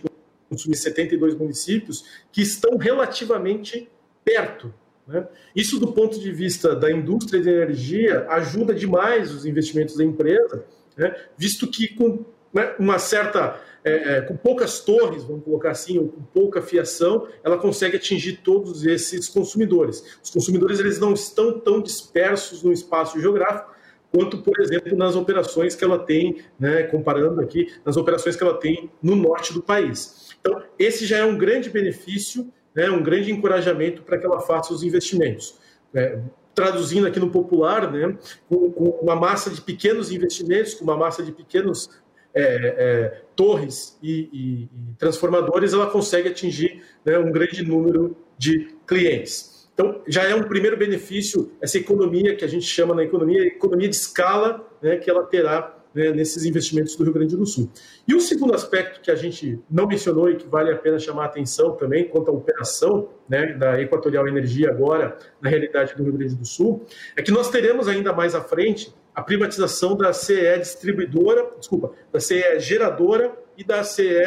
[0.48, 3.90] consumidores, 72 municípios, que estão relativamente
[4.24, 4.72] perto.
[5.06, 5.28] Né?
[5.54, 10.64] Isso, do ponto de vista da indústria de energia, ajuda demais os investimentos da empresa,
[10.96, 11.14] né?
[11.36, 16.08] visto que com né, uma certa, é, é, com poucas torres, vamos colocar assim, ou
[16.08, 20.18] com pouca fiação, ela consegue atingir todos esses consumidores.
[20.22, 23.76] Os consumidores eles não estão tão dispersos no espaço geográfico,
[24.10, 28.54] quanto, por exemplo, nas operações que ela tem, né, comparando aqui, nas operações que ela
[28.54, 30.34] tem no norte do país.
[30.40, 34.72] Então, esse já é um grande benefício, né, um grande encorajamento para que ela faça
[34.72, 35.58] os investimentos.
[35.94, 36.20] É,
[36.54, 38.16] traduzindo aqui no popular, né,
[38.48, 41.90] com, com, uma massa de pequenos investimentos, com uma massa de pequenos
[42.34, 48.76] é, é, torres e, e, e, transformadores, ela consegue atingir né, um grande número de
[48.86, 49.68] clientes.
[49.74, 53.88] Então, já é um primeiro benefício essa economia que a gente chama na economia, economia
[53.88, 57.70] de escala, né, que ela terá né, nesses investimentos do Rio Grande do Sul.
[58.06, 61.24] E o segundo aspecto que a gente não mencionou e que vale a pena chamar
[61.24, 66.12] a atenção também, quanto à operação né, da Equatorial Energia agora, na realidade do Rio
[66.12, 66.84] Grande do Sul,
[67.16, 72.20] é que nós teremos ainda mais à frente a privatização da CE distribuidora, desculpa, da
[72.20, 74.22] CE geradora e da CE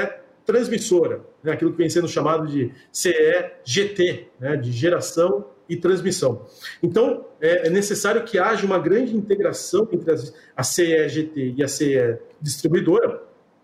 [0.46, 6.46] transmissora, né, aquilo que vem sendo chamado de CEGT, né, de geração e transmissão.
[6.84, 11.70] Então, é, é necessário que haja uma grande integração entre as, a CEGT e a
[11.70, 13.24] CE distribuidora,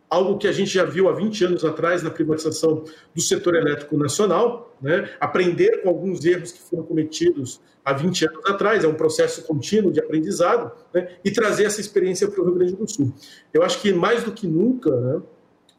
[0.10, 3.98] algo que a gente já viu há 20 anos atrás na privatização do setor elétrico
[3.98, 5.10] nacional, né?
[5.20, 9.90] aprender com alguns erros que foram cometidos há 20 anos atrás, é um processo contínuo
[9.90, 11.08] de aprendizado, né?
[11.24, 13.14] e trazer essa experiência para o Rio Grande do Sul.
[13.54, 15.22] Eu acho que mais do que nunca, né?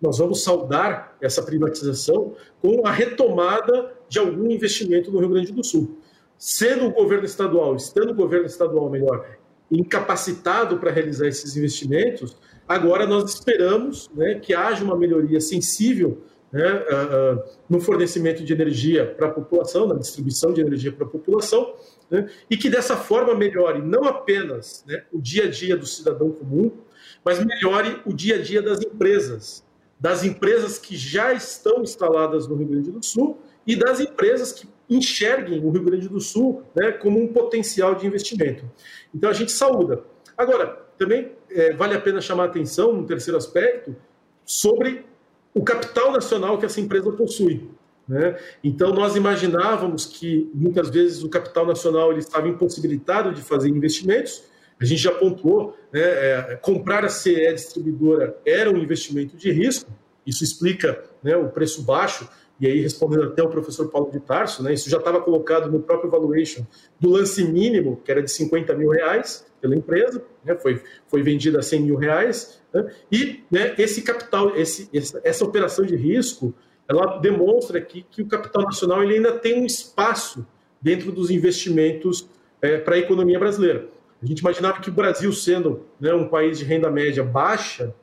[0.00, 5.62] nós vamos saudar essa privatização com a retomada de algum investimento no Rio Grande do
[5.62, 5.98] Sul.
[6.38, 9.26] Sendo o governo estadual, estando o governo estadual melhor,
[9.70, 16.72] incapacitado para realizar esses investimentos, agora nós esperamos né, que haja uma melhoria sensível né,
[16.72, 21.08] uh, uh, no fornecimento de energia para a população, na distribuição de energia para a
[21.08, 21.74] população,
[22.10, 26.30] né, e que dessa forma melhore não apenas né, o dia a dia do cidadão
[26.30, 26.72] comum,
[27.24, 29.64] mas melhore o dia a dia das empresas,
[29.98, 34.68] das empresas que já estão instaladas no Rio Grande do Sul e das empresas que
[34.88, 38.64] enxerguem o Rio Grande do Sul né, como um potencial de investimento.
[39.14, 40.02] Então a gente saúda.
[40.36, 43.94] Agora, também é, vale a pena chamar a atenção, um terceiro aspecto,
[44.44, 45.04] sobre
[45.52, 47.68] o capital nacional que essa empresa possui.
[48.08, 48.36] Né?
[48.64, 54.42] Então, nós imaginávamos que muitas vezes o capital nacional ele estava impossibilitado de fazer investimentos.
[54.80, 59.90] A gente já pontuou, né, é, comprar a CE distribuidora era um investimento de risco,
[60.24, 62.28] isso explica né, o preço baixo,
[62.60, 65.80] e aí respondendo até o professor Paulo de Tarso, né, isso já estava colocado no
[65.80, 66.64] próprio valuation
[66.98, 71.58] do lance mínimo, que era de 50 mil reais pela empresa, né, foi, foi vendida
[71.58, 73.42] a 100 mil reais, né, e
[73.78, 74.88] esse capital, esse,
[75.24, 76.54] essa operação de risco,
[76.88, 80.46] ela demonstra que, que o capital nacional ele ainda tem um espaço
[80.80, 82.28] dentro dos investimentos
[82.62, 83.88] é, para a economia brasileira.
[84.22, 87.94] A gente imaginava que o Brasil, sendo né, um país de renda média baixa,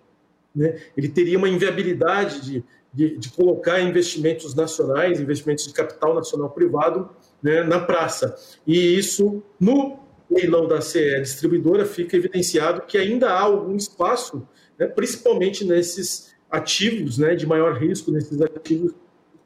[0.56, 2.64] né, ele teria uma inviabilidade de,
[2.94, 7.10] de, de, colocar investimentos nacionais, investimentos de capital nacional privado
[7.44, 8.36] né, na praça.
[8.66, 10.00] E isso, no
[10.30, 14.48] leilão da CE distribuidora, fica evidenciado que ainda há algum espaço,
[14.80, 18.94] né, principalmente nesses ativos né, de maior risco, nesses ativos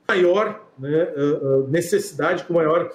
[0.08, 1.08] maior né,
[1.68, 2.92] necessidade, com maior,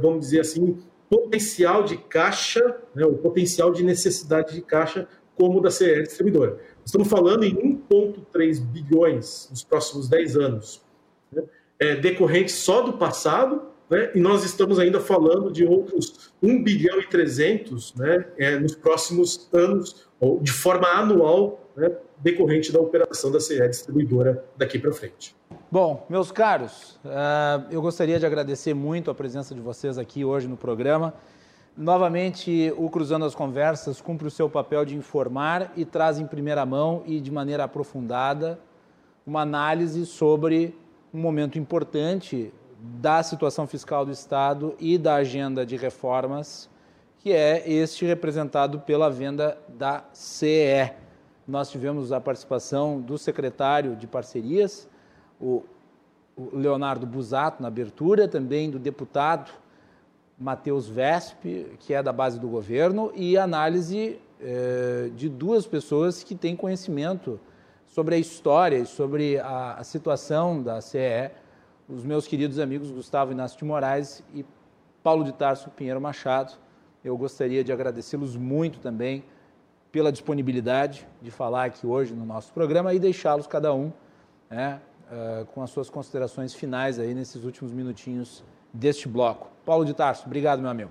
[0.00, 0.78] vamos dizer assim,
[1.14, 5.06] potencial de caixa, né, o potencial de necessidade de caixa,
[5.36, 6.58] como o da CE Distribuidora.
[6.84, 7.54] Estamos falando em
[7.88, 10.82] 1,3 bilhões nos próximos 10 anos,
[11.32, 11.42] né,
[11.78, 17.00] é, decorrente só do passado, né, e nós estamos ainda falando de outros 1 bilhão
[17.00, 23.30] e 300 né, é, nos próximos anos, ou de forma anual, né, decorrente da operação
[23.30, 25.34] da CE Distribuidora daqui para frente.
[25.70, 30.46] Bom, meus caros, uh, eu gostaria de agradecer muito a presença de vocês aqui hoje
[30.46, 31.14] no programa.
[31.76, 36.64] Novamente, o Cruzando as Conversas cumpre o seu papel de informar e traz em primeira
[36.64, 38.60] mão e de maneira aprofundada
[39.26, 40.76] uma análise sobre
[41.12, 46.68] um momento importante da situação fiscal do Estado e da agenda de reformas,
[47.18, 50.92] que é este representado pela venda da CE.
[51.46, 54.88] Nós tivemos a participação do secretário de parcerias,
[55.40, 55.62] o,
[56.52, 59.52] Leonardo Busato, na abertura, também do deputado
[60.38, 61.44] Matheus Vesp,
[61.78, 67.38] que é da base do governo, e análise eh, de duas pessoas que têm conhecimento
[67.86, 71.30] sobre a história e sobre a, a, situação da CE,
[71.88, 74.44] os meus queridos amigos Gustavo Inácio de Moraes e
[75.02, 76.54] Paulo de Tarso Pinheiro Machado.
[77.04, 79.22] Eu gostaria de agradecê-los muito também
[79.94, 83.92] pela disponibilidade de falar aqui hoje no nosso programa e deixá-los cada um
[84.50, 88.42] né, uh, com as suas considerações finais aí nesses últimos minutinhos
[88.72, 89.48] deste bloco.
[89.64, 90.90] Paulo de Tarso, obrigado, meu amigo.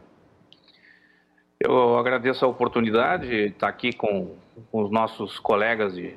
[1.60, 4.38] Eu agradeço a oportunidade de estar aqui com,
[4.72, 6.16] com os nossos colegas de,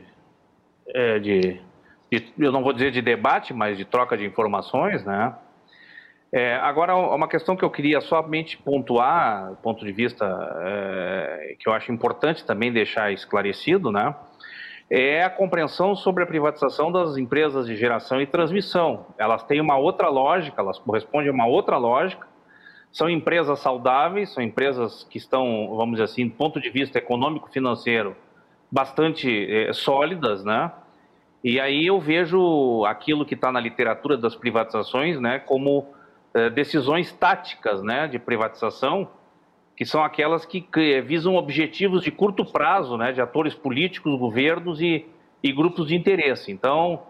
[0.87, 1.61] é, de,
[2.09, 5.35] de, eu não vou dizer de debate, mas de troca de informações, né?
[6.37, 10.27] É, agora, uma questão que eu queria somente pontuar, do ponto de vista
[10.61, 14.15] é, que eu acho importante também deixar esclarecido, né?
[14.91, 19.07] É a compreensão sobre a privatização das empresas de geração e transmissão.
[19.17, 22.29] Elas têm uma outra lógica, elas correspondem a uma outra lógica.
[22.93, 28.15] São empresas saudáveis, são empresas que estão, vamos dizer assim, do ponto de vista econômico-financeiro,
[28.71, 30.71] bastante é, sólidas, né?
[31.43, 35.96] E aí eu vejo aquilo que está na literatura das privatizações, né, como
[36.51, 39.09] decisões táticas né, de privatização,
[39.77, 44.81] que são aquelas que, que, visam objetivos de curto prazo, né, de atores políticos, governos
[44.81, 45.07] e,
[45.43, 46.51] e grupos de interesse.
[46.53, 47.03] Então,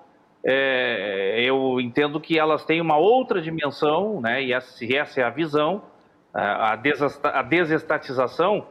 [0.44, 5.30] é, eu entendo que elas têm uma outra dimensão, né, e essa, essa é a
[5.30, 5.82] visão,
[6.32, 6.72] a,
[7.24, 8.66] a desestatização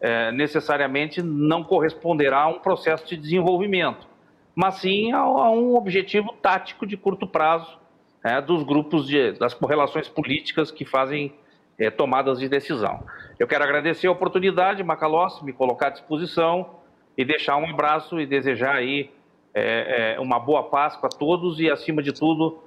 [0.00, 4.08] é, necessariamente não corresponderá a um processo de desenvolvimento,
[4.54, 7.79] mas sim a, a um objetivo tático de curto prazo
[8.22, 11.32] é, dos grupos, de, das correlações políticas que fazem
[11.78, 13.02] é, tomadas de decisão.
[13.38, 16.76] Eu quero agradecer a oportunidade, Macalossi, me colocar à disposição
[17.16, 19.10] e deixar um abraço e desejar aí
[19.54, 22.62] é, uma boa Páscoa a todos e, acima de tudo,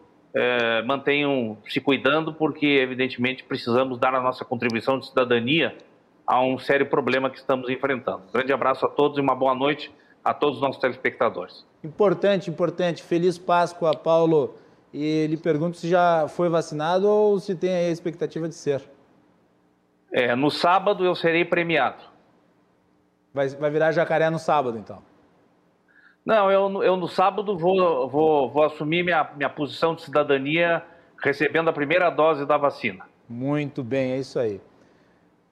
[0.85, 5.77] mantenham se cuidando, porque, evidentemente, precisamos dar a nossa contribuição de cidadania
[6.25, 8.23] a um sério problema que estamos enfrentando.
[8.33, 9.91] grande abraço a todos e uma boa noite
[10.23, 11.63] a todos os nossos telespectadores.
[11.83, 13.03] Importante, importante.
[13.03, 14.55] Feliz Páscoa, Paulo
[14.93, 18.81] e lhe pergunto se já foi vacinado ou se tem a expectativa de ser.
[20.11, 22.03] É, no sábado eu serei premiado.
[23.33, 25.01] Vai, vai virar jacaré no sábado, então?
[26.23, 30.83] Não, eu, eu no sábado vou, vou, vou assumir minha, minha posição de cidadania
[31.21, 33.05] recebendo a primeira dose da vacina.
[33.27, 34.61] Muito bem, é isso aí.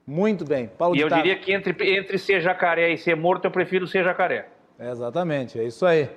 [0.05, 0.67] Muito bem.
[0.67, 4.03] Paulo e eu diria que entre, entre ser jacaré e ser morto, eu prefiro ser
[4.03, 4.49] jacaré.
[4.77, 6.09] É exatamente, é isso aí.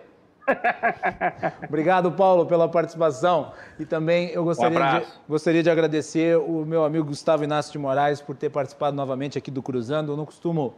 [1.69, 3.53] Obrigado, Paulo, pela participação.
[3.79, 7.79] E também eu gostaria, um de, gostaria de agradecer o meu amigo Gustavo Inácio de
[7.79, 10.13] Moraes por ter participado novamente aqui do Cruzando.
[10.13, 10.75] Eu não costumo,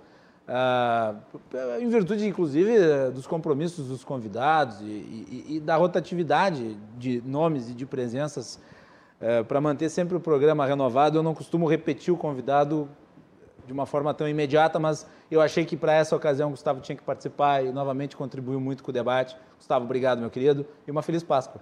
[0.49, 1.15] ah,
[1.81, 7.75] em virtude, inclusive, dos compromissos dos convidados e, e, e da rotatividade de nomes e
[7.75, 8.61] de presenças,
[9.21, 12.89] eh, para manter sempre o programa renovado, eu não costumo repetir o convidado
[13.67, 16.97] de uma forma tão imediata, mas eu achei que para essa ocasião o Gustavo tinha
[16.97, 19.37] que participar e novamente contribuiu muito com o debate.
[19.57, 21.61] Gustavo, obrigado, meu querido, e uma feliz Páscoa.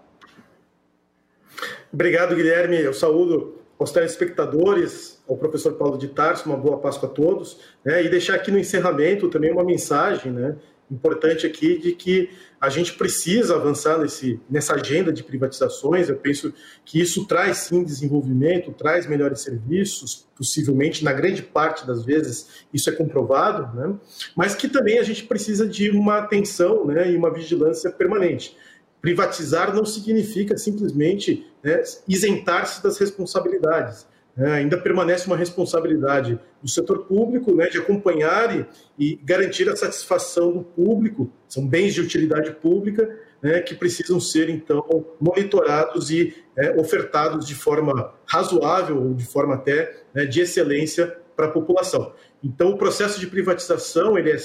[1.93, 2.81] Obrigado, Guilherme.
[2.81, 8.05] Eu saúdo aos telespectadores, ao professor Paulo de Tarso, uma boa Páscoa a todos, né?
[8.05, 10.57] e deixar aqui no encerramento também uma mensagem, né?
[10.91, 12.31] Importante aqui de que
[12.61, 16.09] a gente precisa avançar nesse, nessa agenda de privatizações.
[16.09, 16.53] Eu penso
[16.85, 22.89] que isso traz sim desenvolvimento, traz melhores serviços, possivelmente, na grande parte das vezes, isso
[22.89, 23.95] é comprovado, né?
[24.35, 28.57] mas que também a gente precisa de uma atenção né, e uma vigilância permanente.
[29.01, 34.07] Privatizar não significa simplesmente né, isentar-se das responsabilidades.
[34.37, 38.67] É, ainda permanece uma responsabilidade do setor público né, de acompanhar e,
[38.99, 41.31] e, garantir a satisfação do público.
[41.49, 44.85] São bens de utilidade pública né, que precisam ser, então,
[45.21, 51.47] monitorados e é, ofertados de forma razoável, ou de forma até né, de excelência para
[51.47, 52.13] a população.
[52.43, 54.37] Então, o processo de privatização ele é,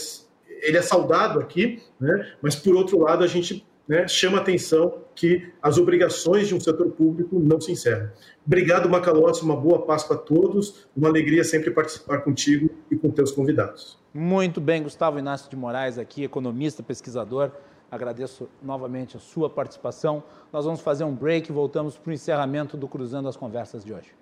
[0.62, 5.52] ele é saudado aqui, né, mas, por outro lado, a gente né, chama atenção que
[5.60, 8.12] as obrigações de um setor público não se encerram.
[8.46, 13.32] Obrigado, Macalossi, uma boa Páscoa a todos, uma alegria sempre participar contigo e com teus
[13.32, 13.98] convidados.
[14.14, 17.52] Muito bem, Gustavo Inácio de Moraes aqui, economista, pesquisador,
[17.90, 20.24] agradeço novamente a sua participação.
[20.54, 23.92] Nós vamos fazer um break e voltamos para o encerramento do Cruzando as Conversas de
[23.92, 24.14] hoje.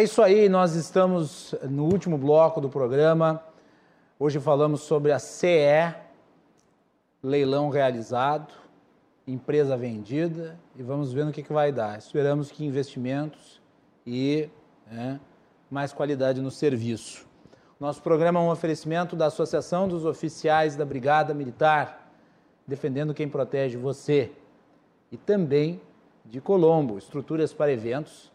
[0.00, 3.44] É isso aí, nós estamos no último bloco do programa.
[4.18, 5.94] Hoje falamos sobre a CE,
[7.22, 8.50] leilão realizado,
[9.26, 11.98] empresa vendida e vamos ver no que, que vai dar.
[11.98, 13.60] Esperamos que investimentos
[14.06, 14.48] e
[14.90, 15.20] né,
[15.70, 17.26] mais qualidade no serviço.
[17.78, 22.10] Nosso programa é um oferecimento da Associação dos Oficiais da Brigada Militar,
[22.66, 24.32] defendendo quem protege você,
[25.12, 25.78] e também
[26.24, 28.32] de Colombo, estruturas para eventos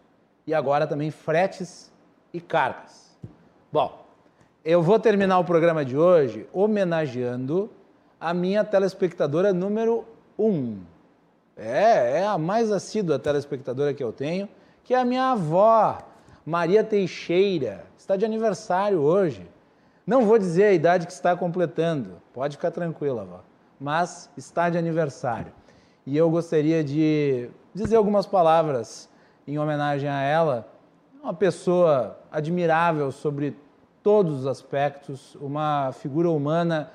[0.48, 1.92] e agora também fretes
[2.34, 3.18] e cargas.
[3.72, 4.06] Bom,
[4.64, 7.70] eu vou terminar o programa de hoje homenageando
[8.20, 10.06] a minha telespectadora número
[10.38, 10.80] um.
[11.58, 14.50] É, é a mais assídua telespectadora que eu tenho,
[14.84, 16.00] que é a minha avó,
[16.46, 17.86] Maria Teixeira.
[17.98, 19.48] Está de aniversário hoje.
[20.06, 23.42] Não vou dizer a idade que está completando, pode ficar tranquila, avó,
[23.80, 25.52] mas está de aniversário.
[26.06, 29.10] E eu gostaria de dizer algumas palavras
[29.48, 30.68] em homenagem a ela,
[31.22, 33.56] uma pessoa admirável sobre
[34.02, 36.92] todos os aspectos, uma figura humana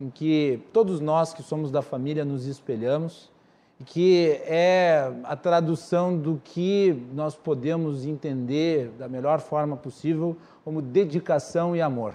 [0.00, 3.30] em que todos nós que somos da família nos espelhamos
[3.78, 10.82] e que é a tradução do que nós podemos entender da melhor forma possível como
[10.82, 12.14] dedicação e amor.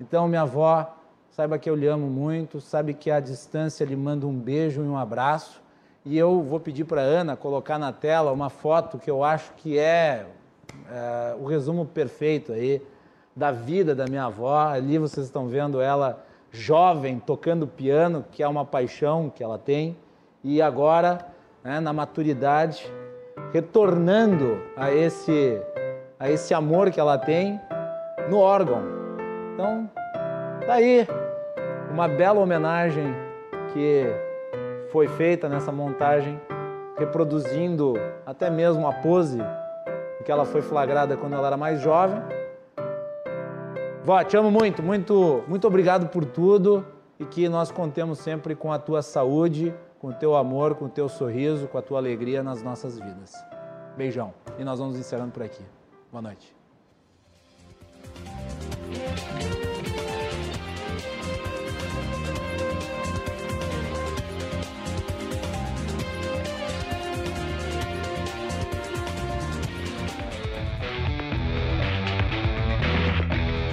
[0.00, 0.96] Então, minha avó,
[1.30, 4.86] saiba que eu lhe amo muito, sabe que à distância lhe mando um beijo e
[4.86, 5.60] um abraço
[6.08, 9.78] e eu vou pedir para Ana colocar na tela uma foto que eu acho que
[9.78, 10.24] é,
[10.90, 12.80] é, o resumo perfeito aí
[13.36, 14.56] da vida da minha avó.
[14.56, 19.98] Ali vocês estão vendo ela jovem tocando piano, que é uma paixão que ela tem,
[20.42, 21.26] e agora,
[21.62, 22.90] né, na maturidade,
[23.52, 25.60] retornando a esse,
[26.18, 27.60] a esse amor que ela tem
[28.30, 28.82] no órgão.
[29.52, 29.90] Então,
[30.66, 31.06] tá aí
[31.90, 33.14] uma bela homenagem
[33.74, 34.06] que
[34.90, 36.40] foi feita nessa montagem,
[36.96, 37.94] reproduzindo
[38.24, 39.38] até mesmo a pose
[40.20, 42.20] em que ela foi flagrada quando ela era mais jovem.
[44.02, 46.84] Vó, te amo muito, muito, muito obrigado por tudo
[47.18, 50.88] e que nós contemos sempre com a tua saúde, com o teu amor, com o
[50.88, 53.32] teu sorriso, com a tua alegria nas nossas vidas.
[53.96, 54.32] Beijão.
[54.58, 55.64] E nós vamos encerrando por aqui.
[56.10, 56.56] Boa noite.